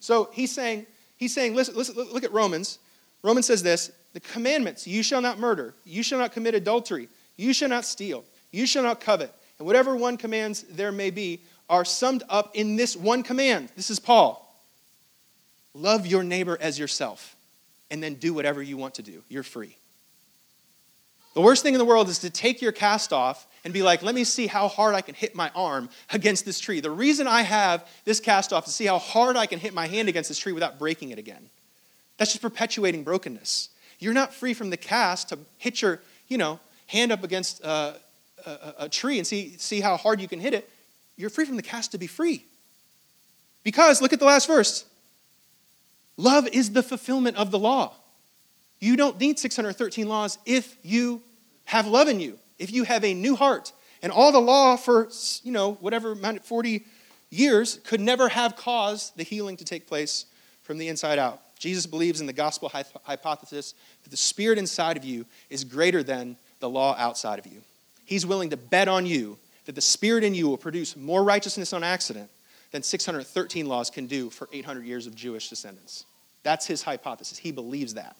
So 0.00 0.28
he's 0.34 0.52
saying, 0.52 0.84
he's 1.16 1.32
saying, 1.32 1.54
listen, 1.54 1.74
listen, 1.74 1.94
look 1.96 2.24
at 2.24 2.32
Romans. 2.32 2.78
Romans 3.22 3.46
says 3.46 3.62
this 3.62 3.90
the 4.12 4.20
commandments, 4.20 4.86
you 4.86 5.02
shall 5.02 5.20
not 5.20 5.38
murder, 5.38 5.74
you 5.84 6.02
shall 6.02 6.18
not 6.18 6.32
commit 6.32 6.54
adultery, 6.54 7.08
you 7.36 7.52
shall 7.52 7.68
not 7.68 7.84
steal, 7.84 8.24
you 8.50 8.66
shall 8.66 8.82
not 8.82 9.00
covet, 9.00 9.32
and 9.58 9.66
whatever 9.66 9.96
one 9.96 10.16
commands 10.16 10.62
there 10.70 10.92
may 10.92 11.10
be, 11.10 11.40
are 11.68 11.84
summed 11.84 12.22
up 12.28 12.50
in 12.54 12.76
this 12.76 12.96
one 12.96 13.22
command. 13.22 13.68
This 13.76 13.90
is 13.90 13.98
Paul 13.98 14.44
love 15.74 16.06
your 16.06 16.24
neighbor 16.24 16.58
as 16.60 16.78
yourself, 16.78 17.36
and 17.90 18.02
then 18.02 18.14
do 18.14 18.34
whatever 18.34 18.62
you 18.62 18.76
want 18.76 18.94
to 18.94 19.02
do. 19.02 19.22
You're 19.28 19.42
free. 19.42 19.76
The 21.34 21.40
worst 21.40 21.62
thing 21.62 21.74
in 21.74 21.78
the 21.78 21.84
world 21.84 22.08
is 22.08 22.18
to 22.20 22.30
take 22.30 22.60
your 22.60 22.72
cast 22.72 23.12
off 23.12 23.46
and 23.64 23.72
be 23.72 23.82
like, 23.82 24.02
let 24.02 24.14
me 24.14 24.24
see 24.24 24.46
how 24.46 24.66
hard 24.66 24.94
I 24.94 25.02
can 25.02 25.14
hit 25.14 25.36
my 25.36 25.50
arm 25.54 25.88
against 26.12 26.44
this 26.44 26.58
tree. 26.58 26.80
The 26.80 26.90
reason 26.90 27.28
I 27.28 27.42
have 27.42 27.86
this 28.04 28.18
cast 28.18 28.52
off 28.52 28.66
is 28.66 28.72
to 28.72 28.76
see 28.76 28.86
how 28.86 28.98
hard 28.98 29.36
I 29.36 29.46
can 29.46 29.58
hit 29.58 29.72
my 29.72 29.86
hand 29.86 30.08
against 30.08 30.28
this 30.28 30.38
tree 30.38 30.52
without 30.52 30.78
breaking 30.78 31.10
it 31.10 31.18
again. 31.18 31.48
That's 32.16 32.32
just 32.32 32.42
perpetuating 32.42 33.04
brokenness. 33.04 33.68
You're 33.98 34.14
not 34.14 34.32
free 34.32 34.54
from 34.54 34.70
the 34.70 34.76
cast 34.76 35.30
to 35.30 35.38
hit 35.58 35.82
your, 35.82 36.00
you 36.28 36.38
know, 36.38 36.60
hand 36.86 37.12
up 37.12 37.24
against 37.24 37.64
uh, 37.64 37.94
a, 38.46 38.50
a, 38.50 38.74
a 38.80 38.88
tree 38.88 39.18
and 39.18 39.26
see, 39.26 39.54
see 39.58 39.80
how 39.80 39.96
hard 39.96 40.20
you 40.20 40.28
can 40.28 40.40
hit 40.40 40.54
it. 40.54 40.68
You're 41.16 41.30
free 41.30 41.44
from 41.44 41.56
the 41.56 41.62
cast 41.62 41.92
to 41.92 41.98
be 41.98 42.06
free. 42.06 42.44
Because, 43.64 44.00
look 44.00 44.12
at 44.12 44.18
the 44.18 44.24
last 44.24 44.46
verse. 44.46 44.84
Love 46.16 46.48
is 46.48 46.72
the 46.72 46.82
fulfillment 46.82 47.36
of 47.36 47.50
the 47.50 47.58
law. 47.58 47.92
You 48.80 48.96
don't 48.96 49.18
need 49.20 49.38
613 49.38 50.08
laws 50.08 50.38
if 50.46 50.76
you 50.82 51.22
have 51.64 51.86
love 51.86 52.08
in 52.08 52.20
you, 52.20 52.38
if 52.58 52.72
you 52.72 52.84
have 52.84 53.04
a 53.04 53.14
new 53.14 53.36
heart. 53.36 53.72
And 54.02 54.12
all 54.12 54.30
the 54.30 54.40
law 54.40 54.76
for, 54.76 55.08
you 55.42 55.52
know, 55.52 55.72
whatever, 55.74 56.14
40 56.14 56.84
years 57.30 57.80
could 57.84 58.00
never 58.00 58.28
have 58.28 58.56
caused 58.56 59.16
the 59.16 59.24
healing 59.24 59.56
to 59.56 59.64
take 59.64 59.86
place 59.86 60.26
from 60.62 60.78
the 60.78 60.88
inside 60.88 61.18
out. 61.18 61.42
Jesus 61.58 61.86
believes 61.86 62.20
in 62.20 62.26
the 62.26 62.32
gospel 62.32 62.70
hypothesis 63.04 63.74
that 64.04 64.10
the 64.10 64.16
spirit 64.16 64.58
inside 64.58 64.96
of 64.96 65.04
you 65.04 65.26
is 65.50 65.64
greater 65.64 66.02
than 66.02 66.36
the 66.60 66.68
law 66.68 66.94
outside 66.98 67.38
of 67.38 67.46
you. 67.46 67.60
He's 68.04 68.24
willing 68.24 68.50
to 68.50 68.56
bet 68.56 68.88
on 68.88 69.06
you 69.06 69.38
that 69.66 69.74
the 69.74 69.80
spirit 69.80 70.24
in 70.24 70.34
you 70.34 70.48
will 70.48 70.56
produce 70.56 70.96
more 70.96 71.22
righteousness 71.22 71.72
on 71.72 71.84
accident 71.84 72.30
than 72.70 72.82
613 72.82 73.66
laws 73.66 73.90
can 73.90 74.06
do 74.06 74.30
for 74.30 74.48
800 74.52 74.84
years 74.84 75.06
of 75.06 75.14
Jewish 75.14 75.48
descendants. 75.48 76.04
That's 76.42 76.66
his 76.66 76.82
hypothesis. 76.82 77.38
He 77.38 77.52
believes 77.52 77.94
that. 77.94 78.16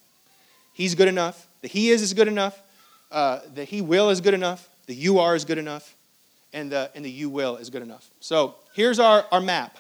He's 0.73 0.95
good 0.95 1.09
enough. 1.09 1.47
The 1.63 1.69
he 1.69 1.91
is 1.91 2.03
is 2.03 2.15
good 2.15 2.29
enough. 2.29 2.61
Uh, 3.11 3.41
the 3.55 3.65
he 3.65 3.81
will 3.81 4.11
is 4.11 4.21
good 4.21 4.35
enough. 4.35 4.69
The 4.87 4.95
you 4.95 5.19
are 5.19 5.35
is 5.35 5.45
good 5.45 5.59
enough. 5.59 5.95
And 6.53 6.73
the, 6.73 6.91
and 6.95 7.05
the 7.05 7.11
you 7.11 7.31
will 7.31 7.57
is 7.57 7.71
good 7.71 7.83
enough. 7.83 8.11
So 8.21 8.57
here's 8.75 8.99
our, 8.99 9.25
our 9.33 9.41
map. 9.41 9.79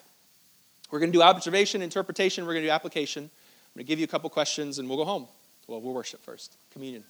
We're 0.91 1.01
going 1.01 1.13
to 1.13 1.19
do 1.19 1.23
observation, 1.23 1.83
interpretation. 1.83 2.47
We're 2.47 2.55
going 2.55 2.63
to 2.63 2.69
do 2.69 2.73
application. 2.73 3.31
I'm 3.79 3.83
going 3.83 3.87
to 3.87 3.93
give 3.93 4.01
you 4.01 4.07
a 4.07 4.09
couple 4.09 4.29
questions 4.29 4.81
and 4.81 4.89
we'll 4.89 4.99
go 4.99 5.05
home. 5.05 5.29
Well, 5.69 5.81
we'll 5.81 5.95
worship 5.95 6.21
first. 6.25 6.57
Communion. 6.73 7.05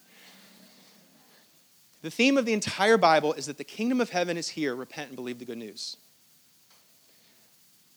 The 2.03 2.11
theme 2.11 2.37
of 2.37 2.45
the 2.45 2.53
entire 2.53 2.99
Bible 2.99 3.33
is 3.33 3.47
that 3.47 3.57
the 3.57 3.65
kingdom 3.65 4.03
of 4.03 4.11
heaven 4.11 4.37
is 4.37 4.51
here. 4.51 4.77
Repent 4.77 5.09
and 5.09 5.17
believe 5.17 5.39
the 5.39 5.47
good 5.47 5.57
news. 5.57 5.97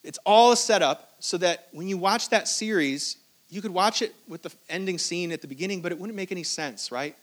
It's 0.06 0.20
all 0.26 0.54
a 0.54 0.56
setup 0.56 1.16
so 1.20 1.38
that 1.40 1.68
when 1.74 1.90
you 1.90 1.98
watch 1.98 2.30
that 2.30 2.48
series, 2.48 3.18
you 3.50 3.62
could 3.62 3.74
watch 3.74 4.02
it 4.02 4.16
with 4.30 4.42
the 4.42 4.54
ending 4.70 4.98
scene 4.98 5.34
at 5.34 5.42
the 5.42 5.50
beginning, 5.50 5.82
but 5.82 5.92
it 5.92 6.00
wouldn't 6.00 6.16
make 6.16 6.32
any 6.32 6.44
sense, 6.44 6.94
right? 6.94 7.18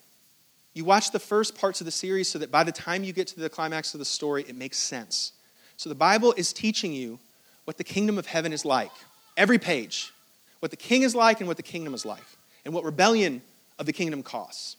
You 0.75 0.85
watch 0.85 1.13
the 1.13 1.19
first 1.19 1.57
parts 1.57 1.81
of 1.81 1.87
the 1.87 1.91
series 1.91 2.29
so 2.29 2.39
that 2.41 2.51
by 2.51 2.63
the 2.63 2.73
time 2.73 3.05
you 3.05 3.15
get 3.15 3.27
to 3.29 3.41
the 3.41 3.49
climax 3.49 3.95
of 3.95 4.01
the 4.01 4.05
story, 4.05 4.45
it 4.47 4.55
makes 4.55 4.77
sense. 4.77 5.33
So 5.79 5.89
the 5.89 5.95
Bible 5.95 6.35
is 6.37 6.53
teaching 6.53 6.93
you 6.93 7.19
what 7.65 7.79
the 7.79 7.85
kingdom 7.85 8.19
of 8.19 8.27
heaven 8.27 8.53
is 8.53 8.67
like. 8.67 8.93
Every 9.39 9.59
page. 9.59 10.13
What 10.61 10.71
the 10.71 10.77
king 10.77 11.03
is 11.03 11.15
like 11.15 11.41
and 11.41 11.49
what 11.49 11.57
the 11.57 11.63
kingdom 11.63 11.95
is 11.95 12.05
like. 12.05 12.25
And 12.65 12.75
what 12.75 12.85
rebellion 12.85 13.43
of 13.79 13.87
the 13.87 13.93
kingdom 13.93 14.23
costs. 14.23 14.77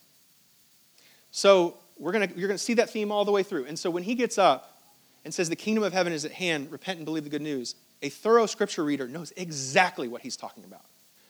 So 1.32 1.78
we're 1.98 2.12
gonna, 2.12 2.30
you're 2.36 2.48
going 2.48 2.58
to 2.58 2.64
see 2.64 2.76
that 2.76 2.90
theme 2.90 3.12
all 3.12 3.26
the 3.26 3.32
way 3.32 3.44
through. 3.44 3.66
And 3.66 3.78
so 3.78 3.90
when 3.90 4.04
he 4.04 4.16
gets 4.16 4.38
up 4.38 4.78
and 5.24 5.34
says, 5.34 5.50
The 5.50 5.56
kingdom 5.56 5.84
of 5.84 5.94
heaven 5.94 6.14
is 6.14 6.26
at 6.26 6.32
hand, 6.32 6.72
repent 6.72 6.98
and 6.98 7.06
believe 7.06 7.24
the 7.24 7.30
good 7.30 7.42
news, 7.42 7.76
a 8.02 8.10
thorough 8.10 8.46
scripture 8.46 8.84
reader 8.84 9.08
knows 9.08 9.34
exactly 9.36 10.08
what 10.08 10.22
he's 10.22 10.38
talking 10.38 10.64
about. 10.64 10.86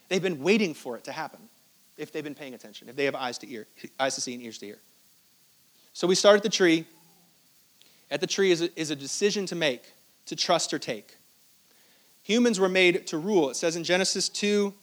They've 0.08 0.22
been 0.22 0.42
waiting 0.42 0.74
for 0.74 0.96
it 0.96 1.04
to 1.04 1.12
happen 1.12 1.40
if 1.96 2.12
they've 2.12 2.24
been 2.24 2.34
paying 2.34 2.54
attention, 2.54 2.88
if 2.88 2.96
they 2.96 3.04
have 3.04 3.14
eyes 3.14 3.38
to 3.38 3.52
ear, 3.52 3.66
eyes 3.98 4.14
to 4.14 4.20
see 4.20 4.34
and 4.34 4.42
ears 4.42 4.58
to 4.58 4.66
hear. 4.66 4.78
So 5.92 6.06
we 6.06 6.14
start 6.14 6.36
at 6.36 6.42
the 6.42 6.48
tree. 6.48 6.86
At 8.10 8.20
the 8.20 8.26
tree 8.26 8.50
is 8.50 8.62
a, 8.62 8.80
is 8.80 8.90
a 8.90 8.96
decision 8.96 9.46
to 9.46 9.54
make, 9.54 9.82
to 10.26 10.36
trust 10.36 10.72
or 10.72 10.78
take. 10.78 11.16
Humans 12.22 12.60
were 12.60 12.68
made 12.68 13.06
to 13.08 13.18
rule. 13.18 13.50
It 13.50 13.56
says 13.56 13.76
in 13.76 13.84
Genesis 13.84 14.28
2 14.28 14.74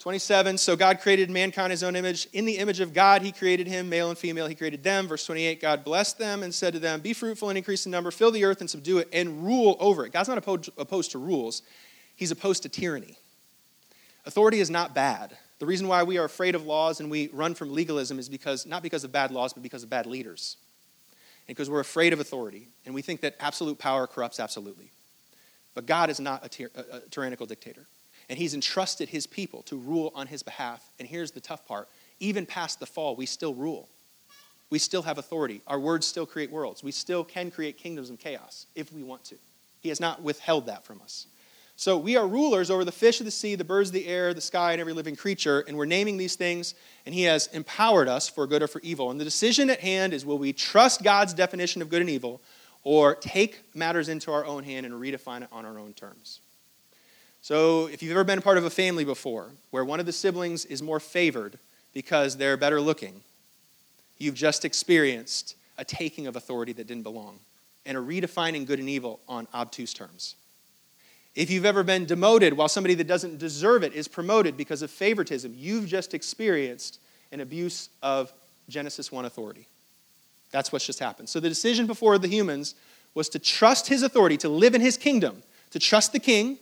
27, 0.00 0.58
so 0.58 0.76
God 0.76 1.00
created 1.00 1.30
mankind 1.30 1.66
in 1.66 1.70
his 1.70 1.82
own 1.82 1.96
image. 1.96 2.28
In 2.34 2.44
the 2.44 2.58
image 2.58 2.80
of 2.80 2.92
God, 2.92 3.22
he 3.22 3.32
created 3.32 3.66
him, 3.66 3.88
male 3.88 4.10
and 4.10 4.18
female, 4.18 4.46
he 4.46 4.54
created 4.54 4.82
them. 4.82 5.06
Verse 5.06 5.24
28, 5.24 5.60
God 5.62 5.82
blessed 5.82 6.18
them 6.18 6.42
and 6.42 6.52
said 6.52 6.74
to 6.74 6.78
them, 6.78 7.00
Be 7.00 7.14
fruitful 7.14 7.48
and 7.48 7.56
increase 7.56 7.86
in 7.86 7.92
number, 7.92 8.10
fill 8.10 8.30
the 8.30 8.44
earth 8.44 8.60
and 8.60 8.68
subdue 8.68 8.98
it, 8.98 9.08
and 9.12 9.44
rule 9.46 9.76
over 9.80 10.04
it. 10.04 10.12
God's 10.12 10.28
not 10.28 10.36
opposed 10.36 11.10
to 11.12 11.18
rules. 11.18 11.62
he's 12.16 12.30
opposed 12.30 12.64
to 12.64 12.68
tyranny. 12.68 13.16
Authority 14.26 14.60
is 14.60 14.68
not 14.68 14.94
bad. 14.94 15.36
The 15.58 15.66
reason 15.66 15.88
why 15.88 16.02
we 16.02 16.18
are 16.18 16.24
afraid 16.24 16.54
of 16.54 16.66
laws 16.66 17.00
and 17.00 17.10
we 17.10 17.28
run 17.28 17.54
from 17.54 17.72
legalism 17.72 18.18
is 18.18 18.28
because 18.28 18.66
not 18.66 18.82
because 18.82 19.04
of 19.04 19.12
bad 19.12 19.30
laws, 19.30 19.52
but 19.52 19.62
because 19.62 19.84
of 19.84 19.90
bad 19.90 20.06
leaders. 20.06 20.56
And 21.46 21.56
because 21.56 21.70
we're 21.70 21.80
afraid 21.80 22.12
of 22.12 22.20
authority 22.20 22.68
and 22.84 22.94
we 22.94 23.00
think 23.00 23.20
that 23.20 23.36
absolute 23.40 23.78
power 23.78 24.06
corrupts 24.06 24.40
absolutely. 24.40 24.90
But 25.74 25.86
God 25.86 26.10
is 26.10 26.20
not 26.20 26.44
a, 26.44 26.48
tyr- 26.48 26.70
a, 26.74 27.00
tyrannical 27.10 27.46
dictator. 27.46 27.86
And 28.28 28.38
he's 28.38 28.54
entrusted 28.54 29.08
his 29.08 29.26
people 29.26 29.62
to 29.64 29.76
rule 29.76 30.12
on 30.14 30.26
his 30.26 30.42
behalf. 30.42 30.82
And 30.98 31.06
here's 31.06 31.32
the 31.32 31.40
tough 31.40 31.66
part 31.66 31.88
even 32.20 32.46
past 32.46 32.80
the 32.80 32.86
fall, 32.86 33.16
we 33.16 33.26
still 33.26 33.54
rule. 33.54 33.88
We 34.70 34.78
still 34.78 35.02
have 35.02 35.18
authority. 35.18 35.60
Our 35.66 35.78
words 35.78 36.06
still 36.06 36.26
create 36.26 36.50
worlds. 36.50 36.82
We 36.82 36.92
still 36.92 37.22
can 37.22 37.50
create 37.50 37.76
kingdoms 37.76 38.08
of 38.08 38.18
chaos 38.18 38.66
if 38.74 38.92
we 38.92 39.02
want 39.02 39.24
to. 39.24 39.36
He 39.80 39.88
has 39.90 40.00
not 40.00 40.22
withheld 40.22 40.66
that 40.66 40.84
from 40.84 41.02
us. 41.02 41.26
So 41.76 41.98
we 41.98 42.16
are 42.16 42.26
rulers 42.26 42.70
over 42.70 42.84
the 42.84 42.92
fish 42.92 43.20
of 43.20 43.24
the 43.24 43.32
sea, 43.32 43.56
the 43.56 43.64
birds 43.64 43.88
of 43.88 43.94
the 43.94 44.06
air, 44.06 44.32
the 44.32 44.40
sky, 44.40 44.72
and 44.72 44.80
every 44.80 44.92
living 44.92 45.16
creature, 45.16 45.64
and 45.66 45.76
we're 45.76 45.86
naming 45.86 46.16
these 46.16 46.36
things, 46.36 46.74
and 47.04 47.12
He 47.14 47.24
has 47.24 47.48
empowered 47.48 48.06
us 48.06 48.28
for 48.28 48.46
good 48.46 48.62
or 48.62 48.68
for 48.68 48.80
evil. 48.82 49.10
And 49.10 49.20
the 49.20 49.24
decision 49.24 49.68
at 49.70 49.80
hand 49.80 50.14
is 50.14 50.24
will 50.24 50.38
we 50.38 50.52
trust 50.52 51.02
God's 51.02 51.34
definition 51.34 51.82
of 51.82 51.88
good 51.88 52.00
and 52.00 52.10
evil, 52.10 52.40
or 52.84 53.14
take 53.16 53.62
matters 53.74 54.08
into 54.08 54.30
our 54.30 54.44
own 54.44 54.62
hand 54.62 54.86
and 54.86 54.94
redefine 54.94 55.42
it 55.42 55.48
on 55.50 55.64
our 55.66 55.78
own 55.78 55.92
terms? 55.94 56.40
So 57.42 57.88
if 57.88 58.02
you've 58.02 58.12
ever 58.12 58.24
been 58.24 58.40
part 58.40 58.56
of 58.56 58.64
a 58.64 58.70
family 58.70 59.04
before 59.04 59.50
where 59.70 59.84
one 59.84 60.00
of 60.00 60.06
the 60.06 60.12
siblings 60.12 60.64
is 60.64 60.82
more 60.82 61.00
favored 61.00 61.58
because 61.92 62.36
they're 62.36 62.56
better 62.56 62.80
looking, 62.80 63.20
you've 64.18 64.34
just 64.34 64.64
experienced 64.64 65.56
a 65.76 65.84
taking 65.84 66.26
of 66.26 66.36
authority 66.36 66.72
that 66.72 66.86
didn't 66.86 67.02
belong 67.02 67.38
and 67.86 67.98
a 67.98 68.00
redefining 68.00 68.66
good 68.66 68.78
and 68.78 68.88
evil 68.88 69.20
on 69.28 69.46
obtuse 69.54 69.92
terms. 69.92 70.36
If 71.34 71.50
you've 71.50 71.64
ever 71.64 71.82
been 71.82 72.06
demoted 72.06 72.54
while 72.54 72.68
somebody 72.68 72.94
that 72.94 73.08
doesn't 73.08 73.38
deserve 73.38 73.82
it 73.82 73.92
is 73.92 74.06
promoted 74.06 74.56
because 74.56 74.82
of 74.82 74.90
favoritism, 74.90 75.52
you've 75.56 75.86
just 75.86 76.14
experienced 76.14 77.00
an 77.32 77.40
abuse 77.40 77.88
of 78.02 78.32
Genesis 78.68 79.10
1 79.10 79.24
authority. 79.24 79.66
That's 80.54 80.70
what's 80.70 80.86
just 80.86 81.00
happened. 81.00 81.28
So 81.28 81.40
the 81.40 81.48
decision 81.48 81.88
before 81.88 82.16
the 82.16 82.28
humans 82.28 82.76
was 83.12 83.28
to 83.30 83.40
trust 83.40 83.88
his 83.88 84.04
authority, 84.04 84.36
to 84.36 84.48
live 84.48 84.76
in 84.76 84.80
his 84.80 84.96
kingdom, 84.96 85.42
to 85.72 85.80
trust 85.80 86.12
the 86.12 86.20
king, 86.20 86.58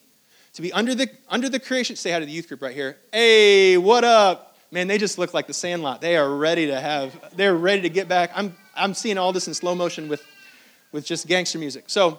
to 0.54 0.62
be 0.62 0.72
under 0.72 0.94
the, 0.94 1.10
under 1.28 1.50
the 1.50 1.60
creation. 1.60 1.94
Say 1.96 2.10
hi 2.10 2.18
to 2.18 2.24
the 2.24 2.32
youth 2.32 2.48
group 2.48 2.62
right 2.62 2.74
here. 2.74 2.96
Hey, 3.12 3.76
what 3.76 4.02
up? 4.02 4.56
Man, 4.70 4.86
they 4.86 4.96
just 4.96 5.18
look 5.18 5.34
like 5.34 5.46
the 5.46 5.52
sandlot. 5.52 6.00
They 6.00 6.16
are 6.16 6.34
ready 6.34 6.68
to 6.68 6.80
have, 6.80 7.36
they're 7.36 7.54
ready 7.54 7.82
to 7.82 7.90
get 7.90 8.08
back. 8.08 8.30
I'm, 8.34 8.56
I'm 8.74 8.94
seeing 8.94 9.18
all 9.18 9.30
this 9.30 9.46
in 9.46 9.52
slow 9.52 9.74
motion 9.74 10.08
with, 10.08 10.24
with 10.90 11.04
just 11.04 11.26
gangster 11.26 11.58
music. 11.58 11.84
So, 11.88 12.18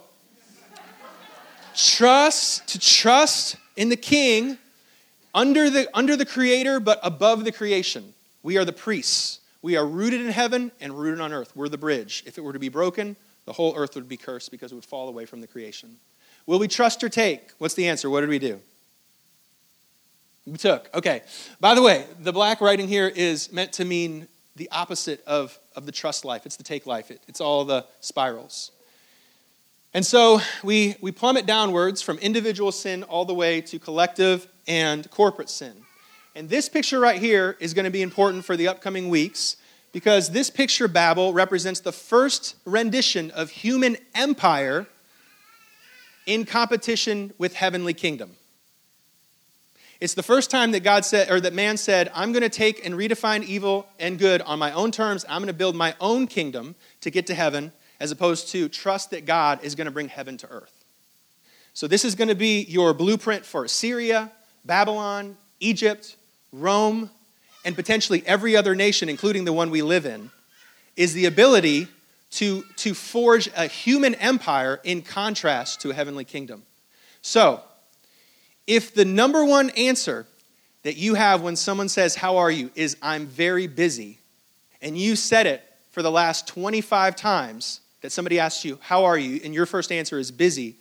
trust, 1.76 2.68
to 2.68 2.78
trust 2.78 3.56
in 3.76 3.90
the 3.90 3.98
king 3.98 4.60
under 5.34 5.72
the, 5.72 5.90
under 5.96 6.16
the 6.16 6.26
creator, 6.28 6.80
but 6.80 7.00
above 7.02 7.46
the 7.46 7.52
creation. 7.52 8.14
We 8.44 8.58
are 8.58 8.66
the 8.66 8.74
priests. 8.74 9.40
We 9.64 9.78
are 9.78 9.88
rooted 9.88 10.22
in 10.22 10.30
heaven 10.30 10.72
and 10.80 10.94
rooted 10.94 11.22
on 11.22 11.34
earth. 11.34 11.56
We're 11.56 11.70
the 11.70 11.78
bridge. 11.78 12.24
If 12.28 12.38
it 12.38 12.42
were 12.42 12.54
to 12.54 12.60
be 12.60 12.70
broken, 12.70 13.16
the 13.46 13.54
whole 13.54 13.74
earth 13.76 13.96
would 13.96 14.10
be 14.10 14.18
cursed 14.18 14.52
because 14.52 14.72
it 14.72 14.76
would 14.76 14.86
fall 14.86 15.08
away 15.08 15.26
from 15.26 15.42
the 15.42 15.48
creation. 15.48 15.96
Will 16.46 16.60
we 16.60 16.68
trust 16.68 17.02
or 17.04 17.10
take? 17.10 17.52
What's 17.58 17.74
the 17.74 17.88
answer? 17.88 18.10
What 18.10 18.20
did 18.20 18.30
we 18.30 18.40
do? 18.40 18.60
We 20.46 20.58
took. 20.58 20.90
Okay. 20.94 21.22
By 21.62 21.76
the 21.76 21.82
way, 21.82 22.06
the 22.20 22.34
black 22.34 22.60
writing 22.60 22.90
here 22.90 23.08
is 23.08 23.54
meant 23.54 23.72
to 23.74 23.86
mean 23.86 24.28
the 24.58 24.70
opposite 24.72 25.24
of, 25.26 25.58
of 25.78 25.86
the 25.86 25.94
trust 25.94 26.26
life. 26.26 26.46
It's 26.46 26.58
the 26.58 26.64
take 26.64 26.86
life. 26.86 27.10
It, 27.10 27.22
it's 27.30 27.40
all 27.40 27.64
the 27.64 27.86
spirals. 28.02 28.72
And 29.94 30.06
so 30.06 30.42
we, 30.62 30.96
we 31.00 31.14
plummet 31.14 31.46
downwards 31.46 32.02
from 32.02 32.18
individual 32.18 32.74
sin 32.74 33.04
all 33.04 33.24
the 33.24 33.34
way 33.34 33.62
to 33.62 33.80
collective 33.80 34.46
and 34.68 35.10
corporate 35.10 35.50
sin. 35.50 35.83
And 36.36 36.50
this 36.50 36.68
picture 36.68 37.00
right 37.00 37.20
here 37.20 37.56
is 37.60 37.74
going 37.74 37.86
to 37.86 37.92
be 37.92 38.02
important 38.02 38.44
for 38.44 38.58
the 38.58 38.68
upcoming 38.68 39.10
weeks 39.10 39.58
because 39.92 40.32
this 40.32 40.50
picture, 40.50 40.88
Babel, 40.88 41.32
represents 41.32 41.80
the 41.80 41.92
first 41.92 42.56
rendition 42.66 43.30
of 43.32 43.52
human 43.52 43.98
empire 44.16 44.88
in 46.26 46.46
competition 46.46 47.34
with 47.38 47.54
heavenly 47.54 47.94
kingdom. 47.94 48.32
It's 50.00 50.16
the 50.16 50.24
first 50.24 50.50
time 50.50 50.72
that 50.72 50.84
God 50.84 51.06
said, 51.06 51.32
or 51.32 51.40
that 51.40 51.54
man 51.54 51.78
said, 51.78 52.12
I'm 52.14 52.34
going 52.34 52.42
to 52.42 52.50
take 52.50 52.86
and 52.86 52.96
redefine 52.96 53.44
evil 53.44 53.88
and 54.00 54.20
good 54.20 54.42
on 54.42 54.60
my 54.60 54.72
own 54.74 54.92
terms. 54.92 55.24
I'm 55.30 55.40
going 55.40 55.48
to 55.48 55.54
build 55.54 55.76
my 55.76 55.96
own 56.02 56.28
kingdom 56.28 56.76
to 57.02 57.12
get 57.12 57.28
to 57.28 57.36
heaven 57.36 57.72
as 58.00 58.12
opposed 58.12 58.50
to 58.50 58.68
trust 58.68 59.12
that 59.12 59.26
God 59.26 59.64
is 59.64 59.76
going 59.76 59.86
to 59.86 59.92
bring 59.92 60.10
heaven 60.10 60.36
to 60.38 60.50
earth. 60.50 60.84
So, 61.74 61.88
this 61.88 62.04
is 62.04 62.16
going 62.16 62.28
to 62.28 62.36
be 62.36 62.64
your 62.64 62.94
blueprint 62.94 63.46
for 63.46 63.68
Syria, 63.68 64.32
Babylon, 64.66 65.38
Egypt, 65.60 66.18
Rome, 66.54 67.10
and 67.66 67.76
potentially 67.76 68.24
every 68.26 68.56
other 68.56 68.76
nation, 68.76 69.10
including 69.10 69.44
the 69.44 69.52
one 69.52 69.72
we 69.72 69.82
live 69.82 70.06
in, 70.06 70.30
is 70.96 71.14
the 71.14 71.26
ability 71.26 71.88
to, 72.32 72.64
to 72.78 72.94
forge 72.94 73.50
a 73.56 73.68
human 73.68 74.16
empire 74.16 74.80
in 74.84 75.02
contrast 75.02 75.82
to 75.82 75.90
a 75.90 75.94
heavenly 75.94 76.24
kingdom. 76.24 76.64
So, 77.22 77.62
if 78.66 78.94
the 78.94 79.06
number 79.06 79.44
one 79.44 79.70
answer 79.72 80.26
that 80.84 80.96
you 80.96 81.16
have 81.16 81.42
when 81.42 81.56
someone 81.56 81.90
says, 81.90 82.16
How 82.16 82.38
are 82.38 82.52
you? 82.52 82.72
is 82.76 82.98
I'm 83.02 83.26
very 83.26 83.68
busy, 83.68 84.20
and 84.82 84.98
you 84.98 85.16
said 85.16 85.48
it 85.48 85.64
for 85.92 86.02
the 86.02 86.12
last 86.12 86.48
25 86.48 87.16
times, 87.16 87.82
that 88.02 88.12
somebody 88.12 88.40
asks 88.40 88.66
you, 88.66 88.78
How 88.82 89.06
are 89.06 89.18
you? 89.18 89.42
and 89.44 89.54
your 89.54 89.66
first 89.66 89.92
answer 89.92 90.20
is 90.20 90.32
busy, 90.32 90.76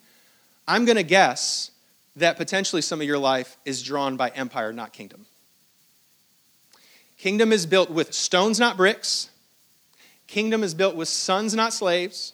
I'm 0.67 0.85
going 0.85 0.97
to 0.97 1.03
guess 1.03 1.71
that 2.17 2.37
potentially 2.37 2.83
some 2.83 3.01
of 3.01 3.07
your 3.07 3.19
life 3.19 3.57
is 3.65 3.83
drawn 3.83 4.17
by 4.17 4.29
empire, 4.31 4.73
not 4.73 4.93
kingdom. 4.93 5.27
Kingdom 7.23 7.53
is 7.53 7.67
built 7.67 7.89
with 7.89 8.13
stones, 8.13 8.59
not 8.59 8.77
bricks. 8.77 9.31
Kingdom 10.27 10.65
is 10.65 10.75
built 10.75 10.97
with 10.97 11.07
sons, 11.07 11.55
not 11.55 11.73
slaves. 11.73 12.33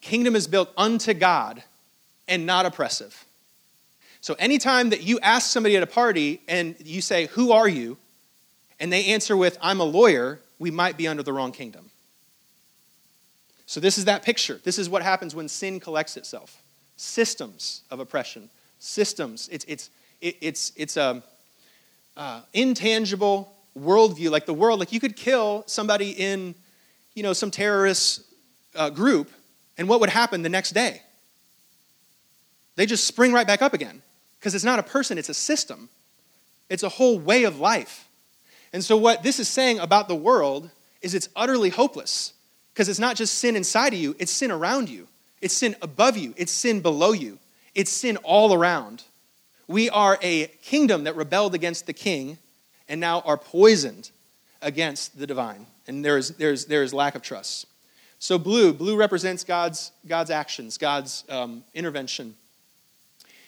Kingdom 0.00 0.34
is 0.34 0.48
built 0.48 0.70
unto 0.76 1.14
God 1.14 1.62
and 2.26 2.44
not 2.44 2.66
oppressive. 2.66 3.24
So, 4.20 4.34
anytime 4.40 4.90
that 4.90 5.04
you 5.04 5.20
ask 5.20 5.48
somebody 5.48 5.76
at 5.76 5.84
a 5.84 5.86
party 5.86 6.40
and 6.48 6.74
you 6.84 7.00
say, 7.00 7.26
Who 7.26 7.52
are 7.52 7.68
you? 7.68 7.96
and 8.80 8.92
they 8.92 9.04
answer 9.04 9.36
with, 9.36 9.56
I'm 9.62 9.78
a 9.78 9.84
lawyer, 9.84 10.40
we 10.58 10.72
might 10.72 10.96
be 10.96 11.06
under 11.06 11.22
the 11.22 11.32
wrong 11.32 11.52
kingdom. 11.52 11.88
So, 13.66 13.78
this 13.78 13.98
is 13.98 14.06
that 14.06 14.24
picture. 14.24 14.60
This 14.64 14.80
is 14.80 14.90
what 14.90 15.02
happens 15.02 15.32
when 15.32 15.46
sin 15.48 15.78
collects 15.78 16.16
itself 16.16 16.60
systems 16.96 17.82
of 17.88 18.00
oppression, 18.00 18.50
systems. 18.80 19.48
It's, 19.52 19.64
it's, 19.68 19.90
it's, 20.20 20.72
it's 20.74 20.96
a 20.96 21.22
uh, 22.16 22.40
intangible 22.52 23.51
worldview, 23.78 24.30
like 24.30 24.46
the 24.46 24.54
world. 24.54 24.80
Like 24.80 24.92
you 24.92 25.00
could 25.00 25.16
kill 25.16 25.64
somebody 25.66 26.10
in, 26.10 26.54
you 27.14 27.22
know, 27.22 27.32
some 27.32 27.50
terrorist 27.50 28.22
uh, 28.74 28.90
group, 28.90 29.30
and 29.78 29.88
what 29.88 30.00
would 30.00 30.10
happen 30.10 30.42
the 30.42 30.48
next 30.48 30.70
day? 30.70 31.02
They 32.76 32.86
just 32.86 33.06
spring 33.06 33.32
right 33.32 33.46
back 33.46 33.62
up 33.62 33.74
again 33.74 34.02
because 34.38 34.54
it's 34.54 34.64
not 34.64 34.78
a 34.78 34.82
person, 34.82 35.18
it's 35.18 35.28
a 35.28 35.34
system. 35.34 35.88
It's 36.68 36.82
a 36.82 36.88
whole 36.88 37.18
way 37.18 37.44
of 37.44 37.60
life. 37.60 38.08
And 38.72 38.82
so, 38.82 38.96
what 38.96 39.22
this 39.22 39.38
is 39.38 39.48
saying 39.48 39.78
about 39.78 40.08
the 40.08 40.14
world 40.14 40.70
is 41.02 41.14
it's 41.14 41.28
utterly 41.36 41.68
hopeless. 41.68 42.32
Because 42.72 42.88
it's 42.88 42.98
not 42.98 43.16
just 43.16 43.34
sin 43.34 43.54
inside 43.54 43.92
of 43.92 43.98
you, 43.98 44.16
it's 44.18 44.32
sin 44.32 44.50
around 44.50 44.88
you. 44.88 45.06
It's 45.42 45.54
sin 45.54 45.76
above 45.82 46.16
you. 46.16 46.32
It's 46.38 46.52
sin 46.52 46.80
below 46.80 47.12
you. 47.12 47.38
It's 47.74 47.90
sin 47.90 48.16
all 48.18 48.54
around. 48.54 49.04
We 49.66 49.90
are 49.90 50.18
a 50.22 50.46
kingdom 50.62 51.04
that 51.04 51.16
rebelled 51.16 51.54
against 51.54 51.86
the 51.86 51.92
king 51.92 52.38
and 52.92 53.00
now 53.00 53.20
are 53.20 53.38
poisoned 53.38 54.10
against 54.60 55.18
the 55.18 55.26
divine. 55.26 55.66
And 55.86 56.04
there 56.04 56.18
is, 56.18 56.32
there 56.32 56.52
is, 56.52 56.66
there 56.66 56.82
is 56.82 56.92
lack 56.92 57.14
of 57.14 57.22
trust. 57.22 57.66
So, 58.18 58.38
blue, 58.38 58.74
blue 58.74 58.96
represents 58.96 59.44
God's, 59.44 59.92
God's 60.06 60.30
actions, 60.30 60.76
God's 60.76 61.24
um, 61.30 61.64
intervention. 61.72 62.34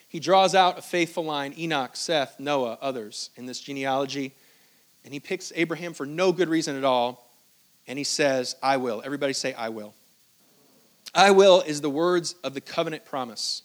He 0.08 0.18
draws 0.18 0.54
out 0.54 0.78
a 0.78 0.82
faithful 0.82 1.26
line 1.26 1.54
Enoch, 1.58 1.94
Seth, 1.94 2.40
Noah, 2.40 2.78
others 2.80 3.28
in 3.36 3.44
this 3.44 3.60
genealogy. 3.60 4.32
And 5.04 5.12
he 5.12 5.20
picks 5.20 5.52
Abraham 5.54 5.92
for 5.92 6.06
no 6.06 6.32
good 6.32 6.48
reason 6.48 6.74
at 6.74 6.84
all 6.84 7.30
and 7.86 7.98
he 7.98 8.04
says, 8.04 8.56
I 8.62 8.78
will. 8.78 9.02
Everybody 9.04 9.34
say, 9.34 9.52
I 9.52 9.68
will. 9.68 9.92
I 11.14 11.32
will 11.32 11.60
is 11.60 11.82
the 11.82 11.90
words 11.90 12.34
of 12.42 12.54
the 12.54 12.62
covenant 12.62 13.04
promise. 13.04 13.60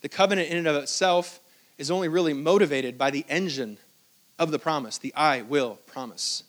The 0.00 0.08
covenant, 0.08 0.48
in 0.48 0.56
and 0.56 0.66
of 0.66 0.76
itself, 0.76 1.40
is 1.76 1.90
only 1.90 2.08
really 2.08 2.32
motivated 2.32 2.96
by 2.96 3.10
the 3.10 3.26
engine 3.28 3.76
of 4.38 4.50
the 4.50 4.58
promise, 4.58 4.98
the 4.98 5.14
I 5.14 5.42
will 5.42 5.78
promise. 5.86 6.42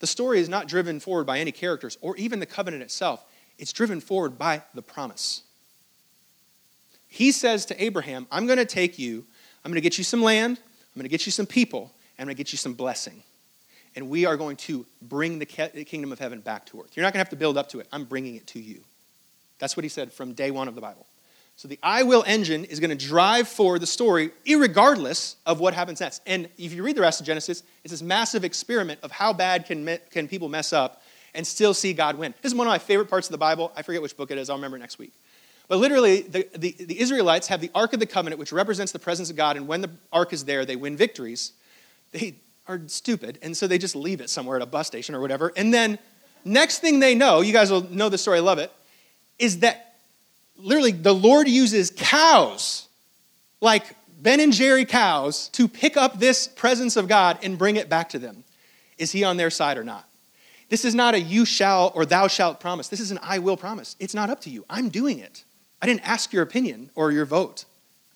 The 0.00 0.06
story 0.06 0.40
is 0.40 0.48
not 0.48 0.68
driven 0.68 1.00
forward 1.00 1.26
by 1.26 1.38
any 1.38 1.52
characters 1.52 1.96
or 2.00 2.16
even 2.16 2.40
the 2.40 2.46
covenant 2.46 2.82
itself, 2.82 3.24
it's 3.58 3.72
driven 3.72 4.00
forward 4.00 4.38
by 4.38 4.62
the 4.74 4.82
promise. 4.82 5.42
He 7.08 7.30
says 7.30 7.66
to 7.66 7.82
Abraham, 7.82 8.26
I'm 8.32 8.46
going 8.46 8.58
to 8.58 8.64
take 8.64 8.98
you, 8.98 9.24
I'm 9.64 9.70
going 9.70 9.76
to 9.76 9.80
get 9.80 9.98
you 9.98 10.04
some 10.04 10.22
land, 10.22 10.58
I'm 10.58 10.98
going 10.98 11.04
to 11.04 11.10
get 11.10 11.26
you 11.26 11.32
some 11.32 11.46
people, 11.46 11.92
and 12.18 12.24
I'm 12.24 12.26
going 12.26 12.36
to 12.36 12.38
get 12.38 12.52
you 12.52 12.58
some 12.58 12.74
blessing 12.74 13.22
and 13.96 14.08
we 14.08 14.24
are 14.26 14.36
going 14.36 14.56
to 14.56 14.84
bring 15.02 15.38
the 15.38 15.46
kingdom 15.46 16.12
of 16.12 16.18
heaven 16.18 16.40
back 16.40 16.66
to 16.66 16.80
earth. 16.80 16.96
You're 16.96 17.04
not 17.04 17.12
going 17.12 17.18
to 17.18 17.26
have 17.26 17.30
to 17.30 17.36
build 17.36 17.56
up 17.56 17.68
to 17.70 17.80
it. 17.80 17.88
I'm 17.92 18.04
bringing 18.04 18.34
it 18.34 18.46
to 18.48 18.60
you. 18.60 18.80
That's 19.58 19.76
what 19.76 19.84
he 19.84 19.88
said 19.88 20.12
from 20.12 20.32
day 20.32 20.50
one 20.50 20.68
of 20.68 20.74
the 20.74 20.80
Bible. 20.80 21.06
So 21.56 21.68
the 21.68 21.78
I 21.82 22.02
will 22.02 22.24
engine 22.26 22.64
is 22.64 22.80
going 22.80 22.96
to 22.96 23.06
drive 23.06 23.46
forward 23.46 23.80
the 23.80 23.86
story, 23.86 24.32
regardless 24.46 25.36
of 25.46 25.60
what 25.60 25.72
happens 25.72 26.00
next. 26.00 26.20
And 26.26 26.48
if 26.58 26.72
you 26.72 26.82
read 26.82 26.96
the 26.96 27.00
rest 27.00 27.20
of 27.20 27.26
Genesis, 27.26 27.62
it's 27.84 27.92
this 27.92 28.02
massive 28.02 28.44
experiment 28.44 29.00
of 29.02 29.12
how 29.12 29.32
bad 29.32 29.66
can, 29.66 29.98
can 30.10 30.26
people 30.26 30.48
mess 30.48 30.72
up 30.72 31.02
and 31.32 31.46
still 31.46 31.72
see 31.72 31.92
God 31.92 32.16
win. 32.16 32.34
This 32.42 32.52
is 32.52 32.58
one 32.58 32.66
of 32.66 32.70
my 32.70 32.78
favorite 32.78 33.08
parts 33.08 33.28
of 33.28 33.32
the 33.32 33.38
Bible. 33.38 33.72
I 33.76 33.82
forget 33.82 34.02
which 34.02 34.16
book 34.16 34.30
it 34.30 34.38
is, 34.38 34.50
I'll 34.50 34.56
remember 34.56 34.78
next 34.78 34.98
week. 34.98 35.12
But 35.68 35.78
literally, 35.78 36.22
the, 36.22 36.46
the, 36.56 36.74
the 36.78 37.00
Israelites 37.00 37.48
have 37.48 37.60
the 37.60 37.70
Ark 37.74 37.92
of 37.92 38.00
the 38.00 38.06
Covenant, 38.06 38.38
which 38.38 38.52
represents 38.52 38.92
the 38.92 38.98
presence 38.98 39.30
of 39.30 39.36
God, 39.36 39.56
and 39.56 39.66
when 39.66 39.80
the 39.80 39.90
Ark 40.12 40.32
is 40.32 40.44
there, 40.44 40.64
they 40.64 40.76
win 40.76 40.96
victories. 40.96 41.52
They 42.12 42.34
are 42.68 42.80
stupid, 42.86 43.38
and 43.42 43.56
so 43.56 43.66
they 43.66 43.78
just 43.78 43.96
leave 43.96 44.20
it 44.20 44.28
somewhere 44.28 44.56
at 44.56 44.62
a 44.62 44.66
bus 44.66 44.86
station 44.86 45.14
or 45.14 45.20
whatever. 45.20 45.52
And 45.56 45.72
then, 45.72 45.98
next 46.44 46.80
thing 46.80 47.00
they 47.00 47.14
know, 47.14 47.40
you 47.40 47.52
guys 47.52 47.70
will 47.70 47.88
know 47.90 48.08
the 48.08 48.18
story, 48.18 48.38
I 48.38 48.42
love 48.42 48.58
it, 48.58 48.70
is 49.38 49.60
that 49.60 49.83
literally 50.56 50.92
the 50.92 51.14
Lord 51.14 51.48
uses 51.48 51.92
cows, 51.94 52.88
like 53.60 53.84
Ben 54.20 54.40
and 54.40 54.52
Jerry 54.52 54.84
cows, 54.84 55.48
to 55.50 55.68
pick 55.68 55.96
up 55.96 56.18
this 56.18 56.48
presence 56.48 56.96
of 56.96 57.08
God 57.08 57.38
and 57.42 57.58
bring 57.58 57.76
it 57.76 57.88
back 57.88 58.10
to 58.10 58.18
them. 58.18 58.44
Is 58.98 59.12
he 59.12 59.24
on 59.24 59.36
their 59.36 59.50
side 59.50 59.76
or 59.76 59.84
not? 59.84 60.08
This 60.68 60.84
is 60.84 60.94
not 60.94 61.14
a 61.14 61.20
you 61.20 61.44
shall 61.44 61.92
or 61.94 62.06
thou 62.06 62.28
shalt 62.28 62.60
promise. 62.60 62.88
This 62.88 63.00
is 63.00 63.10
an 63.10 63.18
I 63.22 63.38
will 63.38 63.56
promise. 63.56 63.96
It's 64.00 64.14
not 64.14 64.30
up 64.30 64.40
to 64.42 64.50
you. 64.50 64.64
I'm 64.68 64.88
doing 64.88 65.18
it. 65.18 65.44
I 65.82 65.86
didn't 65.86 66.08
ask 66.08 66.32
your 66.32 66.42
opinion 66.42 66.90
or 66.94 67.12
your 67.12 67.26
vote. 67.26 67.64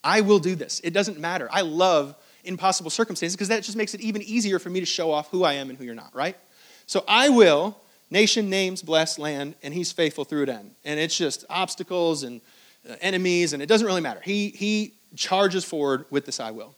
I 0.02 0.22
will 0.22 0.38
do 0.38 0.54
this. 0.54 0.80
It 0.82 0.92
doesn't 0.92 1.18
matter. 1.18 1.48
I 1.52 1.60
love 1.60 2.14
impossible 2.44 2.90
circumstances 2.90 3.36
because 3.36 3.48
that 3.48 3.62
just 3.62 3.76
makes 3.76 3.94
it 3.94 4.00
even 4.00 4.22
easier 4.22 4.58
for 4.58 4.70
me 4.70 4.80
to 4.80 4.86
show 4.86 5.10
off 5.10 5.28
who 5.30 5.44
I 5.44 5.54
am 5.54 5.68
and 5.68 5.78
who 5.78 5.84
you're 5.84 5.94
not, 5.94 6.14
right? 6.14 6.36
So 6.86 7.04
I 7.06 7.28
will, 7.28 7.76
nation, 8.10 8.50
names, 8.50 8.82
blessed 8.82 9.18
land, 9.18 9.54
and 9.62 9.72
he's 9.74 9.92
faithful 9.92 10.24
through 10.24 10.44
it 10.44 10.48
end. 10.48 10.72
And 10.84 10.98
it's 10.98 11.16
just 11.16 11.44
obstacles 11.50 12.22
and 12.22 12.40
uh, 12.88 12.94
enemies, 13.00 13.52
and 13.52 13.62
it 13.62 13.66
doesn't 13.66 13.86
really 13.86 14.00
matter. 14.00 14.20
He, 14.20 14.48
he 14.48 14.94
charges 15.16 15.64
forward 15.64 16.06
with 16.10 16.26
this 16.26 16.40
I 16.40 16.50
will. 16.50 16.74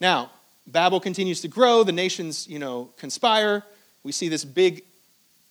Now, 0.00 0.30
Babel 0.66 1.00
continues 1.00 1.40
to 1.42 1.48
grow. 1.48 1.82
The 1.82 1.92
nations, 1.92 2.46
you 2.48 2.58
know, 2.58 2.90
conspire. 2.96 3.64
We 4.02 4.12
see 4.12 4.28
this 4.28 4.44
big 4.44 4.82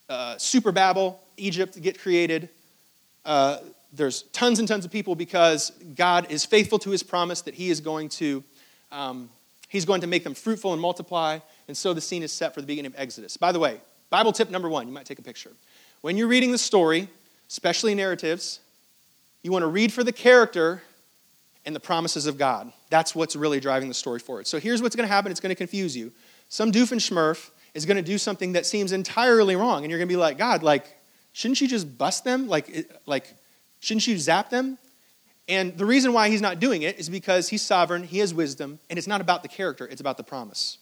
uh, 0.09 0.37
super 0.37 0.71
Babel, 0.71 1.19
Egypt, 1.37 1.79
get 1.81 1.99
created. 1.99 2.49
Uh, 3.25 3.57
there's 3.93 4.23
tons 4.33 4.59
and 4.59 4.67
tons 4.67 4.85
of 4.85 4.91
people 4.91 5.15
because 5.15 5.71
God 5.95 6.31
is 6.31 6.45
faithful 6.45 6.79
to 6.79 6.89
his 6.89 7.03
promise 7.03 7.41
that 7.41 7.53
he 7.53 7.69
is 7.69 7.81
going 7.81 8.09
to 8.09 8.43
um, 8.91 9.29
he's 9.67 9.85
going 9.85 10.01
to 10.01 10.07
make 10.07 10.23
them 10.23 10.33
fruitful 10.33 10.73
and 10.73 10.81
multiply 10.81 11.39
and 11.67 11.77
so 11.77 11.93
the 11.93 12.01
scene 12.01 12.23
is 12.23 12.31
set 12.31 12.53
for 12.53 12.61
the 12.61 12.67
beginning 12.67 12.91
of 12.91 12.95
exodus 12.97 13.37
by 13.37 13.51
the 13.51 13.59
way 13.59 13.79
bible 14.09 14.31
tip 14.31 14.49
number 14.49 14.69
one 14.69 14.87
you 14.87 14.93
might 14.93 15.05
take 15.05 15.19
a 15.19 15.23
picture. 15.23 15.51
When 16.01 16.17
you're 16.17 16.27
reading 16.27 16.51
the 16.51 16.57
story 16.57 17.09
especially 17.47 17.95
narratives 17.95 18.59
you 19.43 19.51
want 19.51 19.63
to 19.63 19.67
read 19.67 19.93
for 19.93 20.03
the 20.03 20.11
character 20.11 20.83
and 21.65 21.75
the 21.75 21.79
promises 21.79 22.25
of 22.25 22.37
god. 22.37 22.71
That's 22.89 23.15
what's 23.15 23.35
really 23.35 23.59
driving 23.59 23.87
the 23.87 23.93
story 23.93 24.19
forward. 24.19 24.47
So 24.47 24.59
here's 24.59 24.81
what's 24.81 24.95
going 24.95 25.07
to 25.07 25.13
happen 25.13 25.31
it's 25.31 25.39
going 25.39 25.49
to 25.49 25.55
confuse 25.55 25.95
you. 25.95 26.11
Some 26.49 26.71
doofenshmirtz 26.71 27.49
is 27.73 27.85
going 27.85 27.97
to 27.97 28.03
do 28.03 28.17
something 28.17 28.53
that 28.53 28.65
seems 28.65 28.91
entirely 28.91 29.55
wrong 29.55 29.83
and 29.83 29.91
you're 29.91 29.99
going 29.99 30.07
to 30.07 30.13
be 30.13 30.17
like 30.17 30.37
god 30.37 30.63
like 30.63 30.95
shouldn't 31.31 31.61
you 31.61 31.67
just 31.67 31.97
bust 31.97 32.23
them? 32.23 32.47
Like 32.47 32.91
like 33.05 33.35
Shouldn't 33.79 34.07
you 34.07 34.17
zap 34.17 34.49
them? 34.49 34.77
And 35.47 35.77
the 35.77 35.85
reason 35.85 36.13
why 36.13 36.29
he's 36.29 36.41
not 36.41 36.59
doing 36.59 36.83
it 36.83 36.99
is 36.99 37.09
because 37.09 37.49
he's 37.49 37.61
sovereign, 37.61 38.03
he 38.03 38.19
has 38.19 38.33
wisdom, 38.33 38.79
and 38.89 38.99
it's 38.99 39.07
not 39.07 39.19
about 39.19 39.41
the 39.41 39.49
character, 39.49 39.87
it's 39.87 40.01
about 40.01 40.17
the 40.17 40.23
promise. 40.23 40.77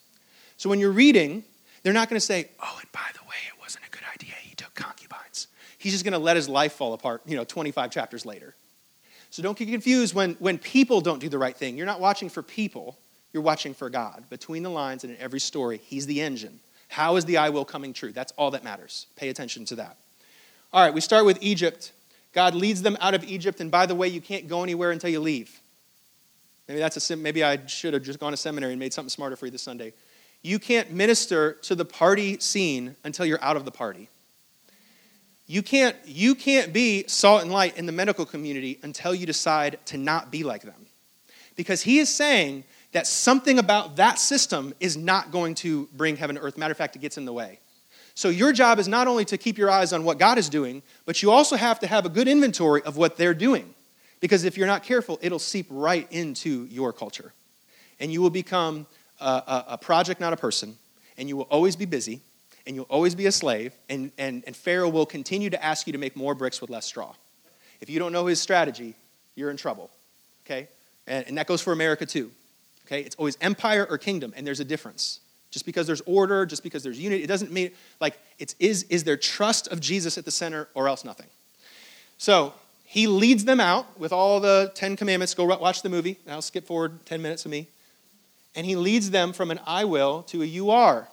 So 0.58 0.70
when 0.70 0.80
you're 0.80 0.92
reading, 0.92 1.44
they're 1.84 1.94
not 1.94 2.10
going 2.10 2.20
to 2.20 2.26
say, 2.26 2.50
oh, 2.60 2.78
and 2.82 2.92
by 2.92 3.08
the 3.13 3.22
way, 3.30 3.38
it 3.48 3.62
wasn't 3.62 3.86
a 3.86 3.90
good 3.90 4.02
idea. 4.13 4.34
He 4.42 4.56
took 4.56 4.74
concubines. 4.74 5.48
He's 5.78 5.94
just 5.94 6.04
going 6.04 6.13
to 6.13 6.20
let 6.20 6.36
his 6.36 6.50
life 6.50 6.74
fall 6.74 6.94
apart, 6.94 7.22
you 7.26 7.36
know, 7.36 7.44
25 7.44 7.92
chapters 7.92 8.26
later. 8.26 8.56
So 9.30 9.44
don't 9.44 9.58
get 9.58 9.70
confused 9.70 10.16
when, 10.16 10.34
when 10.36 10.58
people 10.58 11.02
don't 11.02 11.20
do 11.20 11.30
the 11.30 11.38
right 11.38 11.56
thing. 11.56 11.78
You're 11.78 11.86
not 11.86 12.00
watching 12.00 12.30
for 12.30 12.42
people, 12.42 12.98
you're 13.34 13.44
watching 13.44 13.74
for 13.74 13.90
God. 13.90 14.24
Between 14.30 14.63
the 14.63 14.70
lines 14.70 15.04
and 15.04 15.13
in 15.13 15.20
every 15.20 15.40
story, 15.40 15.82
He's 15.84 16.06
the 16.06 16.22
engine. 16.22 16.60
How 16.88 17.18
is 17.18 17.26
the 17.26 17.38
I 17.38 17.50
will 17.50 17.66
coming 17.66 17.94
true? 17.94 18.12
That's 18.12 18.32
all 18.38 18.52
that 18.52 18.63
matters. 18.63 19.08
Pay 19.18 19.30
attention 19.30 19.66
to 19.66 19.76
that. 19.76 19.98
All 20.72 20.84
right, 20.84 20.94
we 20.94 21.02
start 21.02 21.26
with 21.26 21.38
Egypt 21.42 21.92
God 22.38 22.54
leads 22.54 22.84
them 22.84 22.98
out 23.02 23.16
of 23.16 23.24
Egypt, 23.24 23.62
and 23.62 23.72
by 23.72 23.88
the 23.88 23.96
way, 23.96 24.08
you 24.08 24.22
can't 24.22 24.48
go 24.48 24.62
anywhere 24.62 24.92
until 24.92 25.10
you 25.10 25.20
leave. 25.20 25.60
Maybe 26.68 26.80
that's 26.80 27.10
a 27.10 27.16
maybe 27.16 27.44
I 27.44 27.66
should 27.66 27.96
have 27.96 28.04
just 28.04 28.20
gone 28.20 28.30
to 28.32 28.38
seminary 28.38 28.74
and 28.74 28.80
made 28.80 28.94
something 28.94 29.10
smarter 29.10 29.36
for 29.36 29.46
you 29.48 29.52
this 29.52 29.63
Sunday. 29.63 29.92
You 30.44 30.60
can't 30.60 30.92
minister 30.92 31.54
to 31.63 31.74
the 31.74 31.84
party 31.84 32.40
scene 32.40 32.96
until 33.04 33.26
you're 33.26 33.44
out 33.44 33.58
of 33.58 33.66
the 33.66 33.72
party. 33.72 34.10
You 35.48 35.64
can't, 35.64 35.96
you 36.06 36.36
can't 36.36 36.74
be 36.74 37.06
salt 37.08 37.42
and 37.42 37.52
light 37.52 37.78
in 37.78 37.86
the 37.86 37.94
medical 37.94 38.26
community 38.26 38.80
until 38.84 39.16
you 39.16 39.26
decide 39.26 39.80
to 39.86 39.98
not 39.98 40.30
be 40.30 40.44
like 40.44 40.62
them. 40.62 40.86
Because 41.56 41.82
he 41.82 42.00
is 42.00 42.14
saying 42.14 42.66
that 42.92 43.08
something 43.08 43.58
about 43.58 43.96
that 43.96 44.20
system 44.20 44.74
is 44.80 44.98
not 44.98 45.32
going 45.32 45.56
to 45.56 45.88
bring 45.96 46.18
heaven 46.18 46.36
to 46.36 46.42
earth. 46.42 46.58
Matter 46.58 46.74
of 46.74 46.78
fact, 46.78 46.96
it 46.96 47.00
gets 47.00 47.18
in 47.18 47.26
the 47.26 47.34
way. 47.34 47.60
So 48.14 48.30
your 48.30 48.52
job 48.52 48.80
is 48.80 48.88
not 48.88 49.08
only 49.08 49.26
to 49.26 49.38
keep 49.38 49.58
your 49.58 49.70
eyes 49.70 49.94
on 49.94 50.04
what 50.04 50.18
God 50.18 50.38
is 50.38 50.50
doing, 50.50 50.82
but 51.06 51.22
you 51.22 51.32
also 51.32 51.56
have 51.56 51.80
to 51.82 51.88
have 51.88 52.06
a 52.06 52.10
good 52.10 52.28
inventory 52.28 52.82
of 52.82 52.98
what 52.98 53.16
they're 53.16 53.34
doing. 53.34 53.74
Because 54.20 54.44
if 54.44 54.58
you're 54.58 54.68
not 54.68 54.84
careful, 54.84 55.20
it'll 55.22 55.40
seep 55.40 55.68
right 55.70 56.08
into 56.12 56.66
your 56.72 56.92
culture. 56.92 57.32
And 58.00 58.12
you 58.12 58.22
will 58.22 58.32
become 58.32 58.88
a, 59.22 59.26
a, 59.26 59.66
a 59.70 59.78
project, 59.78 60.20
not 60.20 60.34
a 60.34 60.38
person. 60.38 60.78
And 61.18 61.30
you 61.30 61.38
will 61.38 61.48
always 61.52 61.76
be 61.76 61.86
busy. 61.86 62.22
And 62.68 62.76
you'll 62.76 62.86
always 62.90 63.16
be 63.16 63.26
a 63.26 63.32
slave. 63.32 63.74
And, 63.90 64.12
and, 64.18 64.44
and 64.46 64.56
Pharaoh 64.56 64.90
will 64.90 65.06
continue 65.06 65.50
to 65.50 65.64
ask 65.64 65.88
you 65.88 65.94
to 65.94 66.00
make 66.00 66.16
more 66.16 66.36
bricks 66.36 66.62
with 66.62 66.70
less 66.70 66.86
straw. 66.86 67.16
If 67.82 67.90
you 67.90 67.98
don't 67.98 68.12
know 68.12 68.28
his 68.28 68.40
strategy, 68.40 68.94
you're 69.36 69.50
in 69.50 69.58
trouble. 69.58 69.90
Okay? 70.46 70.68
And, 71.08 71.26
and 71.28 71.38
that 71.38 71.48
goes 71.48 71.62
for 71.62 71.74
America 71.74 72.06
too. 72.06 72.30
Okay? 72.86 73.02
It's 73.02 73.16
always 73.16 73.38
empire 73.42 73.88
or 73.90 73.98
kingdom, 73.98 74.34
and 74.36 74.46
there's 74.46 74.60
a 74.60 74.66
difference. 74.66 75.22
Just 75.50 75.66
because 75.66 75.88
there's 75.88 76.02
order, 76.02 76.46
just 76.46 76.62
because 76.62 76.84
there's 76.84 77.00
unity, 77.00 77.24
it 77.24 77.28
doesn't 77.28 77.52
mean, 77.52 77.72
like, 78.02 78.20
it's 78.38 78.54
is, 78.60 78.84
is 78.84 79.06
there 79.06 79.18
trust 79.18 79.70
of 79.70 79.80
Jesus 79.80 80.18
at 80.18 80.26
the 80.26 80.32
center 80.32 80.68
or 80.74 80.90
else 80.90 81.06
nothing? 81.06 81.28
So 82.18 82.54
he 82.86 83.08
leads 83.08 83.46
them 83.46 83.60
out 83.60 84.00
with 84.00 84.12
all 84.12 84.40
the 84.40 84.72
Ten 84.76 84.96
Commandments. 84.96 85.34
Go 85.34 85.46
watch 85.46 85.82
the 85.82 85.90
movie. 85.90 86.18
I'll 86.28 86.42
skip 86.42 86.66
forward 86.66 87.06
10 87.06 87.22
minutes 87.22 87.46
of 87.46 87.52
me. 87.52 87.68
And 88.56 88.66
he 88.66 88.76
leads 88.76 89.12
them 89.12 89.34
from 89.34 89.52
an 89.52 89.60
I 89.66 89.86
will 89.86 90.24
to 90.24 90.42
a 90.42 90.46
you 90.46 90.72
are. 90.72 91.08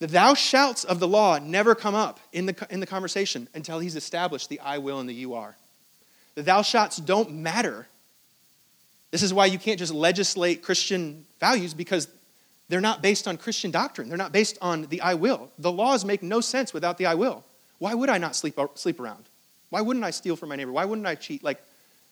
The 0.00 0.06
thou 0.06 0.34
shalts 0.34 0.84
of 0.84 0.98
the 0.98 1.06
law 1.06 1.38
never 1.38 1.74
come 1.74 1.94
up 1.94 2.20
in 2.32 2.46
the, 2.46 2.66
in 2.70 2.80
the 2.80 2.86
conversation 2.86 3.48
until 3.54 3.78
he's 3.78 3.96
established 3.96 4.48
the 4.48 4.60
I 4.60 4.78
will 4.78 4.98
and 4.98 5.08
the 5.08 5.14
you 5.14 5.34
are. 5.34 5.56
The 6.34 6.42
thou 6.42 6.62
shalts 6.62 6.96
don't 6.96 7.32
matter. 7.32 7.86
This 9.10 9.22
is 9.22 9.34
why 9.34 9.46
you 9.46 9.58
can't 9.58 9.78
just 9.78 9.92
legislate 9.92 10.62
Christian 10.62 11.26
values 11.38 11.74
because 11.74 12.08
they're 12.68 12.80
not 12.80 13.02
based 13.02 13.28
on 13.28 13.36
Christian 13.36 13.70
doctrine. 13.70 14.08
They're 14.08 14.16
not 14.16 14.32
based 14.32 14.56
on 14.62 14.86
the 14.86 15.00
I 15.00 15.14
will. 15.14 15.50
The 15.58 15.72
laws 15.72 16.04
make 16.04 16.22
no 16.22 16.40
sense 16.40 16.72
without 16.72 16.98
the 16.98 17.06
I 17.06 17.14
will. 17.14 17.44
Why 17.78 17.94
would 17.94 18.08
I 18.08 18.18
not 18.18 18.36
sleep, 18.36 18.58
uh, 18.58 18.68
sleep 18.74 19.00
around? 19.00 19.24
Why 19.70 19.80
wouldn't 19.80 20.04
I 20.04 20.10
steal 20.10 20.36
from 20.36 20.50
my 20.50 20.56
neighbor? 20.56 20.72
Why 20.72 20.84
wouldn't 20.84 21.06
I 21.06 21.14
cheat? 21.14 21.42
Like, 21.42 21.62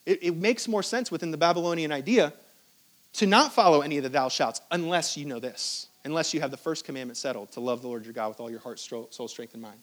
it, 0.06 0.22
it 0.22 0.36
makes 0.36 0.66
more 0.66 0.82
sense 0.82 1.10
within 1.10 1.30
the 1.30 1.36
Babylonian 1.36 1.92
idea 1.92 2.32
to 3.14 3.26
not 3.26 3.52
follow 3.52 3.80
any 3.80 3.96
of 3.98 4.02
the 4.02 4.08
thou 4.08 4.28
shalts 4.28 4.60
unless 4.70 5.16
you 5.16 5.26
know 5.26 5.38
this, 5.38 5.87
unless 6.08 6.32
you 6.32 6.40
have 6.40 6.50
the 6.50 6.56
first 6.56 6.84
commandment 6.84 7.18
settled 7.18 7.52
to 7.52 7.60
love 7.60 7.82
the 7.82 7.88
Lord 7.88 8.04
your 8.04 8.14
God 8.14 8.28
with 8.28 8.40
all 8.40 8.50
your 8.50 8.60
heart, 8.60 8.80
soul, 8.80 9.28
strength, 9.28 9.52
and 9.52 9.62
mind. 9.62 9.78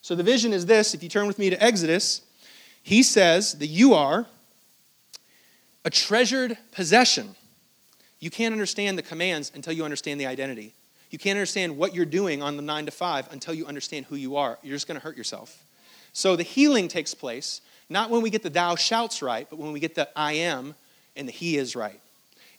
So 0.00 0.14
the 0.14 0.22
vision 0.22 0.52
is 0.52 0.64
this. 0.64 0.94
If 0.94 1.02
you 1.02 1.08
turn 1.08 1.26
with 1.26 1.38
me 1.38 1.50
to 1.50 1.62
Exodus, 1.62 2.22
he 2.82 3.02
says 3.02 3.52
that 3.58 3.66
you 3.66 3.92
are 3.94 4.26
a 5.84 5.90
treasured 5.90 6.56
possession. 6.72 7.34
You 8.18 8.30
can't 8.30 8.52
understand 8.52 8.96
the 8.96 9.02
commands 9.02 9.52
until 9.54 9.74
you 9.74 9.84
understand 9.84 10.18
the 10.18 10.26
identity. 10.26 10.72
You 11.10 11.18
can't 11.18 11.36
understand 11.36 11.76
what 11.76 11.94
you're 11.94 12.06
doing 12.06 12.42
on 12.42 12.56
the 12.56 12.62
nine 12.62 12.86
to 12.86 12.90
five 12.90 13.30
until 13.30 13.54
you 13.54 13.66
understand 13.66 14.06
who 14.06 14.16
you 14.16 14.36
are. 14.36 14.58
You're 14.62 14.76
just 14.76 14.88
going 14.88 14.98
to 14.98 15.04
hurt 15.04 15.16
yourself. 15.16 15.62
So 16.12 16.34
the 16.34 16.42
healing 16.42 16.88
takes 16.88 17.14
place 17.14 17.60
not 17.90 18.10
when 18.10 18.22
we 18.22 18.30
get 18.30 18.42
the 18.42 18.50
thou 18.50 18.74
shalts 18.76 19.22
right, 19.22 19.46
but 19.48 19.58
when 19.58 19.72
we 19.72 19.80
get 19.80 19.94
the 19.94 20.08
I 20.16 20.32
am 20.32 20.74
and 21.16 21.28
the 21.28 21.32
he 21.32 21.56
is 21.56 21.76
right. 21.76 22.00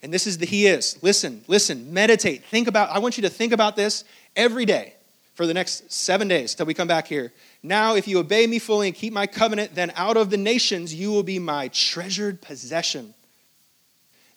And 0.01 0.13
this 0.13 0.27
is 0.27 0.37
the 0.37 0.45
he 0.45 0.67
is. 0.67 0.97
Listen, 1.01 1.43
listen, 1.47 1.93
meditate. 1.93 2.45
Think 2.45 2.67
about, 2.67 2.89
I 2.89 2.99
want 2.99 3.17
you 3.17 3.23
to 3.23 3.29
think 3.29 3.51
about 3.53 3.75
this 3.75 4.03
every 4.35 4.65
day 4.65 4.93
for 5.35 5.45
the 5.45 5.53
next 5.53 5.91
seven 5.91 6.27
days 6.27 6.55
till 6.55 6.65
we 6.65 6.73
come 6.73 6.87
back 6.87 7.07
here. 7.07 7.33
Now, 7.63 7.95
if 7.95 8.07
you 8.07 8.19
obey 8.19 8.47
me 8.47 8.59
fully 8.59 8.87
and 8.87 8.95
keep 8.95 9.11
my 9.11 9.27
covenant, 9.27 9.75
then 9.75 9.91
out 9.95 10.15
of 10.15 10.29
the 10.29 10.37
nations 10.37 10.93
you 10.93 11.11
will 11.11 11.23
be 11.23 11.39
my 11.39 11.67
treasured 11.69 12.41
possession 12.41 13.13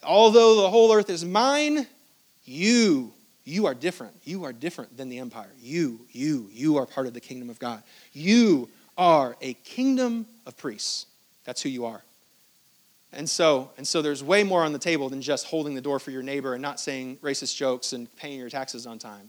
although 0.04 0.62
the 0.62 0.70
whole 0.70 0.92
earth 0.92 1.10
is 1.10 1.24
mine, 1.24 1.86
you, 2.44 3.12
you 3.44 3.66
are 3.66 3.74
different. 3.74 4.14
You 4.24 4.44
are 4.44 4.52
different 4.52 4.96
than 4.96 5.08
the 5.08 5.18
empire. 5.18 5.50
You, 5.60 6.00
you, 6.12 6.48
you 6.52 6.76
are 6.78 6.86
part 6.86 7.06
of 7.06 7.14
the 7.14 7.20
kingdom 7.20 7.50
of 7.50 7.58
God. 7.58 7.82
You 8.12 8.68
are 8.98 9.36
a 9.40 9.54
kingdom 9.54 10.26
of 10.46 10.56
priests. 10.56 11.06
That's 11.44 11.62
who 11.62 11.68
you 11.68 11.86
are. 11.86 12.02
And 13.12 13.28
so, 13.28 13.70
and 13.76 13.86
so 13.86 14.00
there's 14.00 14.24
way 14.24 14.42
more 14.42 14.62
on 14.62 14.72
the 14.72 14.78
table 14.78 15.08
than 15.08 15.20
just 15.20 15.46
holding 15.46 15.74
the 15.74 15.80
door 15.80 15.98
for 15.98 16.10
your 16.10 16.22
neighbor 16.22 16.54
and 16.54 16.62
not 16.62 16.80
saying 16.80 17.18
racist 17.18 17.56
jokes 17.56 17.92
and 17.92 18.14
paying 18.16 18.38
your 18.38 18.48
taxes 18.48 18.86
on 18.86 18.98
time. 18.98 19.28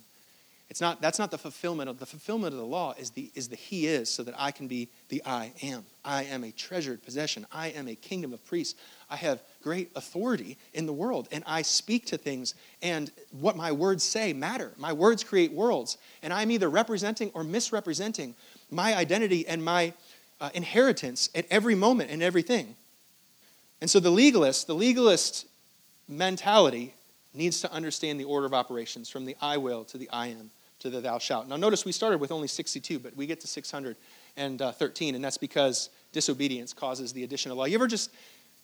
It's 0.70 0.80
not, 0.80 1.02
that's 1.02 1.18
not 1.18 1.30
the 1.30 1.38
fulfillment 1.38 1.90
of 1.90 1.98
the 1.98 2.06
fulfillment 2.06 2.54
of 2.54 2.58
the 2.58 2.66
law 2.66 2.94
is 2.98 3.10
the, 3.10 3.30
is 3.34 3.48
the 3.48 3.56
He 3.56 3.86
is 3.86 4.08
so 4.08 4.22
that 4.22 4.34
I 4.38 4.50
can 4.50 4.66
be 4.66 4.88
the 5.10 5.22
I 5.26 5.52
am. 5.62 5.84
I 6.04 6.24
am 6.24 6.42
a 6.42 6.50
treasured 6.50 7.02
possession. 7.04 7.46
I 7.52 7.68
am 7.68 7.86
a 7.86 7.94
kingdom 7.94 8.32
of 8.32 8.44
priests. 8.46 8.74
I 9.10 9.16
have 9.16 9.42
great 9.62 9.90
authority 9.94 10.56
in 10.72 10.86
the 10.86 10.92
world 10.92 11.28
and 11.30 11.44
I 11.46 11.62
speak 11.62 12.06
to 12.06 12.16
things 12.16 12.54
and 12.82 13.10
what 13.38 13.56
my 13.56 13.70
words 13.70 14.02
say 14.02 14.32
matter. 14.32 14.72
My 14.78 14.94
words 14.94 15.22
create 15.22 15.52
worlds 15.52 15.98
and 16.22 16.32
I'm 16.32 16.50
either 16.50 16.70
representing 16.70 17.30
or 17.34 17.44
misrepresenting 17.44 18.34
my 18.70 18.96
identity 18.96 19.46
and 19.46 19.62
my 19.62 19.92
uh, 20.40 20.48
inheritance 20.54 21.28
at 21.34 21.46
every 21.50 21.74
moment 21.74 22.10
and 22.10 22.22
everything. 22.22 22.74
And 23.80 23.90
so 23.90 24.00
the 24.00 24.10
legalist, 24.10 24.66
the 24.66 24.74
legalist 24.74 25.46
mentality 26.08 26.94
needs 27.34 27.60
to 27.62 27.72
understand 27.72 28.20
the 28.20 28.24
order 28.24 28.46
of 28.46 28.54
operations 28.54 29.08
from 29.08 29.24
the 29.24 29.36
I 29.40 29.56
will 29.56 29.84
to 29.84 29.98
the 29.98 30.08
I 30.10 30.28
am 30.28 30.50
to 30.80 30.90
the 30.90 31.00
thou 31.00 31.18
shalt. 31.18 31.48
Now, 31.48 31.56
notice 31.56 31.84
we 31.84 31.92
started 31.92 32.18
with 32.20 32.30
only 32.30 32.48
62, 32.48 32.98
but 32.98 33.16
we 33.16 33.26
get 33.26 33.40
to 33.40 33.46
613, 33.46 34.60
uh, 34.60 35.16
and 35.16 35.24
that's 35.24 35.38
because 35.38 35.90
disobedience 36.12 36.72
causes 36.72 37.12
the 37.12 37.24
addition 37.24 37.50
of 37.50 37.56
law. 37.56 37.64
You 37.64 37.74
ever 37.74 37.86
just 37.86 38.10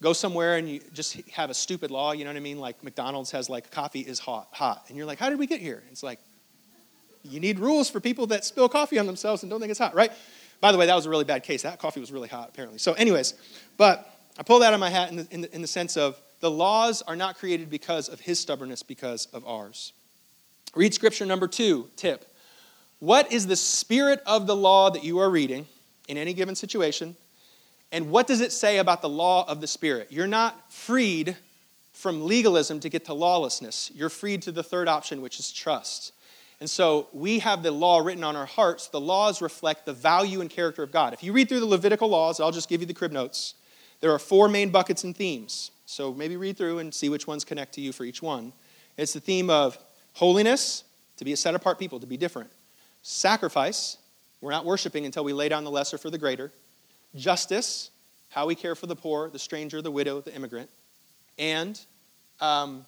go 0.02 0.12
somewhere 0.12 0.56
and 0.56 0.68
you 0.68 0.80
just 0.92 1.14
have 1.30 1.50
a 1.50 1.54
stupid 1.54 1.90
law, 1.90 2.12
you 2.12 2.24
know 2.24 2.30
what 2.30 2.36
I 2.36 2.40
mean? 2.40 2.58
Like 2.58 2.82
McDonald's 2.82 3.30
has 3.32 3.50
like 3.50 3.70
coffee 3.70 4.00
is 4.00 4.18
hot, 4.18 4.48
hot. 4.52 4.84
And 4.88 4.96
you're 4.96 5.06
like, 5.06 5.18
how 5.18 5.28
did 5.28 5.38
we 5.38 5.46
get 5.46 5.60
here? 5.60 5.82
It's 5.90 6.02
like, 6.02 6.18
you 7.22 7.40
need 7.40 7.58
rules 7.58 7.90
for 7.90 8.00
people 8.00 8.26
that 8.28 8.44
spill 8.44 8.68
coffee 8.68 8.98
on 8.98 9.06
themselves 9.06 9.42
and 9.42 9.50
don't 9.50 9.60
think 9.60 9.70
it's 9.70 9.78
hot, 9.78 9.94
right? 9.94 10.10
By 10.60 10.72
the 10.72 10.78
way, 10.78 10.86
that 10.86 10.94
was 10.94 11.06
a 11.06 11.10
really 11.10 11.24
bad 11.24 11.42
case. 11.42 11.62
That 11.62 11.78
coffee 11.78 12.00
was 12.00 12.12
really 12.12 12.28
hot, 12.28 12.50
apparently. 12.50 12.78
So, 12.78 12.92
anyways, 12.94 13.34
but 13.76 14.19
I 14.40 14.42
pull 14.42 14.60
that 14.60 14.68
out 14.68 14.74
of 14.74 14.80
my 14.80 14.88
hat 14.88 15.10
in 15.10 15.16
the, 15.16 15.26
in 15.30 15.40
the, 15.42 15.54
in 15.54 15.60
the 15.60 15.68
sense 15.68 15.98
of 15.98 16.18
the 16.40 16.50
laws 16.50 17.02
are 17.02 17.14
not 17.14 17.36
created 17.36 17.68
because 17.68 18.08
of 18.08 18.20
his 18.20 18.40
stubbornness, 18.40 18.82
because 18.82 19.26
of 19.34 19.46
ours. 19.46 19.92
Read 20.74 20.94
scripture 20.94 21.26
number 21.26 21.46
two 21.46 21.90
tip. 21.94 22.24
What 23.00 23.30
is 23.30 23.46
the 23.46 23.56
spirit 23.56 24.22
of 24.24 24.46
the 24.46 24.56
law 24.56 24.88
that 24.88 25.04
you 25.04 25.18
are 25.18 25.28
reading 25.28 25.66
in 26.08 26.16
any 26.16 26.32
given 26.32 26.54
situation? 26.54 27.16
And 27.92 28.10
what 28.10 28.26
does 28.26 28.40
it 28.40 28.50
say 28.50 28.78
about 28.78 29.02
the 29.02 29.10
law 29.10 29.46
of 29.46 29.60
the 29.60 29.66
spirit? 29.66 30.08
You're 30.10 30.26
not 30.26 30.72
freed 30.72 31.36
from 31.92 32.24
legalism 32.24 32.80
to 32.80 32.88
get 32.88 33.04
to 33.06 33.12
lawlessness. 33.14 33.90
You're 33.94 34.08
freed 34.08 34.40
to 34.42 34.52
the 34.52 34.62
third 34.62 34.88
option, 34.88 35.20
which 35.20 35.38
is 35.38 35.52
trust. 35.52 36.14
And 36.60 36.70
so 36.70 37.08
we 37.12 37.40
have 37.40 37.62
the 37.62 37.72
law 37.72 37.98
written 37.98 38.24
on 38.24 38.36
our 38.36 38.46
hearts. 38.46 38.88
The 38.88 39.00
laws 39.00 39.42
reflect 39.42 39.84
the 39.84 39.92
value 39.92 40.40
and 40.40 40.48
character 40.48 40.82
of 40.82 40.92
God. 40.92 41.12
If 41.12 41.22
you 41.22 41.34
read 41.34 41.50
through 41.50 41.60
the 41.60 41.66
Levitical 41.66 42.08
laws, 42.08 42.40
I'll 42.40 42.52
just 42.52 42.70
give 42.70 42.80
you 42.80 42.86
the 42.86 42.94
crib 42.94 43.12
notes. 43.12 43.54
There 44.00 44.12
are 44.12 44.18
four 44.18 44.48
main 44.48 44.70
buckets 44.70 45.04
and 45.04 45.16
themes. 45.16 45.70
So 45.86 46.14
maybe 46.14 46.36
read 46.36 46.56
through 46.56 46.78
and 46.78 46.94
see 46.94 47.08
which 47.08 47.26
ones 47.26 47.44
connect 47.44 47.74
to 47.74 47.80
you 47.80 47.92
for 47.92 48.04
each 48.04 48.22
one. 48.22 48.52
It's 48.96 49.12
the 49.12 49.20
theme 49.20 49.50
of 49.50 49.76
holiness, 50.14 50.84
to 51.16 51.24
be 51.24 51.32
a 51.32 51.36
set 51.36 51.54
apart 51.54 51.78
people, 51.78 52.00
to 52.00 52.06
be 52.06 52.16
different. 52.16 52.50
Sacrifice, 53.02 53.98
we're 54.40 54.52
not 54.52 54.64
worshiping 54.64 55.04
until 55.04 55.24
we 55.24 55.32
lay 55.32 55.48
down 55.48 55.64
the 55.64 55.70
lesser 55.70 55.98
for 55.98 56.10
the 56.10 56.18
greater. 56.18 56.50
Justice, 57.14 57.90
how 58.30 58.46
we 58.46 58.54
care 58.54 58.74
for 58.74 58.86
the 58.86 58.96
poor, 58.96 59.28
the 59.30 59.38
stranger, 59.38 59.82
the 59.82 59.90
widow, 59.90 60.20
the 60.20 60.34
immigrant. 60.34 60.70
And 61.38 61.78
um, 62.40 62.84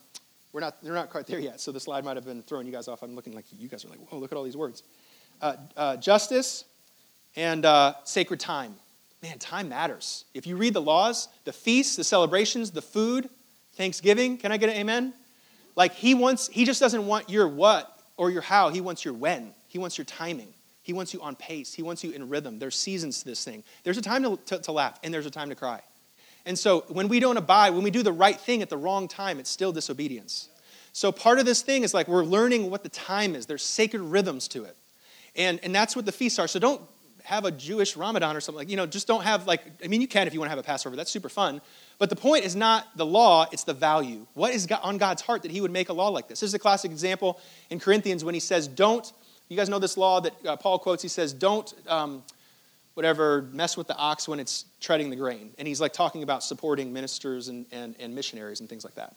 we're 0.52 0.60
not, 0.60 0.82
they're 0.82 0.94
not 0.94 1.10
quite 1.10 1.26
there 1.26 1.40
yet, 1.40 1.60
so 1.60 1.72
the 1.72 1.80
slide 1.80 2.04
might 2.04 2.16
have 2.16 2.24
been 2.24 2.42
throwing 2.42 2.66
you 2.66 2.72
guys 2.72 2.88
off. 2.88 3.02
I'm 3.02 3.14
looking 3.14 3.34
like 3.34 3.46
you 3.58 3.68
guys 3.68 3.84
are 3.84 3.88
like, 3.88 3.98
whoa, 4.10 4.18
look 4.18 4.32
at 4.32 4.38
all 4.38 4.44
these 4.44 4.56
words. 4.56 4.82
Uh, 5.40 5.56
uh, 5.76 5.96
justice 5.96 6.64
and 7.36 7.64
uh, 7.64 7.94
sacred 8.04 8.38
time 8.38 8.74
man, 9.22 9.38
time 9.38 9.68
matters. 9.68 10.24
If 10.34 10.46
you 10.46 10.56
read 10.56 10.74
the 10.74 10.82
laws, 10.82 11.28
the 11.44 11.52
feasts, 11.52 11.96
the 11.96 12.04
celebrations, 12.04 12.72
the 12.72 12.82
food, 12.82 13.28
Thanksgiving, 13.74 14.36
can 14.36 14.52
I 14.52 14.56
get 14.56 14.68
an 14.68 14.76
amen? 14.76 15.14
Like 15.76 15.94
he 15.94 16.14
wants, 16.14 16.48
he 16.48 16.64
just 16.64 16.80
doesn't 16.80 17.06
want 17.06 17.30
your 17.30 17.48
what 17.48 18.00
or 18.16 18.30
your 18.30 18.42
how, 18.42 18.68
he 18.70 18.80
wants 18.80 19.04
your 19.04 19.14
when. 19.14 19.52
He 19.68 19.78
wants 19.78 19.96
your 19.96 20.04
timing. 20.04 20.52
He 20.82 20.92
wants 20.92 21.14
you 21.14 21.22
on 21.22 21.36
pace. 21.36 21.72
He 21.72 21.82
wants 21.82 22.02
you 22.02 22.10
in 22.10 22.28
rhythm. 22.28 22.58
There's 22.58 22.74
seasons 22.74 23.20
to 23.20 23.24
this 23.24 23.44
thing. 23.44 23.62
There's 23.84 23.98
a 23.98 24.02
time 24.02 24.22
to, 24.24 24.36
to, 24.46 24.58
to 24.58 24.72
laugh, 24.72 24.98
and 25.02 25.14
there's 25.14 25.26
a 25.26 25.30
time 25.30 25.48
to 25.48 25.54
cry. 25.54 25.80
And 26.44 26.58
so 26.58 26.84
when 26.88 27.06
we 27.06 27.20
don't 27.20 27.36
abide, 27.36 27.70
when 27.70 27.84
we 27.84 27.92
do 27.92 28.02
the 28.02 28.12
right 28.12 28.38
thing 28.38 28.62
at 28.62 28.68
the 28.68 28.76
wrong 28.76 29.06
time, 29.06 29.38
it's 29.38 29.48
still 29.48 29.72
disobedience. 29.72 30.48
So 30.92 31.12
part 31.12 31.38
of 31.38 31.46
this 31.46 31.62
thing 31.62 31.84
is 31.84 31.94
like 31.94 32.08
we're 32.08 32.24
learning 32.24 32.68
what 32.68 32.82
the 32.82 32.88
time 32.88 33.36
is. 33.36 33.46
There's 33.46 33.62
sacred 33.62 34.02
rhythms 34.02 34.48
to 34.48 34.64
it. 34.64 34.76
And, 35.36 35.60
and 35.62 35.74
that's 35.74 35.94
what 35.96 36.04
the 36.04 36.12
feasts 36.12 36.38
are. 36.38 36.48
So 36.48 36.58
don't 36.58 36.82
have 37.24 37.44
a 37.44 37.50
Jewish 37.50 37.96
Ramadan 37.96 38.36
or 38.36 38.40
something 38.40 38.58
like, 38.58 38.70
you 38.70 38.76
know, 38.76 38.86
just 38.86 39.06
don't 39.06 39.22
have 39.22 39.46
like, 39.46 39.62
I 39.84 39.88
mean, 39.88 40.00
you 40.00 40.08
can 40.08 40.26
if 40.26 40.34
you 40.34 40.40
want 40.40 40.48
to 40.48 40.50
have 40.50 40.58
a 40.58 40.62
Passover. 40.62 40.96
That's 40.96 41.10
super 41.10 41.28
fun. 41.28 41.60
But 41.98 42.10
the 42.10 42.16
point 42.16 42.44
is 42.44 42.56
not 42.56 42.88
the 42.96 43.06
law, 43.06 43.46
it's 43.52 43.64
the 43.64 43.74
value. 43.74 44.26
What 44.34 44.52
is 44.52 44.66
on 44.82 44.98
God's 44.98 45.22
heart 45.22 45.42
that 45.42 45.50
he 45.50 45.60
would 45.60 45.70
make 45.70 45.88
a 45.88 45.92
law 45.92 46.08
like 46.08 46.28
this? 46.28 46.40
This 46.40 46.48
is 46.48 46.54
a 46.54 46.58
classic 46.58 46.90
example 46.90 47.40
in 47.70 47.78
Corinthians 47.78 48.24
when 48.24 48.34
he 48.34 48.40
says, 48.40 48.66
don't, 48.66 49.12
you 49.48 49.56
guys 49.56 49.68
know 49.68 49.78
this 49.78 49.96
law 49.96 50.20
that 50.20 50.46
uh, 50.46 50.56
Paul 50.56 50.78
quotes, 50.78 51.02
he 51.02 51.08
says, 51.08 51.32
don't, 51.32 51.72
um, 51.86 52.22
whatever, 52.94 53.42
mess 53.52 53.76
with 53.76 53.86
the 53.86 53.96
ox 53.96 54.28
when 54.28 54.40
it's 54.40 54.64
treading 54.80 55.10
the 55.10 55.16
grain. 55.16 55.50
And 55.58 55.66
he's 55.68 55.80
like 55.80 55.92
talking 55.92 56.22
about 56.22 56.42
supporting 56.42 56.92
ministers 56.92 57.48
and, 57.48 57.66
and, 57.72 57.94
and 57.98 58.14
missionaries 58.14 58.60
and 58.60 58.68
things 58.68 58.84
like 58.84 58.94
that. 58.96 59.14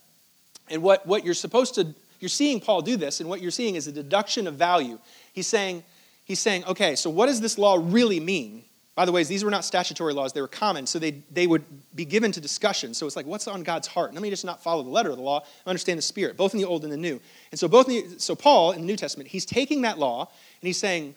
And 0.70 0.82
what, 0.82 1.06
what 1.06 1.26
you're 1.26 1.34
supposed 1.34 1.76
to, 1.76 1.94
you're 2.20 2.30
seeing 2.30 2.60
Paul 2.60 2.82
do 2.82 2.98
this, 2.98 3.20
and 3.20 3.30
what 3.30 3.42
you're 3.42 3.52
seeing 3.52 3.76
is 3.76 3.88
a 3.88 3.92
deduction 3.92 4.48
of 4.48 4.56
value. 4.56 4.98
He's 5.34 5.48
saying, 5.48 5.84
he's 6.26 6.40
saying, 6.40 6.66
okay, 6.66 6.96
so 6.96 7.10
what 7.10 7.28
does 7.28 7.40
this 7.40 7.58
law 7.58 7.80
really 7.82 8.20
mean? 8.20 8.64
By 8.96 9.04
the 9.04 9.12
way, 9.12 9.24
these 9.24 9.44
were 9.44 9.52
not 9.52 9.66
statutory 9.66 10.14
laws, 10.14 10.32
they 10.32 10.42
were 10.42 10.48
common, 10.48 10.88
so 10.88 11.00
they, 11.00 11.22
they 11.32 11.48
would 11.48 11.64
be 11.96 12.06
given 12.06 12.32
to 12.32 12.40
discussion. 12.40 12.94
So 12.94 13.06
it's 13.06 13.16
like, 13.16 13.26
what's 13.26 13.48
on 13.48 13.64
God's 13.64 13.88
heart? 13.88 14.14
Let 14.14 14.22
me 14.22 14.30
just 14.30 14.46
not 14.46 14.64
follow 14.64 14.84
the 14.84 14.90
letter 14.90 15.10
of 15.10 15.18
the 15.18 15.24
law, 15.24 15.44
understand 15.66 15.98
the 15.98 16.02
spirit, 16.02 16.38
both 16.38 16.54
in 16.54 16.60
the 16.60 16.66
Old 16.66 16.84
and 16.84 16.94
the 16.94 16.98
New. 16.98 17.20
And 17.52 17.60
so, 17.60 17.68
both 17.68 17.88
the, 17.88 18.06
so 18.18 18.36
Paul 18.36 18.72
in 18.72 18.82
the 18.82 18.88
New 18.88 18.96
Testament, 18.96 19.30
he's 19.30 19.46
taking 19.46 19.82
that 19.82 20.00
law 20.00 20.22
and 20.22 20.68
he's 20.68 20.78
saying, 20.78 21.14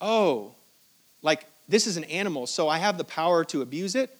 oh, 0.00 0.52
like 1.22 1.44
this 1.68 1.86
is 1.86 1.98
an 1.98 2.04
animal, 2.04 2.46
so 2.46 2.68
I 2.68 2.78
have 2.78 2.96
the 2.96 3.04
power 3.04 3.44
to 3.44 3.60
abuse 3.60 3.94
it, 3.94 4.16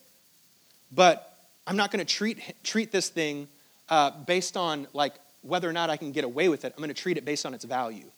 but 0.92 1.38
I'm 1.66 1.76
not 1.76 1.90
going 1.90 2.04
to 2.04 2.14
treat, 2.14 2.38
treat 2.62 2.92
this 2.92 3.08
thing 3.08 3.48
uh, 3.88 4.10
based 4.10 4.58
on 4.58 4.86
like 4.92 5.14
whether 5.42 5.68
or 5.68 5.72
not 5.72 5.88
I 5.88 5.96
can 5.96 6.12
get 6.12 6.24
away 6.24 6.50
with 6.50 6.66
it. 6.66 6.74
I'm 6.76 6.82
going 6.82 6.94
to 6.94 7.02
treat 7.02 7.16
it 7.16 7.24
based 7.24 7.46
on 7.46 7.54
its 7.54 7.64
value. 7.64 8.10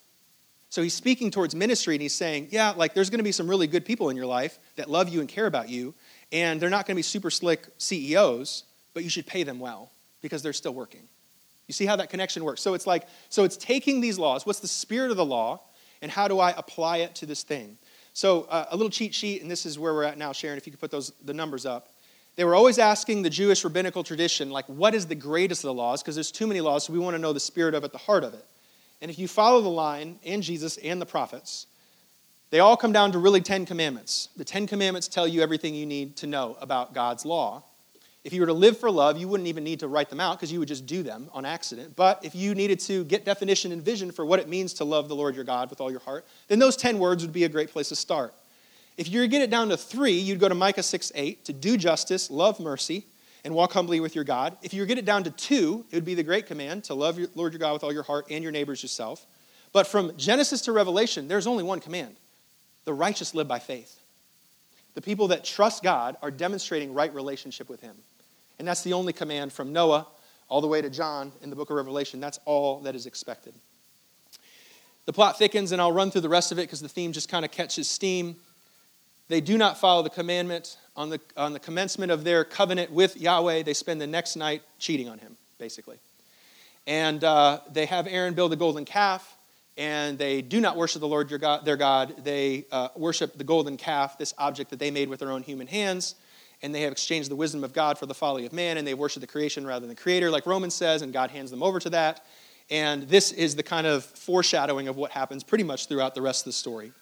So 0.72 0.80
he's 0.80 0.94
speaking 0.94 1.30
towards 1.30 1.54
ministry 1.54 1.94
and 1.94 2.00
he's 2.00 2.14
saying, 2.14 2.48
yeah, 2.50 2.70
like 2.70 2.94
there's 2.94 3.10
going 3.10 3.18
to 3.18 3.24
be 3.24 3.30
some 3.30 3.46
really 3.46 3.66
good 3.66 3.84
people 3.84 4.08
in 4.08 4.16
your 4.16 4.24
life 4.24 4.58
that 4.76 4.88
love 4.88 5.10
you 5.10 5.20
and 5.20 5.28
care 5.28 5.44
about 5.44 5.68
you, 5.68 5.92
and 6.32 6.58
they're 6.58 6.70
not 6.70 6.86
going 6.86 6.94
to 6.94 6.98
be 6.98 7.02
super 7.02 7.30
slick 7.30 7.66
CEOs, 7.76 8.64
but 8.94 9.04
you 9.04 9.10
should 9.10 9.26
pay 9.26 9.42
them 9.42 9.60
well 9.60 9.90
because 10.22 10.42
they're 10.42 10.54
still 10.54 10.72
working. 10.72 11.02
You 11.68 11.74
see 11.74 11.84
how 11.84 11.96
that 11.96 12.08
connection 12.08 12.42
works? 12.42 12.62
So 12.62 12.72
it's 12.72 12.86
like, 12.86 13.06
so 13.28 13.44
it's 13.44 13.58
taking 13.58 14.00
these 14.00 14.18
laws, 14.18 14.46
what's 14.46 14.60
the 14.60 14.66
spirit 14.66 15.10
of 15.10 15.18
the 15.18 15.26
law, 15.26 15.60
and 16.00 16.10
how 16.10 16.26
do 16.26 16.38
I 16.38 16.52
apply 16.52 16.98
it 16.98 17.14
to 17.16 17.26
this 17.26 17.42
thing? 17.42 17.76
So 18.14 18.44
uh, 18.44 18.64
a 18.70 18.74
little 18.74 18.88
cheat 18.88 19.14
sheet, 19.14 19.42
and 19.42 19.50
this 19.50 19.66
is 19.66 19.78
where 19.78 19.92
we're 19.92 20.04
at 20.04 20.16
now, 20.16 20.32
Sharon, 20.32 20.56
if 20.56 20.66
you 20.66 20.72
could 20.72 20.80
put 20.80 20.90
those 20.90 21.12
the 21.22 21.34
numbers 21.34 21.66
up. 21.66 21.90
They 22.36 22.44
were 22.44 22.54
always 22.54 22.78
asking 22.78 23.20
the 23.20 23.30
Jewish 23.30 23.62
rabbinical 23.62 24.04
tradition, 24.04 24.48
like, 24.48 24.64
what 24.70 24.94
is 24.94 25.06
the 25.06 25.14
greatest 25.16 25.64
of 25.64 25.68
the 25.68 25.74
laws? 25.74 26.02
Because 26.02 26.14
there's 26.14 26.32
too 26.32 26.46
many 26.46 26.62
laws, 26.62 26.84
so 26.84 26.94
we 26.94 26.98
want 26.98 27.14
to 27.14 27.20
know 27.20 27.34
the 27.34 27.40
spirit 27.40 27.74
of 27.74 27.84
it, 27.84 27.92
the 27.92 27.98
heart 27.98 28.24
of 28.24 28.32
it. 28.32 28.46
And 29.02 29.10
if 29.10 29.18
you 29.18 29.26
follow 29.26 29.60
the 29.60 29.68
line, 29.68 30.20
and 30.24 30.44
Jesus 30.44 30.76
and 30.78 31.02
the 31.02 31.06
prophets, 31.06 31.66
they 32.50 32.60
all 32.60 32.76
come 32.76 32.92
down 32.92 33.10
to 33.12 33.18
really 33.18 33.40
10 33.40 33.66
commandments. 33.66 34.28
The 34.36 34.44
10 34.44 34.68
commandments 34.68 35.08
tell 35.08 35.26
you 35.26 35.42
everything 35.42 35.74
you 35.74 35.86
need 35.86 36.16
to 36.18 36.28
know 36.28 36.56
about 36.60 36.94
God's 36.94 37.26
law. 37.26 37.64
If 38.22 38.32
you 38.32 38.40
were 38.40 38.46
to 38.46 38.52
live 38.52 38.78
for 38.78 38.92
love, 38.92 39.18
you 39.18 39.26
wouldn't 39.26 39.48
even 39.48 39.64
need 39.64 39.80
to 39.80 39.88
write 39.88 40.08
them 40.08 40.20
out 40.20 40.38
because 40.38 40.52
you 40.52 40.60
would 40.60 40.68
just 40.68 40.86
do 40.86 41.02
them 41.02 41.28
on 41.32 41.44
accident. 41.44 41.96
But 41.96 42.24
if 42.24 42.36
you 42.36 42.54
needed 42.54 42.78
to 42.80 43.02
get 43.04 43.24
definition 43.24 43.72
and 43.72 43.82
vision 43.82 44.12
for 44.12 44.24
what 44.24 44.38
it 44.38 44.48
means 44.48 44.72
to 44.74 44.84
love 44.84 45.08
the 45.08 45.16
Lord 45.16 45.34
your 45.34 45.44
God 45.44 45.68
with 45.68 45.80
all 45.80 45.90
your 45.90 46.00
heart, 46.00 46.24
then 46.46 46.60
those 46.60 46.76
10 46.76 47.00
words 47.00 47.24
would 47.24 47.32
be 47.32 47.42
a 47.42 47.48
great 47.48 47.72
place 47.72 47.88
to 47.88 47.96
start. 47.96 48.32
If 48.96 49.08
you 49.08 49.18
were 49.18 49.24
to 49.24 49.30
get 49.30 49.42
it 49.42 49.50
down 49.50 49.70
to 49.70 49.76
three, 49.76 50.12
you'd 50.12 50.38
go 50.38 50.48
to 50.48 50.54
Micah 50.54 50.84
6 50.84 51.10
8 51.16 51.44
to 51.46 51.52
do 51.52 51.76
justice, 51.76 52.30
love 52.30 52.60
mercy, 52.60 53.06
and 53.44 53.54
walk 53.54 53.72
humbly 53.72 54.00
with 54.00 54.14
your 54.14 54.24
God. 54.24 54.56
If 54.62 54.72
you 54.72 54.84
get 54.86 54.98
it 54.98 55.04
down 55.04 55.24
to 55.24 55.30
two, 55.30 55.84
it 55.90 55.96
would 55.96 56.04
be 56.04 56.14
the 56.14 56.22
great 56.22 56.46
command 56.46 56.84
to 56.84 56.94
love 56.94 57.18
your 57.18 57.28
Lord 57.34 57.52
your 57.52 57.58
God 57.58 57.72
with 57.72 57.84
all 57.84 57.92
your 57.92 58.04
heart 58.04 58.26
and 58.30 58.42
your 58.42 58.52
neighbors 58.52 58.82
yourself. 58.82 59.26
But 59.72 59.86
from 59.86 60.16
Genesis 60.16 60.60
to 60.62 60.72
Revelation, 60.72 61.28
there's 61.28 61.46
only 61.46 61.64
one 61.64 61.80
command 61.80 62.16
the 62.84 62.92
righteous 62.92 63.34
live 63.34 63.46
by 63.46 63.60
faith. 63.60 64.00
The 64.94 65.00
people 65.00 65.28
that 65.28 65.44
trust 65.44 65.82
God 65.82 66.16
are 66.20 66.30
demonstrating 66.30 66.92
right 66.92 67.12
relationship 67.14 67.68
with 67.68 67.80
Him. 67.80 67.94
And 68.58 68.66
that's 68.66 68.82
the 68.82 68.92
only 68.92 69.12
command 69.12 69.52
from 69.52 69.72
Noah 69.72 70.06
all 70.48 70.60
the 70.60 70.66
way 70.66 70.82
to 70.82 70.90
John 70.90 71.32
in 71.42 71.50
the 71.50 71.56
book 71.56 71.70
of 71.70 71.76
Revelation. 71.76 72.20
That's 72.20 72.38
all 72.44 72.80
that 72.80 72.94
is 72.94 73.06
expected. 73.06 73.54
The 75.06 75.12
plot 75.12 75.38
thickens, 75.38 75.72
and 75.72 75.80
I'll 75.80 75.92
run 75.92 76.10
through 76.10 76.20
the 76.20 76.28
rest 76.28 76.52
of 76.52 76.58
it 76.58 76.62
because 76.62 76.80
the 76.80 76.88
theme 76.88 77.12
just 77.12 77.28
kind 77.28 77.44
of 77.44 77.50
catches 77.50 77.88
steam. 77.88 78.36
They 79.28 79.40
do 79.40 79.56
not 79.56 79.80
follow 79.80 80.02
the 80.02 80.10
commandment 80.10 80.76
on 80.96 81.10
the, 81.10 81.20
on 81.36 81.52
the 81.52 81.58
commencement 81.58 82.12
of 82.12 82.24
their 82.24 82.44
covenant 82.44 82.90
with 82.90 83.16
Yahweh, 83.16 83.62
they 83.62 83.74
spend 83.74 84.00
the 84.00 84.06
next 84.06 84.36
night 84.36 84.62
cheating 84.78 85.08
on 85.08 85.18
him, 85.18 85.36
basically. 85.58 85.98
And 86.86 87.22
uh, 87.24 87.60
they 87.72 87.86
have 87.86 88.06
Aaron 88.06 88.34
build 88.34 88.52
a 88.52 88.56
golden 88.56 88.84
calf, 88.84 89.36
and 89.78 90.18
they 90.18 90.42
do 90.42 90.60
not 90.60 90.76
worship 90.76 91.00
the 91.00 91.08
Lord 91.08 91.30
your 91.30 91.38
God, 91.38 91.64
their 91.64 91.76
God. 91.76 92.24
They 92.24 92.66
uh, 92.70 92.88
worship 92.96 93.38
the 93.38 93.44
golden 93.44 93.76
calf, 93.76 94.18
this 94.18 94.34
object 94.36 94.70
that 94.70 94.78
they 94.78 94.90
made 94.90 95.08
with 95.08 95.20
their 95.20 95.30
own 95.30 95.42
human 95.42 95.66
hands, 95.66 96.14
and 96.60 96.74
they 96.74 96.82
have 96.82 96.92
exchanged 96.92 97.30
the 97.30 97.36
wisdom 97.36 97.64
of 97.64 97.72
God 97.72 97.98
for 97.98 98.06
the 98.06 98.14
folly 98.14 98.44
of 98.44 98.52
man, 98.52 98.76
and 98.76 98.86
they 98.86 98.94
worship 98.94 99.20
the 99.20 99.26
creation 99.26 99.66
rather 99.66 99.80
than 99.80 99.88
the 99.88 100.00
creator, 100.00 100.30
like 100.30 100.46
Romans 100.46 100.74
says, 100.74 101.02
and 101.02 101.12
God 101.12 101.30
hands 101.30 101.50
them 101.50 101.62
over 101.62 101.80
to 101.80 101.90
that. 101.90 102.24
And 102.70 103.04
this 103.04 103.32
is 103.32 103.56
the 103.56 103.62
kind 103.62 103.86
of 103.86 104.04
foreshadowing 104.04 104.88
of 104.88 104.96
what 104.96 105.10
happens 105.10 105.42
pretty 105.42 105.64
much 105.64 105.88
throughout 105.88 106.14
the 106.14 106.22
rest 106.22 106.42
of 106.42 106.46
the 106.46 106.52
story. 106.52 106.92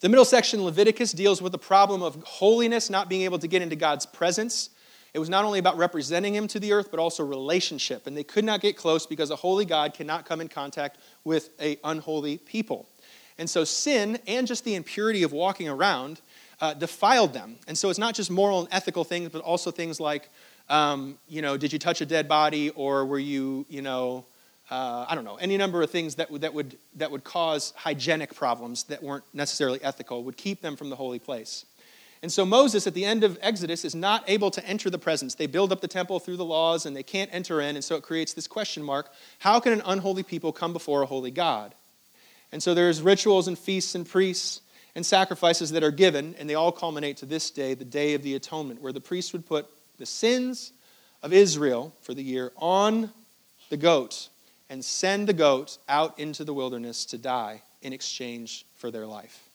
The 0.00 0.08
middle 0.08 0.24
section, 0.24 0.64
Leviticus, 0.64 1.12
deals 1.12 1.42
with 1.42 1.52
the 1.52 1.58
problem 1.58 2.02
of 2.02 2.22
holiness, 2.24 2.88
not 2.88 3.10
being 3.10 3.22
able 3.22 3.38
to 3.38 3.46
get 3.46 3.60
into 3.60 3.76
God's 3.76 4.06
presence. 4.06 4.70
It 5.12 5.18
was 5.18 5.28
not 5.28 5.44
only 5.44 5.58
about 5.58 5.76
representing 5.76 6.34
him 6.34 6.48
to 6.48 6.58
the 6.58 6.72
earth, 6.72 6.90
but 6.90 6.98
also 6.98 7.22
relationship. 7.22 8.06
And 8.06 8.16
they 8.16 8.24
could 8.24 8.44
not 8.44 8.62
get 8.62 8.78
close 8.78 9.06
because 9.06 9.30
a 9.30 9.36
holy 9.36 9.66
God 9.66 9.92
cannot 9.92 10.24
come 10.24 10.40
in 10.40 10.48
contact 10.48 10.96
with 11.24 11.50
an 11.58 11.76
unholy 11.84 12.38
people. 12.38 12.88
And 13.36 13.48
so 13.48 13.62
sin 13.62 14.18
and 14.26 14.46
just 14.46 14.64
the 14.64 14.74
impurity 14.74 15.22
of 15.22 15.32
walking 15.32 15.68
around 15.68 16.22
uh, 16.62 16.72
defiled 16.72 17.34
them. 17.34 17.56
And 17.68 17.76
so 17.76 17.90
it's 17.90 17.98
not 17.98 18.14
just 18.14 18.30
moral 18.30 18.60
and 18.60 18.68
ethical 18.72 19.04
things, 19.04 19.28
but 19.28 19.42
also 19.42 19.70
things 19.70 20.00
like, 20.00 20.30
um, 20.70 21.18
you 21.28 21.42
know, 21.42 21.58
did 21.58 21.74
you 21.74 21.78
touch 21.78 22.00
a 22.00 22.06
dead 22.06 22.26
body 22.26 22.70
or 22.70 23.04
were 23.04 23.18
you, 23.18 23.66
you 23.68 23.82
know, 23.82 24.24
uh, 24.70 25.04
I 25.08 25.14
don't 25.16 25.24
know, 25.24 25.36
any 25.36 25.56
number 25.56 25.82
of 25.82 25.90
things 25.90 26.14
that, 26.16 26.30
would, 26.30 26.42
that, 26.42 26.54
would, 26.54 26.76
that 26.96 27.10
would 27.10 27.24
cause 27.24 27.72
hygienic 27.76 28.34
problems 28.34 28.84
that 28.84 29.02
weren't 29.02 29.24
necessarily 29.34 29.82
ethical, 29.82 30.22
would 30.24 30.36
keep 30.36 30.62
them 30.62 30.76
from 30.76 30.90
the 30.90 30.96
holy 30.96 31.18
place. 31.18 31.66
And 32.22 32.30
so 32.30 32.44
Moses, 32.44 32.86
at 32.86 32.94
the 32.94 33.04
end 33.04 33.24
of 33.24 33.38
Exodus, 33.40 33.84
is 33.84 33.94
not 33.94 34.22
able 34.28 34.50
to 34.52 34.64
enter 34.64 34.90
the 34.90 34.98
presence. 34.98 35.34
They 35.34 35.46
build 35.46 35.72
up 35.72 35.80
the 35.80 35.88
temple 35.88 36.20
through 36.20 36.36
the 36.36 36.44
laws 36.44 36.86
and 36.86 36.94
they 36.94 37.02
can't 37.02 37.30
enter 37.32 37.60
in, 37.60 37.76
and 37.76 37.84
so 37.84 37.96
it 37.96 38.02
creates 38.02 38.32
this 38.32 38.46
question 38.46 38.82
mark 38.82 39.10
how 39.40 39.58
can 39.58 39.72
an 39.72 39.82
unholy 39.84 40.22
people 40.22 40.52
come 40.52 40.72
before 40.72 41.02
a 41.02 41.06
holy 41.06 41.30
God? 41.30 41.74
And 42.52 42.62
so 42.62 42.74
there's 42.74 43.00
rituals 43.00 43.48
and 43.48 43.58
feasts 43.58 43.94
and 43.94 44.08
priests 44.08 44.60
and 44.94 45.06
sacrifices 45.06 45.70
that 45.70 45.82
are 45.82 45.92
given, 45.92 46.34
and 46.38 46.50
they 46.50 46.54
all 46.54 46.72
culminate 46.72 47.16
to 47.18 47.26
this 47.26 47.50
day, 47.50 47.74
the 47.74 47.84
day 47.84 48.14
of 48.14 48.22
the 48.22 48.34
atonement, 48.34 48.82
where 48.82 48.92
the 48.92 49.00
priest 49.00 49.32
would 49.32 49.46
put 49.46 49.66
the 49.98 50.06
sins 50.06 50.72
of 51.22 51.32
Israel 51.32 51.94
for 52.02 52.12
the 52.12 52.22
year 52.22 52.52
on 52.56 53.10
the 53.70 53.76
goat 53.76 54.29
and 54.70 54.84
send 54.84 55.26
the 55.26 55.32
goat 55.32 55.76
out 55.88 56.18
into 56.18 56.44
the 56.44 56.54
wilderness 56.54 57.04
to 57.06 57.18
die 57.18 57.60
in 57.82 57.92
exchange 57.92 58.64
for 58.76 58.90
their 58.90 59.06
life. 59.06 59.48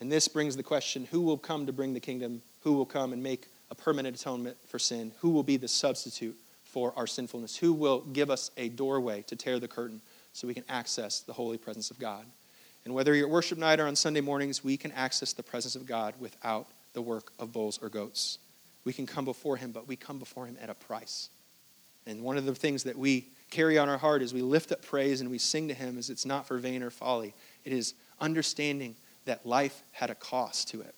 And 0.00 0.10
this 0.10 0.26
brings 0.28 0.56
the 0.56 0.62
question 0.62 1.06
who 1.10 1.22
will 1.22 1.38
come 1.38 1.64
to 1.66 1.72
bring 1.72 1.94
the 1.94 2.00
kingdom? 2.00 2.42
Who 2.64 2.72
will 2.74 2.84
come 2.84 3.12
and 3.12 3.22
make 3.22 3.46
a 3.70 3.74
permanent 3.74 4.18
atonement 4.18 4.56
for 4.66 4.78
sin? 4.78 5.12
Who 5.20 5.30
will 5.30 5.44
be 5.44 5.56
the 5.56 5.68
substitute 5.68 6.36
for 6.64 6.92
our 6.96 7.06
sinfulness? 7.06 7.56
Who 7.56 7.72
will 7.72 8.00
give 8.00 8.30
us 8.30 8.50
a 8.56 8.68
doorway 8.68 9.22
to 9.28 9.36
tear 9.36 9.60
the 9.60 9.68
curtain 9.68 10.00
so 10.32 10.48
we 10.48 10.54
can 10.54 10.64
access 10.68 11.20
the 11.20 11.32
holy 11.32 11.56
presence 11.56 11.90
of 11.90 11.98
God? 11.98 12.26
And 12.84 12.94
whether 12.94 13.14
you're 13.14 13.28
at 13.28 13.32
worship 13.32 13.56
night 13.56 13.80
or 13.80 13.86
on 13.86 13.96
Sunday 13.96 14.20
mornings, 14.20 14.64
we 14.64 14.76
can 14.76 14.92
access 14.92 15.32
the 15.32 15.42
presence 15.42 15.76
of 15.76 15.86
God 15.86 16.14
without 16.18 16.66
the 16.92 17.00
work 17.00 17.32
of 17.38 17.52
bulls 17.52 17.78
or 17.80 17.88
goats. 17.88 18.38
We 18.84 18.92
can 18.92 19.06
come 19.06 19.24
before 19.24 19.56
Him, 19.56 19.70
but 19.70 19.88
we 19.88 19.96
come 19.96 20.18
before 20.18 20.46
Him 20.46 20.58
at 20.60 20.68
a 20.68 20.74
price. 20.74 21.28
And 22.06 22.22
one 22.22 22.36
of 22.36 22.44
the 22.44 22.54
things 22.54 22.82
that 22.82 22.98
we 22.98 23.26
carry 23.54 23.78
on 23.78 23.88
our 23.88 23.98
heart 23.98 24.20
as 24.20 24.34
we 24.34 24.42
lift 24.42 24.72
up 24.72 24.82
praise 24.82 25.20
and 25.20 25.30
we 25.30 25.38
sing 25.38 25.68
to 25.68 25.74
Him 25.74 25.96
is 25.96 26.10
it's 26.10 26.26
not 26.26 26.46
for 26.46 26.58
vain 26.58 26.82
or 26.82 26.90
folly. 26.90 27.34
It 27.64 27.72
is 27.72 27.94
understanding 28.20 28.96
that 29.26 29.46
life 29.46 29.82
had 29.92 30.10
a 30.10 30.14
cost 30.16 30.68
to 30.70 30.80
it 30.80 30.94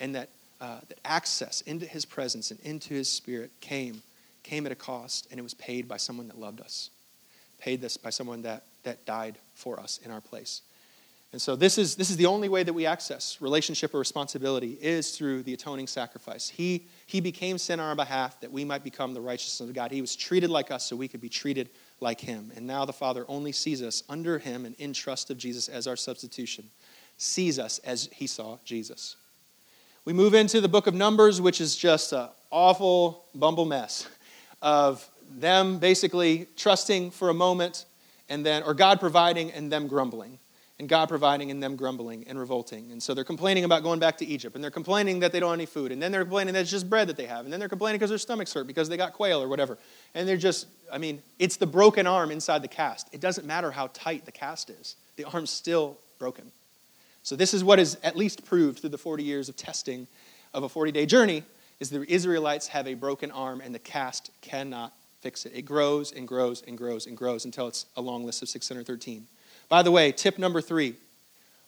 and 0.00 0.16
that, 0.16 0.28
uh, 0.60 0.80
that 0.88 0.98
access 1.04 1.60
into 1.60 1.86
His 1.86 2.04
presence 2.04 2.50
and 2.50 2.58
into 2.60 2.94
His 2.94 3.08
Spirit 3.08 3.52
came, 3.60 4.02
came 4.42 4.66
at 4.66 4.72
a 4.72 4.76
cost 4.76 5.28
and 5.30 5.38
it 5.38 5.42
was 5.44 5.54
paid 5.54 5.86
by 5.86 5.98
someone 5.98 6.26
that 6.26 6.38
loved 6.38 6.60
us, 6.60 6.90
paid 7.60 7.80
this 7.80 7.96
by 7.96 8.10
someone 8.10 8.42
that, 8.42 8.64
that 8.82 9.06
died 9.06 9.36
for 9.54 9.78
us 9.78 10.00
in 10.04 10.10
our 10.10 10.20
place. 10.20 10.62
And 11.32 11.40
so 11.40 11.54
this 11.54 11.78
is, 11.78 11.94
this 11.94 12.10
is 12.10 12.16
the 12.16 12.26
only 12.26 12.48
way 12.48 12.64
that 12.64 12.72
we 12.72 12.86
access 12.86 13.40
relationship 13.40 13.94
or 13.94 13.98
responsibility 13.98 14.76
is 14.80 15.16
through 15.16 15.44
the 15.44 15.54
atoning 15.54 15.86
sacrifice. 15.86 16.48
He, 16.48 16.88
he 17.10 17.20
became 17.20 17.58
sin 17.58 17.80
on 17.80 17.88
our 17.88 17.96
behalf 17.96 18.38
that 18.40 18.52
we 18.52 18.64
might 18.64 18.84
become 18.84 19.14
the 19.14 19.20
righteousness 19.20 19.68
of 19.68 19.74
God. 19.74 19.90
He 19.90 20.00
was 20.00 20.14
treated 20.14 20.48
like 20.48 20.70
us 20.70 20.86
so 20.86 20.94
we 20.94 21.08
could 21.08 21.20
be 21.20 21.28
treated 21.28 21.68
like 21.98 22.20
him. 22.20 22.52
And 22.54 22.68
now 22.68 22.84
the 22.84 22.92
Father 22.92 23.24
only 23.26 23.50
sees 23.50 23.82
us 23.82 24.04
under 24.08 24.38
him 24.38 24.64
and 24.64 24.76
in 24.76 24.92
trust 24.92 25.28
of 25.28 25.36
Jesus 25.36 25.66
as 25.68 25.88
our 25.88 25.96
substitution, 25.96 26.70
sees 27.18 27.58
us 27.58 27.80
as 27.80 28.08
he 28.12 28.28
saw 28.28 28.58
Jesus. 28.64 29.16
We 30.04 30.12
move 30.12 30.34
into 30.34 30.60
the 30.60 30.68
book 30.68 30.86
of 30.86 30.94
Numbers, 30.94 31.40
which 31.40 31.60
is 31.60 31.74
just 31.74 32.12
an 32.12 32.28
awful 32.52 33.24
bumble 33.34 33.64
mess 33.64 34.08
of 34.62 35.04
them 35.28 35.80
basically 35.80 36.46
trusting 36.56 37.10
for 37.10 37.28
a 37.28 37.34
moment 37.34 37.86
and 38.28 38.46
then, 38.46 38.62
or 38.62 38.72
God 38.72 39.00
providing 39.00 39.50
and 39.50 39.72
them 39.72 39.88
grumbling 39.88 40.38
and 40.80 40.88
God 40.88 41.10
providing 41.10 41.50
and 41.50 41.62
them 41.62 41.76
grumbling 41.76 42.24
and 42.26 42.38
revolting. 42.38 42.90
And 42.90 43.02
so 43.02 43.12
they're 43.12 43.22
complaining 43.22 43.64
about 43.64 43.82
going 43.82 44.00
back 44.00 44.16
to 44.18 44.26
Egypt, 44.26 44.54
and 44.54 44.64
they're 44.64 44.70
complaining 44.70 45.20
that 45.20 45.30
they 45.30 45.38
don't 45.38 45.50
have 45.50 45.58
any 45.58 45.66
food, 45.66 45.92
and 45.92 46.02
then 46.02 46.10
they're 46.10 46.24
complaining 46.24 46.54
that 46.54 46.60
it's 46.60 46.70
just 46.70 46.88
bread 46.88 47.06
that 47.08 47.18
they 47.18 47.26
have, 47.26 47.44
and 47.44 47.52
then 47.52 47.60
they're 47.60 47.68
complaining 47.68 47.98
because 47.98 48.08
their 48.08 48.18
stomachs 48.18 48.54
hurt 48.54 48.66
because 48.66 48.88
they 48.88 48.96
got 48.96 49.12
quail 49.12 49.42
or 49.42 49.48
whatever. 49.48 49.76
And 50.14 50.26
they're 50.26 50.38
just, 50.38 50.66
I 50.90 50.96
mean, 50.96 51.22
it's 51.38 51.56
the 51.56 51.66
broken 51.66 52.06
arm 52.06 52.30
inside 52.30 52.62
the 52.62 52.68
cast. 52.68 53.08
It 53.12 53.20
doesn't 53.20 53.46
matter 53.46 53.70
how 53.70 53.90
tight 53.92 54.24
the 54.24 54.32
cast 54.32 54.70
is, 54.70 54.96
the 55.16 55.24
arm's 55.24 55.50
still 55.50 55.98
broken. 56.18 56.50
So 57.24 57.36
this 57.36 57.52
is 57.52 57.62
what 57.62 57.78
is 57.78 57.98
at 58.02 58.16
least 58.16 58.46
proved 58.46 58.78
through 58.78 58.88
the 58.88 58.98
40 58.98 59.22
years 59.22 59.50
of 59.50 59.56
testing 59.56 60.06
of 60.54 60.62
a 60.62 60.68
40 60.68 60.92
day 60.92 61.04
journey 61.04 61.44
is 61.78 61.90
the 61.90 62.10
Israelites 62.10 62.68
have 62.68 62.88
a 62.88 62.94
broken 62.94 63.30
arm 63.30 63.60
and 63.60 63.74
the 63.74 63.78
cast 63.78 64.30
cannot 64.40 64.94
fix 65.20 65.44
it. 65.44 65.52
It 65.54 65.62
grows 65.62 66.10
and 66.10 66.26
grows 66.26 66.62
and 66.66 66.78
grows 66.78 67.06
and 67.06 67.18
grows 67.18 67.44
until 67.44 67.68
it's 67.68 67.84
a 67.96 68.00
long 68.00 68.24
list 68.24 68.40
of 68.40 68.48
613. 68.48 69.26
By 69.70 69.82
the 69.82 69.90
way, 69.90 70.12
tip 70.12 70.38
number 70.38 70.60
three 70.60 70.96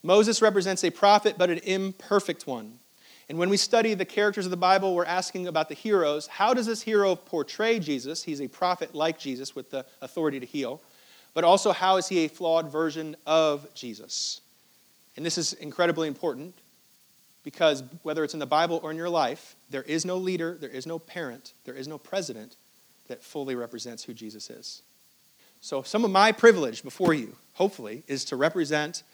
Moses 0.03 0.43
represents 0.43 0.85
a 0.85 0.91
prophet, 0.91 1.37
but 1.39 1.49
an 1.49 1.59
imperfect 1.59 2.47
one. 2.47 2.81
And 3.29 3.39
when 3.39 3.49
we 3.49 3.57
study 3.57 3.95
the 3.95 4.05
characters 4.05 4.45
of 4.45 4.51
the 4.51 4.57
Bible, 4.57 4.95
we're 4.95 5.05
asking 5.05 5.47
about 5.47 5.69
the 5.69 5.77
heroes. 5.77 6.27
How 6.27 6.53
does 6.53 6.67
this 6.67 6.83
hero 6.83 7.15
portray 7.15 7.79
Jesus? 7.79 8.25
He's 8.25 8.43
a 8.43 8.49
prophet 8.49 8.95
like 8.95 9.19
Jesus 9.19 9.55
with 9.55 9.71
the 9.71 9.87
authority 10.03 10.41
to 10.41 10.45
heal. 10.45 10.83
But 11.33 11.45
also, 11.45 11.73
how 11.73 11.97
is 11.97 12.09
he 12.09 12.25
a 12.25 12.29
flawed 12.29 12.71
version 12.71 13.17
of 13.25 13.73
Jesus? 13.75 14.41
And 15.17 15.25
this 15.25 15.39
is 15.39 15.53
incredibly 15.55 16.09
important 16.09 16.55
because 17.45 17.85
whether 18.03 18.25
it's 18.25 18.35
in 18.35 18.41
the 18.41 18.47
Bible 18.47 18.81
or 18.83 18.91
in 18.91 18.97
your 18.97 19.09
life, 19.09 19.57
there 19.71 19.83
is 19.83 20.05
no 20.05 20.17
leader, 20.17 20.59
there 20.61 20.69
is 20.69 20.87
no 20.87 20.99
parent, 20.99 21.55
there 21.65 21.75
is 21.75 21.89
no 21.89 21.99
president 21.99 22.57
that 23.09 23.23
fully 23.23 23.55
represents 23.55 24.05
who 24.05 24.13
Jesus 24.13 24.51
is. 24.51 24.83
So, 25.63 25.83
some 25.83 26.05
of 26.05 26.11
my 26.11 26.33
privilege 26.33 26.83
before 26.83 27.15
you, 27.15 27.37
hopefully, 27.55 28.03
is 28.09 28.25
to 28.27 28.37
represent, 28.37 29.05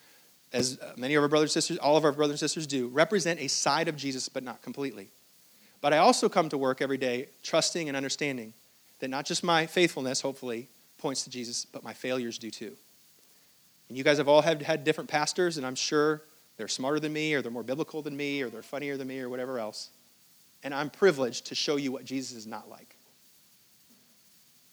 as 0.51 0.79
many 0.97 1.15
of 1.15 1.23
our 1.23 1.29
brothers 1.29 1.55
and 1.55 1.63
sisters, 1.63 1.77
all 1.77 1.99
of 1.99 2.07
our 2.07 2.13
brothers 2.13 2.41
and 2.41 2.41
sisters 2.41 2.67
do, 2.67 2.89
represent 2.89 3.39
a 3.39 3.49
side 3.49 3.87
of 3.87 3.99
Jesus, 3.99 4.31
but 4.31 4.43
not 4.43 4.63
completely. 4.63 5.09
But 5.83 5.93
I 5.93 5.99
also 5.99 6.27
come 6.31 6.49
to 6.49 6.57
work 6.57 6.81
every 6.81 6.97
day 6.97 7.27
trusting 7.43 7.87
and 7.87 7.95
understanding 7.95 8.55
that 9.01 9.09
not 9.09 9.27
just 9.27 9.45
my 9.45 9.67
faithfulness, 9.67 10.23
hopefully, 10.23 10.69
points 10.97 11.23
to 11.25 11.31
Jesus, 11.31 11.67
but 11.67 11.85
my 11.85 11.93
failures 11.93 12.39
do 12.39 12.51
too. 12.51 12.73
And 13.91 13.99
you 13.99 14.03
guys 14.03 14.17
have 14.17 14.27
all 14.27 14.41
had, 14.41 14.63
had 14.63 14.85
different 14.85 15.11
pastors, 15.11 15.59
and 15.59 15.67
I'm 15.67 15.75
sure 15.75 16.23
they're 16.57 16.67
smarter 16.67 16.99
than 16.99 17.13
me, 17.13 17.35
or 17.35 17.43
they're 17.43 17.53
more 17.53 17.63
biblical 17.63 18.01
than 18.01 18.17
me, 18.17 18.41
or 18.41 18.49
they're 18.49 18.63
funnier 18.63 18.97
than 18.97 19.07
me, 19.07 19.21
or 19.21 19.29
whatever 19.29 19.59
else. 19.59 19.91
And 20.65 20.73
I'm 20.73 20.89
privileged 20.89 21.49
to 21.49 21.55
show 21.55 21.77
you 21.77 21.93
what 21.93 22.07
Jesus 22.07 22.35
is 22.35 22.47
not 22.47 22.71
like. 22.71 22.97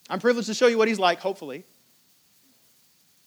I'm 0.09 0.19
privileged 0.19 0.47
to 0.47 0.53
show 0.53 0.67
you 0.67 0.77
what 0.77 0.87
he's 0.87 0.99
like, 0.99 1.19
hopefully. 1.19 1.63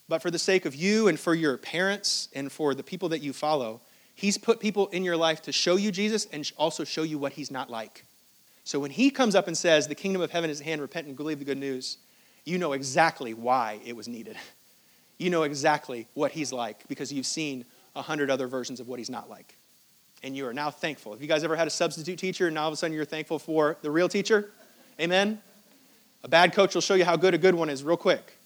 But 0.09 0.23
for 0.23 0.31
the 0.31 0.39
sake 0.39 0.65
of 0.65 0.75
you 0.75 1.09
and 1.09 1.19
for 1.19 1.35
your 1.35 1.57
parents 1.59 2.29
and 2.35 2.51
for 2.51 2.75
the 2.75 2.83
people 2.83 3.11
that 3.11 3.21
you 3.21 3.33
follow, 3.33 3.81
he's 4.15 4.39
put 4.39 4.61
people 4.61 4.87
in 4.89 5.05
your 5.05 5.17
life 5.17 5.43
to 5.43 5.53
show 5.53 5.77
you 5.77 5.91
Jesus 5.93 6.27
and 6.33 6.51
also 6.57 6.85
show 6.85 7.03
you 7.03 7.19
what 7.19 7.33
he's 7.33 7.51
not 7.51 7.69
like. 7.69 8.05
So 8.65 8.79
when 8.79 8.91
he 8.91 9.11
comes 9.11 9.35
up 9.35 9.49
and 9.49 9.57
says, 9.57 9.87
The 9.87 9.95
kingdom 9.95 10.23
of 10.23 10.31
heaven 10.31 10.51
is 10.51 10.61
at 10.61 10.67
hand, 10.67 10.81
repent 10.81 11.07
and 11.07 11.17
believe 11.17 11.39
the 11.39 11.45
good 11.45 11.59
news, 11.59 11.99
you 12.45 12.59
know 12.59 12.73
exactly 12.73 13.35
why 13.35 13.81
it 13.85 13.95
was 13.97 14.09
needed. 14.09 14.37
You 15.21 15.31
know 15.31 15.43
exactly 15.43 16.07
what 16.15 16.31
he's 16.31 16.53
like 16.53 16.87
because 16.87 17.13
you've 17.13 17.27
seen 17.27 17.65
a 17.97 18.03
hundred 18.03 18.31
other 18.31 18.47
versions 18.47 18.79
of 18.79 18.87
what 18.87 19.01
he's 19.01 19.11
not 19.11 19.29
like. 19.29 19.57
And 20.23 20.37
you 20.37 20.47
are 20.47 20.55
now 20.55 20.71
thankful. 20.71 21.11
Have 21.11 21.21
you 21.21 21.27
guys 21.27 21.43
ever 21.43 21.57
had 21.57 21.67
a 21.67 21.71
substitute 21.71 22.21
teacher 22.21 22.47
and 22.47 22.55
now 22.55 22.63
all 22.63 22.69
of 22.69 22.75
a 22.75 22.77
sudden 22.77 22.95
you're 22.95 23.05
thankful 23.05 23.41
for 23.41 23.77
the 23.83 23.91
real 23.91 24.09
teacher? 24.09 24.53
Amen? 25.01 25.43
A 26.25 26.29
bad 26.29 26.53
coach 26.53 26.75
will 26.75 26.83
show 26.83 26.95
you 26.95 27.05
how 27.05 27.17
good 27.17 27.35
a 27.35 27.39
good 27.39 27.55
one 27.55 27.71
is 27.71 27.85
real 27.85 27.97
quick, 27.97 28.37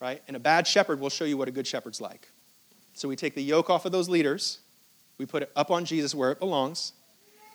right? 0.00 0.22
And 0.26 0.36
a 0.36 0.40
bad 0.40 0.66
shepherd 0.66 1.00
will 1.00 1.10
show 1.10 1.24
you 1.24 1.36
what 1.36 1.48
a 1.48 1.52
good 1.52 1.66
shepherd's 1.66 2.00
like. 2.00 2.28
So 2.94 3.08
we 3.08 3.16
take 3.16 3.34
the 3.34 3.42
yoke 3.42 3.70
off 3.70 3.86
of 3.86 3.92
those 3.92 4.08
leaders, 4.08 4.58
we 5.18 5.26
put 5.26 5.42
it 5.42 5.52
up 5.54 5.70
on 5.70 5.84
Jesus 5.84 6.14
where 6.14 6.32
it 6.32 6.38
belongs, 6.38 6.92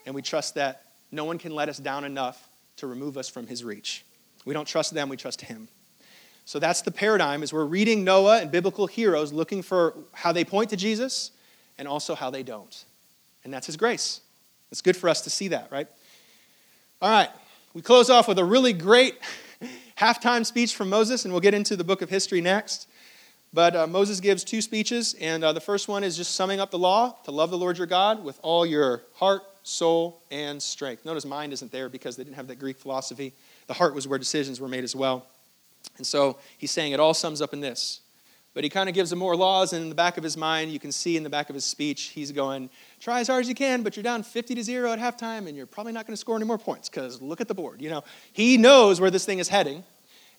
and 0.06 0.16
we 0.16 0.22
trust 0.22 0.56
that 0.56 0.84
no 1.12 1.26
one 1.26 1.38
can 1.38 1.54
let 1.54 1.70
us 1.70 1.78
down 1.78 2.06
enough 2.06 2.48
to 2.78 2.88
remove 2.88 3.18
us 3.18 3.30
from 3.30 3.48
his 3.48 3.64
reach. 3.64 4.06
We 4.46 4.54
don't 4.54 4.68
trust 4.68 4.94
them, 4.94 5.10
we 5.10 5.18
trust 5.18 5.42
him. 5.42 5.68
So 6.46 6.60
that's 6.60 6.82
the 6.82 6.92
paradigm 6.92 7.44
is 7.44 7.54
we're 7.54 7.64
reading 7.66 8.04
Noah 8.04 8.42
and 8.42 8.52
biblical 8.52 8.88
heroes 8.88 9.32
looking 9.32 9.62
for 9.62 9.94
how 10.12 10.32
they 10.32 10.44
point 10.44 10.70
to 10.72 10.76
Jesus 10.76 11.32
and 11.78 11.88
also 11.88 12.16
how 12.16 12.30
they 12.30 12.44
don't. 12.44 12.84
And 13.44 13.54
that's 13.54 13.68
his 13.68 13.78
grace. 13.78 14.22
It's 14.72 14.82
good 14.82 14.98
for 14.98 15.10
us 15.10 15.22
to 15.22 15.30
see 15.30 15.50
that, 15.50 15.70
right? 15.72 15.88
All 17.02 17.10
right. 17.10 17.30
We 17.74 17.82
close 17.82 18.12
off 18.12 18.28
with 18.28 18.38
a 18.38 18.46
really 18.46 18.72
great 18.72 19.18
halftime 19.98 20.46
speech 20.46 20.76
from 20.76 20.90
Moses, 20.90 21.26
and 21.26 21.34
we'll 21.34 21.42
get 21.42 21.56
into 21.56 21.76
the 21.76 21.84
book 21.84 22.04
of 22.04 22.10
history 22.10 22.40
next. 22.40 22.88
But 23.52 23.76
uh, 23.76 23.88
Moses 23.88 24.20
gives 24.20 24.44
two 24.44 24.62
speeches, 24.62 25.16
and 25.20 25.44
uh, 25.44 25.54
the 25.54 25.60
first 25.60 25.88
one 25.88 26.04
is 26.04 26.16
just 26.16 26.36
summing 26.36 26.60
up 26.60 26.70
the 26.70 26.78
law 26.78 27.16
to 27.24 27.32
love 27.32 27.50
the 27.50 27.58
Lord 27.58 27.80
your 27.80 27.88
God 27.88 28.24
with 28.24 28.40
all 28.44 28.64
your 28.64 29.02
heart, 29.16 29.42
soul, 29.64 30.22
and 30.30 30.62
strength. 30.62 31.04
Notice 31.04 31.26
mind 31.26 31.52
isn't 31.52 31.72
there 31.72 31.90
because 31.90 32.16
they 32.16 32.24
didn't 32.24 32.36
have 32.36 32.46
that 32.50 32.60
Greek 32.60 32.78
philosophy. 32.78 33.34
The 33.66 33.74
heart 33.74 33.96
was 33.96 34.08
where 34.08 34.20
decisions 34.20 34.62
were 34.62 34.68
made 34.70 34.84
as 34.84 34.96
well. 34.96 35.26
And 35.98 36.06
so 36.06 36.38
he's 36.60 36.70
saying 36.70 36.92
it 36.92 37.00
all 37.00 37.16
sums 37.16 37.42
up 37.42 37.54
in 37.54 37.60
this. 37.60 38.02
But 38.54 38.64
he 38.64 38.70
kind 38.70 38.88
of 38.88 38.94
gives 38.94 39.10
them 39.10 39.20
more 39.20 39.36
laws, 39.36 39.74
and 39.74 39.82
in 39.82 39.90
the 39.90 39.96
back 39.96 40.18
of 40.18 40.24
his 40.24 40.38
mind, 40.38 40.72
you 40.72 40.80
can 40.80 40.92
see 40.92 41.18
in 41.18 41.24
the 41.24 41.30
back 41.30 41.50
of 41.50 41.56
his 41.56 41.66
speech, 41.66 42.10
he's 42.10 42.32
going, 42.32 42.70
try 43.00 43.20
as 43.20 43.28
hard 43.28 43.42
as 43.42 43.50
you 43.50 43.56
can, 43.56 43.82
but 43.82 43.96
you're 43.96 44.04
down 44.04 44.22
50 44.22 44.54
to 44.56 44.64
0 44.64 44.92
at 44.92 45.00
halftime, 45.00 45.48
and 45.48 45.58
you're 45.58 45.66
probably 45.66 45.92
not 45.92 46.06
going 46.06 46.14
to 46.14 46.20
score 46.20 46.36
any 46.36 46.46
more 46.46 46.60
points 46.60 46.88
because 46.88 47.20
look 47.20 47.42
at 47.42 47.48
the 47.48 47.56
board. 47.56 47.82
You 47.82 47.90
know, 47.90 48.04
he 48.32 48.58
knows 48.58 49.02
where 49.02 49.10
this 49.10 49.26
thing 49.26 49.40
is 49.40 49.50
heading. 49.50 49.84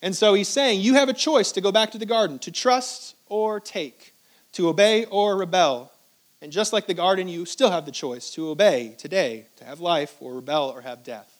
And 0.00 0.14
so 0.14 0.34
he's 0.34 0.48
saying, 0.48 0.80
you 0.80 0.94
have 0.94 1.08
a 1.08 1.14
choice 1.14 1.50
to 1.52 1.60
go 1.60 1.72
back 1.72 1.90
to 1.92 1.98
the 1.98 2.06
garden, 2.06 2.38
to 2.40 2.52
trust 2.52 3.16
or 3.26 3.58
take, 3.58 4.14
to 4.52 4.68
obey 4.68 5.06
or 5.06 5.36
rebel. 5.36 5.90
And 6.40 6.52
just 6.52 6.72
like 6.72 6.86
the 6.86 6.94
garden, 6.94 7.26
you 7.26 7.46
still 7.46 7.70
have 7.70 7.86
the 7.86 7.90
choice 7.90 8.30
to 8.32 8.50
obey 8.50 8.94
today, 8.98 9.46
to 9.56 9.64
have 9.64 9.80
life, 9.80 10.14
or 10.20 10.34
rebel, 10.34 10.70
or 10.74 10.82
have 10.82 11.02
death. 11.02 11.34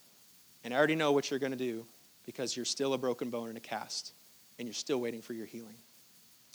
And 0.65 0.73
I 0.73 0.79
already 0.79 0.95
know 0.95 1.13
what 1.13 1.31
you're 1.31 1.39
going 1.39 1.53
to 1.53 1.59
do 1.59 1.85
because 2.25 2.57
you're 2.57 2.65
still 2.65 2.95
a 2.95 2.99
broken 2.99 3.29
bone 3.29 3.49
and 3.49 3.57
a 3.59 3.61
cast, 3.61 4.13
and 4.59 4.67
you're 4.67 4.73
still 4.73 4.99
waiting 4.99 5.21
for 5.21 5.35
your 5.35 5.47
healing. 5.47 5.77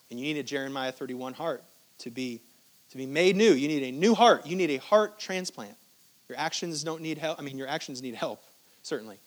And 0.09 0.19
you 0.19 0.25
need 0.25 0.39
a 0.39 0.43
Jeremiah 0.43 0.91
31 0.91 1.33
heart 1.33 1.63
to 1.99 2.09
be, 2.09 2.41
to 2.91 2.97
be 2.97 3.05
made 3.05 3.35
new. 3.35 3.51
You 3.51 3.67
need 3.67 3.83
a 3.83 3.91
new 3.91 4.15
heart. 4.15 4.47
You 4.47 4.55
need 4.55 4.71
a 4.71 4.77
heart 4.77 5.19
transplant. 5.19 5.75
Your 6.27 6.37
actions 6.37 6.83
don't 6.83 7.01
need 7.01 7.17
help. 7.17 7.39
I 7.39 7.43
mean, 7.43 7.57
your 7.57 7.67
actions 7.67 8.01
need 8.01 8.15
help, 8.15 8.41
certainly. 8.83 9.17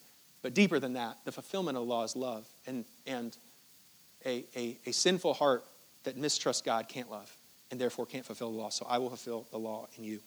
But 0.42 0.54
deeper 0.54 0.78
than 0.80 0.94
that, 0.94 1.18
the 1.24 1.32
fulfillment 1.32 1.76
of 1.76 1.84
the 1.84 1.90
law 1.90 2.04
is 2.04 2.16
love. 2.16 2.46
And, 2.66 2.84
and 3.06 3.36
a, 4.24 4.44
a, 4.56 4.76
a 4.86 4.92
sinful 4.92 5.34
heart 5.34 5.64
that 6.04 6.16
mistrusts 6.16 6.62
God 6.62 6.88
can't 6.88 7.10
love 7.10 7.34
and 7.70 7.80
therefore 7.80 8.06
can't 8.06 8.24
fulfill 8.24 8.50
the 8.50 8.58
law. 8.58 8.68
So 8.68 8.86
I 8.88 8.98
will 8.98 9.08
fulfill 9.08 9.46
the 9.50 9.58
law 9.58 9.88
in 9.96 10.04
you. 10.04 10.20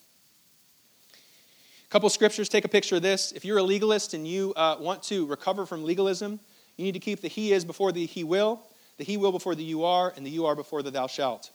A 1.14 1.90
couple 1.90 2.10
scriptures 2.10 2.50
take 2.50 2.66
a 2.66 2.70
picture 2.70 2.96
of 2.96 3.02
this. 3.02 3.32
If 3.32 3.46
you're 3.46 3.60
a 3.60 3.64
legalist 3.64 4.14
and 4.14 4.28
you 4.28 4.54
uh, 4.56 4.78
want 4.80 5.04
to 5.04 5.26
recover 5.26 5.66
from 5.66 5.84
legalism, 5.84 6.40
you 6.78 6.86
need 6.86 6.94
to 6.94 7.00
keep 7.00 7.22
the 7.22 7.28
he 7.28 7.54
is 7.54 7.64
before 7.64 7.92
the 7.92 8.06
he 8.06 8.24
will 8.24 8.62
the 8.98 9.04
he 9.04 9.18
will 9.18 9.32
before 9.32 9.56
the 9.56 9.64
you 9.64 9.84
are, 9.84 10.14
and 10.16 10.26
the 10.26 10.30
you 10.30 10.46
are 10.46 10.56
before 10.56 10.82
the 10.82 10.92
thou 10.92 11.08
shalt. 11.08 11.52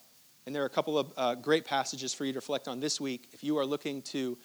And 0.46 0.54
there 0.54 0.62
are 0.62 0.66
a 0.66 0.70
couple 0.70 0.98
of 0.98 1.12
uh, 1.16 1.34
great 1.36 1.64
passages 1.64 2.14
for 2.14 2.24
you 2.24 2.32
to 2.32 2.38
reflect 2.38 2.68
on 2.68 2.80
this 2.80 3.00
week 3.00 3.28
if 3.32 3.44
you 3.44 3.58
are 3.58 3.66
looking 3.66 4.02
to 4.02 4.36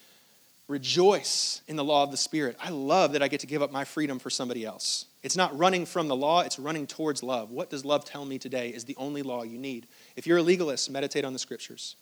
rejoice 0.67 1.61
in 1.67 1.75
the 1.75 1.83
law 1.83 2.03
of 2.03 2.11
the 2.11 2.17
Spirit. 2.17 2.57
I 2.61 2.69
love 2.69 3.13
that 3.13 3.21
I 3.21 3.27
get 3.27 3.41
to 3.41 3.47
give 3.47 3.61
up 3.61 3.71
my 3.71 3.85
freedom 3.85 4.19
for 4.19 4.29
somebody 4.29 4.65
else. 4.65 5.05
It's 5.23 5.37
not 5.37 5.57
running 5.57 5.85
from 5.85 6.07
the 6.07 6.15
law, 6.15 6.41
it's 6.41 6.59
running 6.59 6.87
towards 6.87 7.23
love. 7.23 7.51
What 7.51 7.69
does 7.69 7.85
love 7.85 8.05
tell 8.05 8.25
me 8.25 8.37
today 8.37 8.69
is 8.69 8.85
the 8.85 8.95
only 8.97 9.21
law 9.21 9.43
you 9.43 9.57
need? 9.57 9.87
If 10.15 10.27
you're 10.27 10.39
a 10.39 10.43
legalist, 10.43 10.89
meditate 10.89 11.25
on 11.25 11.33
the 11.33 11.39
scriptures. 11.39 11.95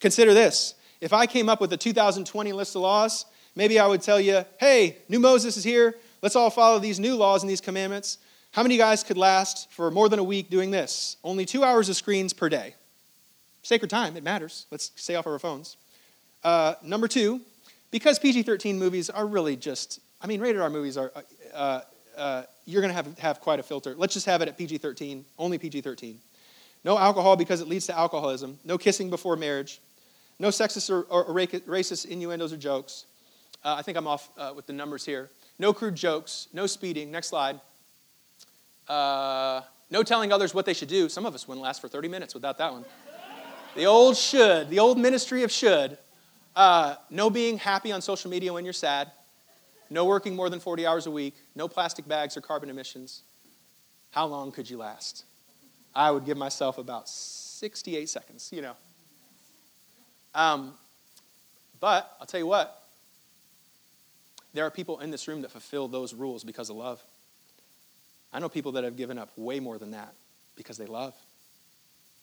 Consider 0.00 0.34
this 0.34 0.74
if 1.00 1.12
I 1.12 1.26
came 1.26 1.48
up 1.48 1.60
with 1.60 1.72
a 1.72 1.76
2020 1.76 2.52
list 2.52 2.74
of 2.74 2.82
laws, 2.82 3.26
maybe 3.54 3.78
I 3.78 3.86
would 3.86 4.00
tell 4.00 4.20
you, 4.20 4.44
hey, 4.58 4.96
new 5.08 5.20
Moses 5.20 5.56
is 5.56 5.64
here. 5.64 5.94
Let's 6.22 6.36
all 6.36 6.50
follow 6.50 6.78
these 6.78 6.98
new 6.98 7.14
laws 7.14 7.42
and 7.42 7.50
these 7.50 7.60
commandments. 7.60 8.18
How 8.54 8.62
many 8.62 8.76
guys 8.76 9.02
could 9.02 9.16
last 9.16 9.68
for 9.72 9.90
more 9.90 10.08
than 10.08 10.20
a 10.20 10.22
week 10.22 10.48
doing 10.48 10.70
this? 10.70 11.16
Only 11.24 11.44
two 11.44 11.64
hours 11.64 11.88
of 11.88 11.96
screens 11.96 12.32
per 12.32 12.48
day. 12.48 12.76
Sacred 13.64 13.90
time, 13.90 14.16
it 14.16 14.22
matters. 14.22 14.66
Let's 14.70 14.92
stay 14.94 15.16
off 15.16 15.26
our 15.26 15.40
phones. 15.40 15.76
Uh, 16.44 16.74
number 16.80 17.08
two, 17.08 17.40
because 17.90 18.20
PG 18.20 18.44
13 18.44 18.78
movies 18.78 19.10
are 19.10 19.26
really 19.26 19.56
just, 19.56 19.98
I 20.20 20.28
mean, 20.28 20.40
rated 20.40 20.62
R 20.62 20.70
movies 20.70 20.96
are, 20.96 21.10
uh, 21.52 21.80
uh, 22.16 22.44
you're 22.64 22.80
going 22.80 22.92
to 22.92 22.94
have, 22.94 23.18
have 23.18 23.40
quite 23.40 23.58
a 23.58 23.62
filter. 23.64 23.96
Let's 23.96 24.14
just 24.14 24.26
have 24.26 24.40
it 24.40 24.46
at 24.46 24.56
PG 24.56 24.78
13, 24.78 25.24
only 25.36 25.58
PG 25.58 25.80
13. 25.80 26.20
No 26.84 26.96
alcohol 26.96 27.34
because 27.34 27.60
it 27.60 27.66
leads 27.66 27.86
to 27.86 27.98
alcoholism. 27.98 28.60
No 28.62 28.78
kissing 28.78 29.10
before 29.10 29.34
marriage. 29.34 29.80
No 30.38 30.50
sexist 30.50 30.90
or, 30.90 31.02
or 31.10 31.24
racist 31.34 32.06
innuendos 32.06 32.52
or 32.52 32.56
jokes. 32.56 33.06
Uh, 33.64 33.74
I 33.76 33.82
think 33.82 33.98
I'm 33.98 34.06
off 34.06 34.30
uh, 34.38 34.52
with 34.54 34.68
the 34.68 34.72
numbers 34.72 35.04
here. 35.04 35.28
No 35.58 35.72
crude 35.72 35.96
jokes. 35.96 36.46
No 36.52 36.68
speeding. 36.68 37.10
Next 37.10 37.30
slide. 37.30 37.58
Uh, 38.88 39.62
no 39.90 40.02
telling 40.02 40.32
others 40.32 40.54
what 40.54 40.66
they 40.66 40.74
should 40.74 40.88
do. 40.88 41.08
Some 41.08 41.26
of 41.26 41.34
us 41.34 41.46
wouldn't 41.46 41.62
last 41.62 41.80
for 41.80 41.88
30 41.88 42.08
minutes 42.08 42.34
without 42.34 42.58
that 42.58 42.72
one. 42.72 42.84
The 43.74 43.86
old 43.86 44.16
should, 44.16 44.70
the 44.70 44.78
old 44.78 44.98
ministry 44.98 45.42
of 45.42 45.50
should. 45.50 45.98
Uh, 46.54 46.94
no 47.10 47.30
being 47.30 47.58
happy 47.58 47.90
on 47.90 48.00
social 48.00 48.30
media 48.30 48.52
when 48.52 48.64
you're 48.64 48.72
sad. 48.72 49.10
No 49.90 50.04
working 50.04 50.34
more 50.34 50.48
than 50.48 50.60
40 50.60 50.86
hours 50.86 51.06
a 51.06 51.10
week. 51.10 51.34
No 51.54 51.68
plastic 51.68 52.06
bags 52.06 52.36
or 52.36 52.40
carbon 52.40 52.70
emissions. 52.70 53.22
How 54.10 54.26
long 54.26 54.52
could 54.52 54.70
you 54.70 54.78
last? 54.78 55.24
I 55.94 56.10
would 56.10 56.24
give 56.24 56.36
myself 56.36 56.78
about 56.78 57.08
68 57.08 58.08
seconds, 58.08 58.50
you 58.52 58.62
know. 58.62 58.74
Um, 60.34 60.74
but 61.80 62.16
I'll 62.20 62.26
tell 62.26 62.40
you 62.40 62.46
what, 62.46 62.82
there 64.52 64.64
are 64.64 64.70
people 64.70 65.00
in 65.00 65.10
this 65.10 65.28
room 65.28 65.42
that 65.42 65.50
fulfill 65.50 65.88
those 65.88 66.14
rules 66.14 66.44
because 66.44 66.70
of 66.70 66.76
love. 66.76 67.02
I 68.34 68.40
know 68.40 68.48
people 68.48 68.72
that 68.72 68.84
have 68.84 68.96
given 68.96 69.16
up 69.16 69.30
way 69.36 69.60
more 69.60 69.78
than 69.78 69.92
that 69.92 70.12
because 70.56 70.76
they 70.76 70.86
love. 70.86 71.14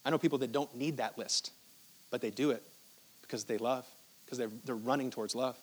I 0.04 0.10
know 0.10 0.18
people 0.18 0.40
that 0.40 0.52
don't 0.52 0.76
need 0.76 0.98
that 0.98 1.18
list, 1.18 1.52
but 2.12 2.22
they 2.22 2.30
do 2.30 2.52
it 2.52 2.62
because 3.22 3.46
they 3.46 3.58
love, 3.58 3.86
because 4.26 4.38
they're, 4.38 4.52
they're 4.66 4.76
running 4.76 5.10
towards 5.10 5.36
love. 5.36 5.56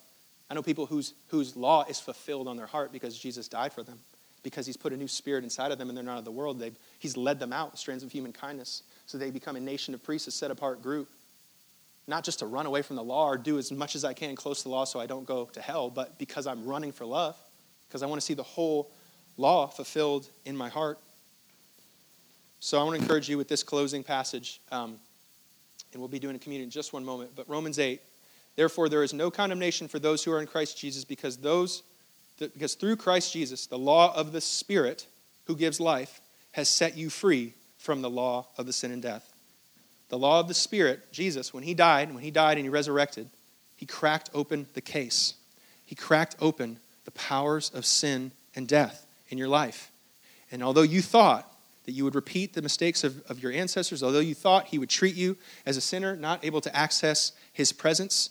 I 0.50 0.54
know 0.54 0.62
people 0.62 0.86
whose, 0.86 1.12
whose 1.28 1.54
law 1.54 1.84
is 1.86 2.00
fulfilled 2.00 2.48
on 2.48 2.56
their 2.56 2.66
heart 2.66 2.92
because 2.92 3.18
Jesus 3.18 3.46
died 3.46 3.74
for 3.74 3.82
them, 3.82 3.98
because 4.42 4.64
he's 4.64 4.76
put 4.76 4.94
a 4.94 4.96
new 4.96 5.06
spirit 5.06 5.44
inside 5.44 5.70
of 5.70 5.76
them 5.76 5.90
and 5.90 5.96
they're 5.96 6.04
not 6.04 6.18
of 6.18 6.24
the 6.24 6.30
world. 6.30 6.58
They've, 6.58 6.76
he's 6.98 7.16
led 7.16 7.38
them 7.38 7.52
out 7.52 7.78
strands 7.78 8.02
of 8.02 8.10
human 8.10 8.32
kindness 8.32 8.82
so 9.04 9.18
they 9.18 9.30
become 9.30 9.56
a 9.56 9.60
nation 9.60 9.92
of 9.92 10.02
priests, 10.02 10.28
a 10.28 10.30
set 10.30 10.50
apart 10.50 10.82
group. 10.82 11.08
Not 12.06 12.24
just 12.24 12.38
to 12.38 12.46
run 12.46 12.64
away 12.64 12.80
from 12.80 12.96
the 12.96 13.04
law 13.04 13.28
or 13.28 13.36
do 13.36 13.58
as 13.58 13.70
much 13.70 13.94
as 13.94 14.02
I 14.02 14.14
can 14.14 14.34
close 14.34 14.58
to 14.58 14.64
the 14.64 14.70
law 14.70 14.84
so 14.84 14.98
I 14.98 15.04
don't 15.04 15.26
go 15.26 15.44
to 15.52 15.60
hell, 15.60 15.90
but 15.90 16.18
because 16.18 16.46
I'm 16.46 16.64
running 16.64 16.92
for 16.92 17.04
love, 17.04 17.36
because 17.86 18.02
I 18.02 18.06
want 18.06 18.18
to 18.18 18.24
see 18.24 18.32
the 18.32 18.42
whole 18.42 18.90
law 19.38 19.68
fulfilled 19.68 20.28
in 20.44 20.56
my 20.56 20.68
heart. 20.68 20.98
So 22.60 22.78
I 22.78 22.82
want 22.82 22.96
to 22.96 23.02
encourage 23.02 23.28
you 23.28 23.38
with 23.38 23.48
this 23.48 23.62
closing 23.62 24.02
passage, 24.02 24.60
um, 24.72 24.98
and 25.92 26.02
we'll 26.02 26.08
be 26.08 26.18
doing 26.18 26.34
a 26.36 26.38
communion 26.38 26.66
in 26.66 26.70
just 26.70 26.92
one 26.92 27.04
moment. 27.04 27.30
But 27.34 27.48
Romans 27.48 27.78
8, 27.78 28.02
therefore 28.56 28.88
there 28.88 29.04
is 29.04 29.14
no 29.14 29.30
condemnation 29.30 29.86
for 29.86 30.00
those 30.00 30.24
who 30.24 30.32
are 30.32 30.40
in 30.40 30.46
Christ 30.46 30.76
Jesus, 30.76 31.04
because 31.04 31.38
those 31.38 31.84
because 32.38 32.74
through 32.74 32.94
Christ 32.94 33.32
Jesus, 33.32 33.66
the 33.66 33.78
law 33.78 34.14
of 34.14 34.30
the 34.30 34.40
Spirit 34.40 35.08
who 35.46 35.56
gives 35.56 35.80
life 35.80 36.20
has 36.52 36.68
set 36.68 36.96
you 36.96 37.10
free 37.10 37.52
from 37.78 38.00
the 38.00 38.10
law 38.10 38.46
of 38.56 38.66
the 38.66 38.72
sin 38.72 38.92
and 38.92 39.02
death. 39.02 39.32
The 40.08 40.18
law 40.18 40.38
of 40.38 40.46
the 40.46 40.54
Spirit, 40.54 41.12
Jesus, 41.12 41.52
when 41.52 41.64
he 41.64 41.74
died, 41.74 42.14
when 42.14 42.22
he 42.22 42.30
died 42.30 42.56
and 42.56 42.64
he 42.64 42.68
resurrected, 42.68 43.28
he 43.76 43.86
cracked 43.86 44.30
open 44.34 44.66
the 44.74 44.80
case. 44.80 45.34
He 45.84 45.96
cracked 45.96 46.36
open 46.40 46.78
the 47.04 47.10
powers 47.10 47.70
of 47.74 47.84
sin 47.84 48.30
and 48.54 48.68
death 48.68 49.07
in 49.28 49.38
your 49.38 49.48
life. 49.48 49.90
And 50.50 50.62
although 50.62 50.82
you 50.82 51.02
thought 51.02 51.52
that 51.84 51.92
you 51.92 52.04
would 52.04 52.14
repeat 52.14 52.52
the 52.52 52.62
mistakes 52.62 53.04
of, 53.04 53.22
of 53.30 53.42
your 53.42 53.52
ancestors, 53.52 54.02
although 54.02 54.18
you 54.18 54.34
thought 54.34 54.66
he 54.66 54.78
would 54.78 54.90
treat 54.90 55.14
you 55.14 55.36
as 55.64 55.76
a 55.76 55.80
sinner, 55.80 56.16
not 56.16 56.44
able 56.44 56.60
to 56.60 56.74
access 56.76 57.32
his 57.52 57.72
presence, 57.72 58.30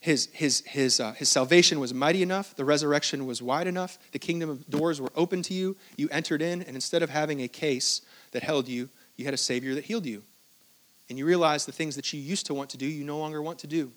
his, 0.00 0.28
his, 0.32 0.62
his, 0.66 0.98
uh, 0.98 1.12
his 1.12 1.28
salvation 1.28 1.78
was 1.78 1.92
mighty 1.92 2.22
enough, 2.22 2.56
the 2.56 2.64
resurrection 2.64 3.26
was 3.26 3.42
wide 3.42 3.66
enough, 3.66 3.98
the 4.12 4.18
kingdom 4.18 4.48
of 4.48 4.68
doors 4.70 5.00
were 5.00 5.12
open 5.14 5.42
to 5.42 5.54
you, 5.54 5.76
you 5.96 6.08
entered 6.10 6.40
in, 6.40 6.62
and 6.62 6.74
instead 6.74 7.02
of 7.02 7.10
having 7.10 7.42
a 7.42 7.48
case 7.48 8.00
that 8.32 8.42
held 8.42 8.66
you, 8.66 8.88
you 9.16 9.26
had 9.26 9.34
a 9.34 9.38
Savior 9.38 9.74
that 9.74 9.84
healed 9.84 10.06
you. 10.06 10.22
And 11.10 11.18
you 11.18 11.26
realized 11.26 11.68
the 11.68 11.72
things 11.72 11.96
that 11.96 12.12
you 12.12 12.20
used 12.20 12.46
to 12.46 12.54
want 12.54 12.70
to 12.70 12.78
do, 12.78 12.86
you 12.86 13.04
no 13.04 13.18
longer 13.18 13.42
want 13.42 13.58
to 13.58 13.66
do. 13.66 13.92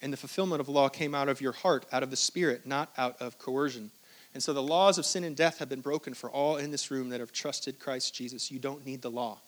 And 0.00 0.12
the 0.12 0.16
fulfillment 0.16 0.60
of 0.60 0.68
law 0.68 0.88
came 0.88 1.14
out 1.14 1.28
of 1.28 1.40
your 1.40 1.52
heart, 1.52 1.84
out 1.92 2.02
of 2.02 2.10
the 2.10 2.16
Spirit, 2.16 2.66
not 2.66 2.90
out 2.96 3.20
of 3.20 3.38
coercion. 3.38 3.90
And 4.34 4.42
so 4.42 4.52
the 4.52 4.62
laws 4.62 4.98
of 4.98 5.06
sin 5.06 5.22
and 5.22 5.36
death 5.36 5.58
have 5.58 5.68
been 5.68 5.80
broken 5.80 6.12
for 6.12 6.28
all 6.28 6.56
in 6.56 6.72
this 6.72 6.90
room 6.90 7.08
that 7.10 7.20
have 7.20 7.32
trusted 7.32 7.78
Christ 7.78 8.14
Jesus. 8.14 8.50
You 8.50 8.58
don't 8.58 8.84
need 8.84 9.00
the 9.00 9.10
law. 9.10 9.38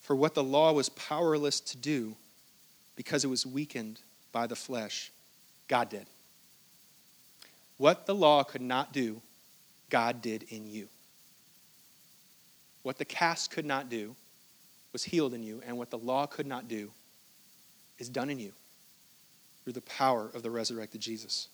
For 0.00 0.14
what 0.14 0.34
the 0.34 0.44
law 0.44 0.72
was 0.72 0.90
powerless 0.90 1.60
to 1.60 1.76
do 1.78 2.14
because 2.94 3.24
it 3.24 3.28
was 3.28 3.46
weakened 3.46 4.00
by 4.32 4.46
the 4.46 4.56
flesh, 4.56 5.10
God 5.66 5.88
did. 5.88 6.06
What 7.78 8.06
the 8.06 8.14
law 8.14 8.42
could 8.42 8.60
not 8.60 8.92
do, 8.92 9.22
God 9.88 10.20
did 10.20 10.42
in 10.44 10.66
you. 10.66 10.88
What 12.82 12.98
the 12.98 13.04
cast 13.04 13.50
could 13.50 13.66
not 13.66 13.88
do 13.88 14.14
was 14.92 15.04
healed 15.04 15.34
in 15.34 15.42
you, 15.42 15.62
and 15.66 15.76
what 15.78 15.90
the 15.90 15.98
law 15.98 16.26
could 16.26 16.46
not 16.46 16.68
do 16.68 16.90
is 17.98 18.08
done 18.08 18.30
in 18.30 18.38
you 18.38 18.52
through 19.62 19.74
the 19.74 19.80
power 19.82 20.30
of 20.34 20.42
the 20.42 20.50
resurrected 20.50 21.00
Jesus. 21.00 21.48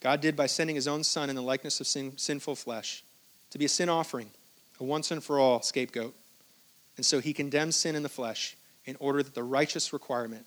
God 0.00 0.20
did 0.20 0.36
by 0.36 0.46
sending 0.46 0.76
his 0.76 0.88
own 0.88 1.04
Son 1.04 1.30
in 1.30 1.36
the 1.36 1.42
likeness 1.42 1.80
of 1.80 1.86
sin, 1.86 2.12
sinful 2.16 2.56
flesh 2.56 3.02
to 3.50 3.58
be 3.58 3.64
a 3.64 3.68
sin 3.68 3.88
offering, 3.88 4.30
a 4.80 4.84
once 4.84 5.10
and 5.10 5.22
for 5.22 5.38
all 5.38 5.62
scapegoat. 5.62 6.14
And 6.96 7.06
so 7.06 7.20
he 7.20 7.32
condemns 7.32 7.76
sin 7.76 7.96
in 7.96 8.02
the 8.02 8.08
flesh 8.08 8.56
in 8.84 8.96
order 9.00 9.22
that 9.22 9.34
the 9.34 9.42
righteous 9.42 9.92
requirement 9.92 10.46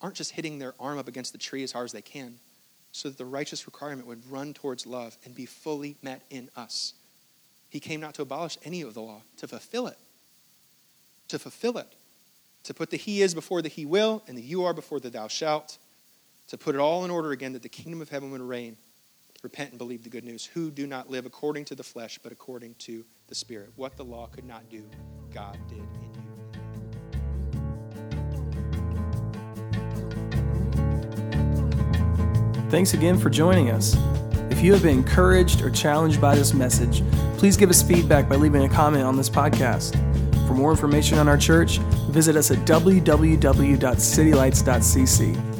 aren't 0.00 0.16
just 0.16 0.32
hitting 0.32 0.58
their 0.58 0.74
arm 0.78 0.98
up 0.98 1.08
against 1.08 1.32
the 1.32 1.38
tree 1.38 1.62
as 1.62 1.72
hard 1.72 1.86
as 1.86 1.92
they 1.92 2.02
can, 2.02 2.36
so 2.92 3.08
that 3.08 3.18
the 3.18 3.24
righteous 3.24 3.66
requirement 3.66 4.06
would 4.06 4.30
run 4.30 4.54
towards 4.54 4.86
love 4.86 5.16
and 5.24 5.34
be 5.34 5.46
fully 5.46 5.96
met 6.02 6.22
in 6.30 6.50
us. 6.56 6.94
He 7.70 7.80
came 7.80 8.00
not 8.00 8.14
to 8.14 8.22
abolish 8.22 8.58
any 8.64 8.82
of 8.82 8.94
the 8.94 9.02
law, 9.02 9.22
to 9.38 9.48
fulfill 9.48 9.86
it. 9.86 9.98
To 11.28 11.38
fulfill 11.38 11.78
it. 11.78 11.88
To 12.64 12.74
put 12.74 12.90
the 12.90 12.96
he 12.96 13.22
is 13.22 13.34
before 13.34 13.62
the 13.62 13.68
he 13.68 13.84
will 13.84 14.22
and 14.28 14.38
the 14.38 14.42
you 14.42 14.64
are 14.64 14.74
before 14.74 15.00
the 15.00 15.10
thou 15.10 15.28
shalt 15.28 15.78
to 16.48 16.58
put 16.58 16.74
it 16.74 16.80
all 16.80 17.04
in 17.04 17.10
order 17.10 17.32
again 17.32 17.52
that 17.52 17.62
the 17.62 17.68
kingdom 17.68 18.00
of 18.00 18.08
heaven 18.08 18.30
would 18.30 18.40
reign. 18.40 18.76
repent 19.42 19.70
and 19.70 19.78
believe 19.78 20.02
the 20.02 20.08
good 20.08 20.24
news, 20.24 20.46
who 20.46 20.70
do 20.70 20.86
not 20.86 21.10
live 21.10 21.26
according 21.26 21.66
to 21.66 21.74
the 21.74 21.82
flesh, 21.82 22.18
but 22.22 22.32
according 22.32 22.74
to 22.76 23.04
the 23.28 23.34
Spirit. 23.34 23.70
What 23.76 23.96
the 23.96 24.04
law 24.04 24.26
could 24.26 24.44
not 24.44 24.68
do, 24.70 24.84
God 25.34 25.58
did 25.68 25.78
in 25.78 25.84
you. 25.84 25.90
Thanks 32.70 32.94
again 32.94 33.18
for 33.18 33.28
joining 33.30 33.70
us. 33.70 33.96
If 34.50 34.62
you 34.62 34.72
have 34.72 34.82
been 34.82 34.98
encouraged 34.98 35.62
or 35.62 35.70
challenged 35.70 36.20
by 36.20 36.34
this 36.34 36.52
message, 36.54 37.02
please 37.36 37.56
give 37.56 37.70
us 37.70 37.82
feedback 37.82 38.28
by 38.28 38.36
leaving 38.36 38.64
a 38.64 38.68
comment 38.68 39.04
on 39.04 39.16
this 39.16 39.28
podcast. 39.28 39.92
For 40.48 40.54
more 40.54 40.70
information 40.70 41.18
on 41.18 41.28
our 41.28 41.36
church, 41.36 41.78
visit 42.10 42.36
us 42.36 42.50
at 42.50 42.58
www.citylights.cc. 42.58 45.53